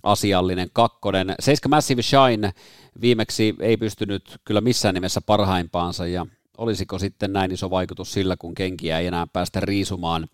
asiallinen 0.03 0.69
kakkonen. 0.73 1.35
Seiska 1.39 1.69
Massive 1.69 2.01
Shine 2.01 2.53
viimeksi 3.01 3.55
ei 3.59 3.77
pystynyt 3.77 4.37
kyllä 4.45 4.61
missään 4.61 4.95
nimessä 4.95 5.21
parhaimpaansa 5.21 6.07
ja 6.07 6.25
olisiko 6.57 6.99
sitten 6.99 7.33
näin 7.33 7.51
iso 7.51 7.69
vaikutus 7.69 8.13
sillä, 8.13 8.37
kun 8.37 8.55
kenkiä 8.55 8.99
ei 8.99 9.07
enää 9.07 9.27
päästä 9.33 9.59
riisumaan 9.59 10.27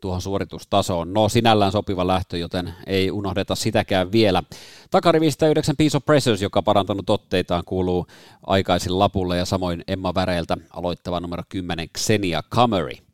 tuohon 0.00 0.22
suoritustasoon. 0.22 1.12
No 1.12 1.28
sinällään 1.28 1.72
sopiva 1.72 2.06
lähtö, 2.06 2.38
joten 2.38 2.74
ei 2.86 3.10
unohdeta 3.10 3.54
sitäkään 3.54 4.12
vielä. 4.12 4.42
Takarivistä 4.90 5.48
9 5.48 5.76
Piece 5.76 5.96
of 5.96 6.04
Pressures, 6.04 6.42
joka 6.42 6.62
parantanut 6.62 7.10
otteitaan, 7.10 7.62
kuuluu 7.66 8.06
aikaisin 8.46 8.98
lapulle 8.98 9.36
ja 9.36 9.44
samoin 9.44 9.84
Emma 9.88 10.14
Väreiltä 10.14 10.56
aloittava 10.70 11.20
numero 11.20 11.42
10 11.48 11.88
Xenia 11.98 12.42
Camry. 12.50 13.07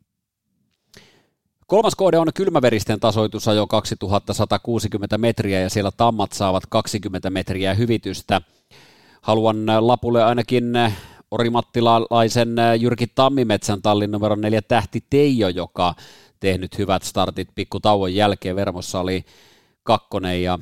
Kolmas 1.67 1.95
kohde 1.95 2.17
on 2.17 2.27
kylmäveristen 2.33 2.99
tasoitus 2.99 3.45
jo 3.55 3.67
2160 3.67 5.17
metriä 5.17 5.61
ja 5.61 5.69
siellä 5.69 5.91
tammat 5.97 6.31
saavat 6.31 6.63
20 6.69 7.29
metriä 7.29 7.73
hyvitystä. 7.73 8.41
Haluan 9.21 9.57
lapulle 9.79 10.23
ainakin 10.23 10.73
orimattilaisen 11.31 12.55
Jyrki 12.79 13.07
Tammimetsän 13.07 13.81
tallin 13.81 14.11
numero 14.11 14.35
4 14.35 14.61
Tähti 14.61 15.03
Teijo, 15.09 15.49
joka 15.49 15.93
tehnyt 16.39 16.77
hyvät 16.77 17.03
startit 17.03 17.49
pikku 17.55 17.79
tauon 17.79 18.15
jälkeen. 18.15 18.55
Vermossa 18.55 18.99
oli 18.99 19.25
kakkonen 19.83 20.43
ja 20.43 20.59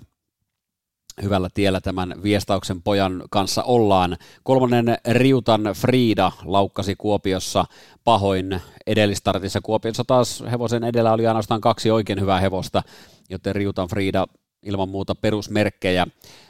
hyvällä 1.21 1.49
tiellä 1.53 1.81
tämän 1.81 2.13
viestauksen 2.23 2.81
pojan 2.81 3.23
kanssa 3.29 3.63
ollaan. 3.63 4.17
Kolmonen 4.43 4.97
Riutan 5.11 5.61
Frida 5.75 6.31
laukkasi 6.45 6.95
Kuopiossa 6.95 7.65
pahoin 8.03 8.61
edellistartissa. 8.87 9.61
Kuopiossa 9.61 10.03
taas 10.03 10.43
hevosen 10.51 10.83
edellä 10.83 11.13
oli 11.13 11.27
ainoastaan 11.27 11.61
kaksi 11.61 11.91
oikein 11.91 12.21
hyvää 12.21 12.39
hevosta, 12.39 12.83
joten 13.29 13.55
Riutan 13.55 13.87
Frida 13.87 14.27
ilman 14.63 14.89
muuta 14.89 15.15
perusmerkkejä. 15.15 16.07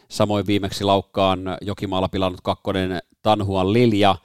Samoin 0.09 0.47
viimeksi 0.47 0.83
laukkaan 0.83 1.39
Jokimaalla 1.61 2.09
pilannut 2.09 2.41
kakkonen 2.41 2.99
Tanhuan 3.21 3.73
Lilja. 3.73 4.15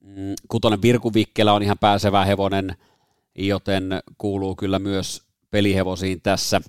Mm, 0.00 0.34
kutonen 0.48 0.82
Virkuvikkelä 0.82 1.52
on 1.52 1.62
ihan 1.62 1.78
pääsevä 1.78 2.24
hevonen 2.24 2.76
joten 3.38 4.02
kuuluu 4.18 4.56
kyllä 4.56 4.78
myös 4.78 5.22
pelihevosiin 5.50 6.20
tässä. 6.20 6.60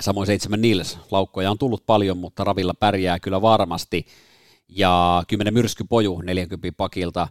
Samoin 0.00 0.26
seitsemän 0.26 0.60
Nils, 0.60 0.98
laukkoja 1.10 1.50
on 1.50 1.58
tullut 1.58 1.86
paljon, 1.86 2.18
mutta 2.18 2.44
Ravilla 2.44 2.74
pärjää 2.74 3.20
kyllä 3.20 3.42
varmasti. 3.42 4.06
Ja 4.68 5.22
10 5.28 5.54
myrskypoju 5.54 6.20
40 6.24 6.76
pakilta, 6.76 7.28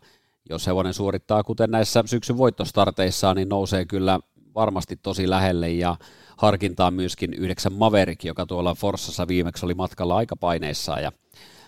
jos 0.49 0.67
hevonen 0.67 0.93
suorittaa 0.93 1.43
kuten 1.43 1.71
näissä 1.71 2.03
syksyn 2.05 2.37
voittostarteissa, 2.37 3.33
niin 3.33 3.49
nousee 3.49 3.85
kyllä 3.85 4.19
varmasti 4.55 4.95
tosi 4.95 5.29
lähelle 5.29 5.69
ja 5.69 5.95
harkintaa 6.37 6.91
myöskin 6.91 7.33
yhdeksän 7.33 7.73
Maverick, 7.73 8.23
joka 8.23 8.45
tuolla 8.45 8.75
Forssassa 8.75 9.27
viimeksi 9.27 9.65
oli 9.65 9.73
matkalla 9.73 10.15
aikapaineissa 10.15 10.99
ja 10.99 11.11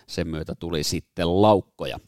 sen 0.06 0.28
myötä 0.28 0.54
tuli 0.54 0.82
sitten 0.82 1.42
laukkoja. 1.42 1.98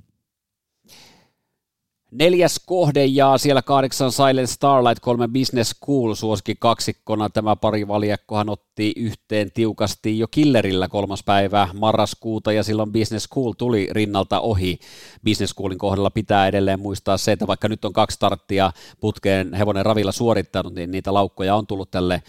Neljäs 2.14 2.60
kohde 2.66 3.04
ja 3.04 3.38
siellä 3.38 3.62
kahdeksan 3.62 4.12
Silent 4.12 4.50
Starlight, 4.50 5.00
kolme 5.00 5.28
Business 5.28 5.70
School 5.70 6.14
suosikin 6.14 6.56
kaksikkona. 6.60 7.30
Tämä 7.30 7.56
pari 7.56 7.88
valjakkohan 7.88 8.48
otti 8.48 8.92
yhteen 8.96 9.52
tiukasti 9.52 10.18
jo 10.18 10.28
killerillä 10.28 10.88
kolmas 10.88 11.22
päivä 11.22 11.68
marraskuuta 11.74 12.52
ja 12.52 12.62
silloin 12.62 12.92
Business 12.92 13.24
School 13.24 13.52
tuli 13.52 13.88
rinnalta 13.90 14.40
ohi. 14.40 14.78
Business 15.24 15.50
Schoolin 15.52 15.78
kohdalla 15.78 16.10
pitää 16.10 16.48
edelleen 16.48 16.80
muistaa 16.80 17.16
se, 17.16 17.32
että 17.32 17.46
vaikka 17.46 17.68
nyt 17.68 17.84
on 17.84 17.92
kaksi 17.92 18.14
starttia 18.14 18.72
putkeen 19.00 19.54
hevonen 19.54 19.86
ravilla 19.86 20.12
suorittanut, 20.12 20.74
niin 20.74 20.90
niitä 20.90 21.14
laukkoja 21.14 21.56
on 21.56 21.66
tullut 21.66 21.90
tälle 21.90 22.22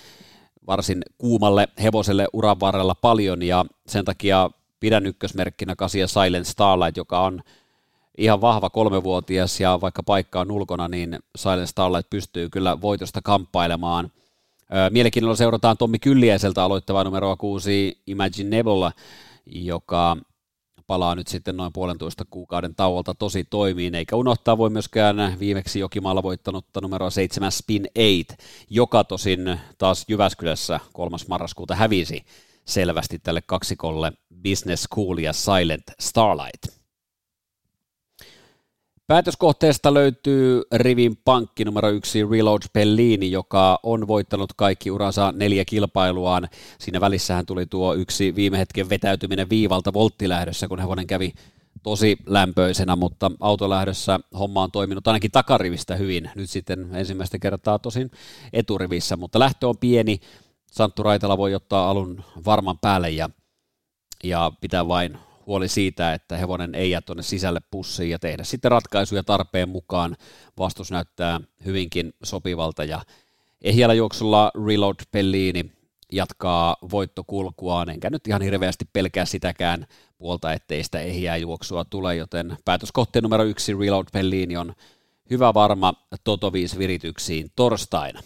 varsin 0.68 1.02
kuumalle 1.18 1.68
hevoselle 1.84 2.28
uran 2.34 2.60
varrella 2.60 2.96
paljon 2.96 3.44
ja 3.44 3.66
sen 3.88 4.06
takia 4.06 4.50
pidän 4.80 5.06
ykkösmerkkinä 5.06 5.76
kasia 5.76 6.08
Silent 6.08 6.48
Starlight, 6.48 6.98
joka 6.98 7.20
on 7.20 7.42
ihan 8.18 8.42
vahva 8.42 8.70
kolmevuotias 8.70 9.60
ja 9.60 9.82
vaikka 9.82 10.04
paikka 10.04 10.42
on 10.42 10.52
ulkona, 10.52 10.88
niin 10.88 11.20
Silent 11.36 11.70
Starlight 11.70 12.10
pystyy 12.10 12.50
kyllä 12.50 12.82
voitosta 12.82 13.22
kamppailemaan. 13.24 14.12
Mielenkiinnolla 14.90 15.36
seurataan 15.36 15.78
Tommi 15.78 16.00
Kyllieseltä 16.00 16.64
aloittavaa 16.64 17.04
numeroa 17.04 17.36
6 17.36 18.04
Nebula, 18.44 18.92
joka 19.46 20.18
palaa 20.88 21.16
nyt 21.16 21.28
sitten 21.28 21.58
noin 21.58 21.74
puolentoista 21.74 22.26
kuukauden 22.30 22.76
tauolta 22.76 23.14
tosi 23.14 23.44
toimiin, 23.44 23.96
eikä 23.96 24.16
unohtaa 24.16 24.58
voi 24.58 24.70
myöskään 24.70 25.36
viimeksi 25.40 25.80
Jokimaalla 25.80 26.24
voittanutta 26.24 26.82
numeroa 26.82 27.10
7 27.10 27.52
Spin 27.52 27.88
8, 28.28 28.38
joka 28.70 29.04
tosin 29.04 29.60
taas 29.78 30.06
Jyväskylässä 30.08 30.80
3. 30.94 31.18
marraskuuta 31.30 31.76
hävisi 31.76 32.26
selvästi 32.66 33.20
tälle 33.20 33.42
kaksikolle 33.42 34.12
Business 34.44 34.84
School 34.84 35.18
ja 35.18 35.34
Silent 35.34 35.84
Starlight. 36.00 36.85
Päätöskohteesta 39.08 39.94
löytyy 39.94 40.62
Rivin 40.74 41.18
pankki 41.26 41.66
numero 41.66 41.90
yksi 41.90 42.26
Reload 42.26 42.62
Pellini, 42.74 43.32
joka 43.32 43.80
on 43.84 44.08
voittanut 44.08 44.54
kaikki 44.54 44.92
uransa 44.92 45.32
neljä 45.32 45.66
kilpailuaan. 45.66 46.48
Siinä 46.80 47.02
välissähän 47.02 47.46
tuli 47.46 47.66
tuo 47.66 47.94
yksi 47.94 48.36
viime 48.36 48.58
hetken 48.58 48.90
vetäytyminen 48.90 49.50
viivalta 49.50 49.94
volttilähdössä, 49.94 50.68
kun 50.68 50.80
hevonen 50.80 51.08
kävi 51.08 51.34
tosi 51.84 52.18
lämpöisenä, 52.26 52.96
mutta 52.96 53.32
autolähdössä 53.40 54.20
homma 54.40 54.64
on 54.64 54.72
toiminut 54.72 55.08
ainakin 55.08 55.32
takarivistä 55.32 55.96
hyvin. 55.96 56.30
Nyt 56.36 56.50
sitten 56.50 56.96
ensimmäistä 56.96 57.40
kertaa 57.40 57.80
tosin 57.80 58.12
eturivissä, 58.54 59.18
mutta 59.18 59.40
lähtö 59.40 59.68
on 59.68 59.78
pieni. 59.78 60.20
Santtu 60.72 61.04
Raitala 61.04 61.38
voi 61.38 61.56
ottaa 61.56 61.90
alun 61.90 62.24
varman 62.46 62.80
päälle 62.80 63.10
ja, 63.10 63.30
ja 64.24 64.52
pitää 64.62 64.88
vain 64.88 65.18
huoli 65.48 65.68
siitä, 65.68 66.14
että 66.14 66.38
hevonen 66.38 66.76
ei 66.76 66.92
jää 66.92 67.02
tuonne 67.02 67.24
sisälle 67.24 67.60
pussiin 67.72 68.10
ja 68.10 68.20
tehdä 68.20 68.44
sitten 68.44 68.72
ratkaisuja 68.72 69.24
tarpeen 69.24 69.70
mukaan. 69.70 70.16
Vastus 70.58 70.92
näyttää 70.92 71.40
hyvinkin 71.66 72.14
sopivalta 72.24 72.84
ja 72.84 73.02
ehjällä 73.62 73.94
juoksulla 73.94 74.52
Reload 74.68 75.00
Pellini 75.12 75.72
jatkaa 76.12 76.78
voittokulkuaan, 76.92 77.90
enkä 77.90 78.10
nyt 78.10 78.28
ihan 78.28 78.42
hirveästi 78.42 78.86
pelkää 78.94 79.26
sitäkään 79.26 79.88
puolta, 80.18 80.54
ettei 80.54 80.84
sitä 80.84 81.00
ehjää 81.00 81.38
juoksua 81.38 81.86
tule, 81.86 82.16
joten 82.16 82.58
päätöskohteen 82.66 83.24
numero 83.24 83.44
yksi 83.44 83.74
Reload 83.74 84.08
Pellini 84.14 84.58
on 84.58 84.74
hyvä 85.30 85.54
varma 85.54 85.94
Toto 86.24 86.54
5 86.54 86.80
virityksiin 86.80 87.52
torstaina. 87.56 88.22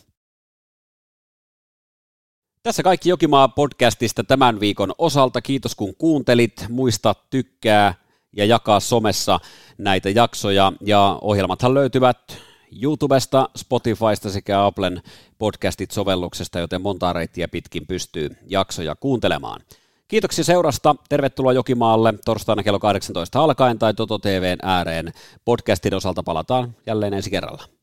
Tässä 2.69 2.83
kaikki 2.83 3.09
Jokimaa 3.09 3.47
podcastista 3.47 4.23
tämän 4.23 4.59
viikon 4.59 4.93
osalta. 4.97 5.41
Kiitos 5.41 5.75
kun 5.75 5.95
kuuntelit. 5.95 6.65
Muista 6.69 7.15
tykkää 7.29 7.93
ja 8.35 8.45
jakaa 8.45 8.79
somessa 8.79 9.39
näitä 9.77 10.09
jaksoja. 10.09 10.73
Ja 10.81 11.19
ohjelmathan 11.21 11.73
löytyvät 11.73 12.37
YouTubesta, 12.81 13.49
Spotifysta 13.57 14.29
sekä 14.29 14.65
Applen 14.65 15.01
podcastit-sovelluksesta, 15.37 16.59
joten 16.59 16.81
monta 16.81 17.13
reittiä 17.13 17.47
pitkin 17.47 17.87
pystyy 17.87 18.29
jaksoja 18.47 18.95
kuuntelemaan. 18.95 19.61
Kiitoksia 20.07 20.43
seurasta. 20.43 20.95
Tervetuloa 21.09 21.53
Jokimaalle 21.53 22.13
torstaina 22.25 22.63
kello 22.63 22.79
18 22.79 23.39
alkaen 23.39 23.79
tai 23.79 23.93
Toto 23.93 24.17
TVn 24.17 24.59
ääreen. 24.61 25.13
Podcastin 25.45 25.93
osalta 25.93 26.23
palataan 26.23 26.75
jälleen 26.85 27.13
ensi 27.13 27.29
kerralla. 27.29 27.78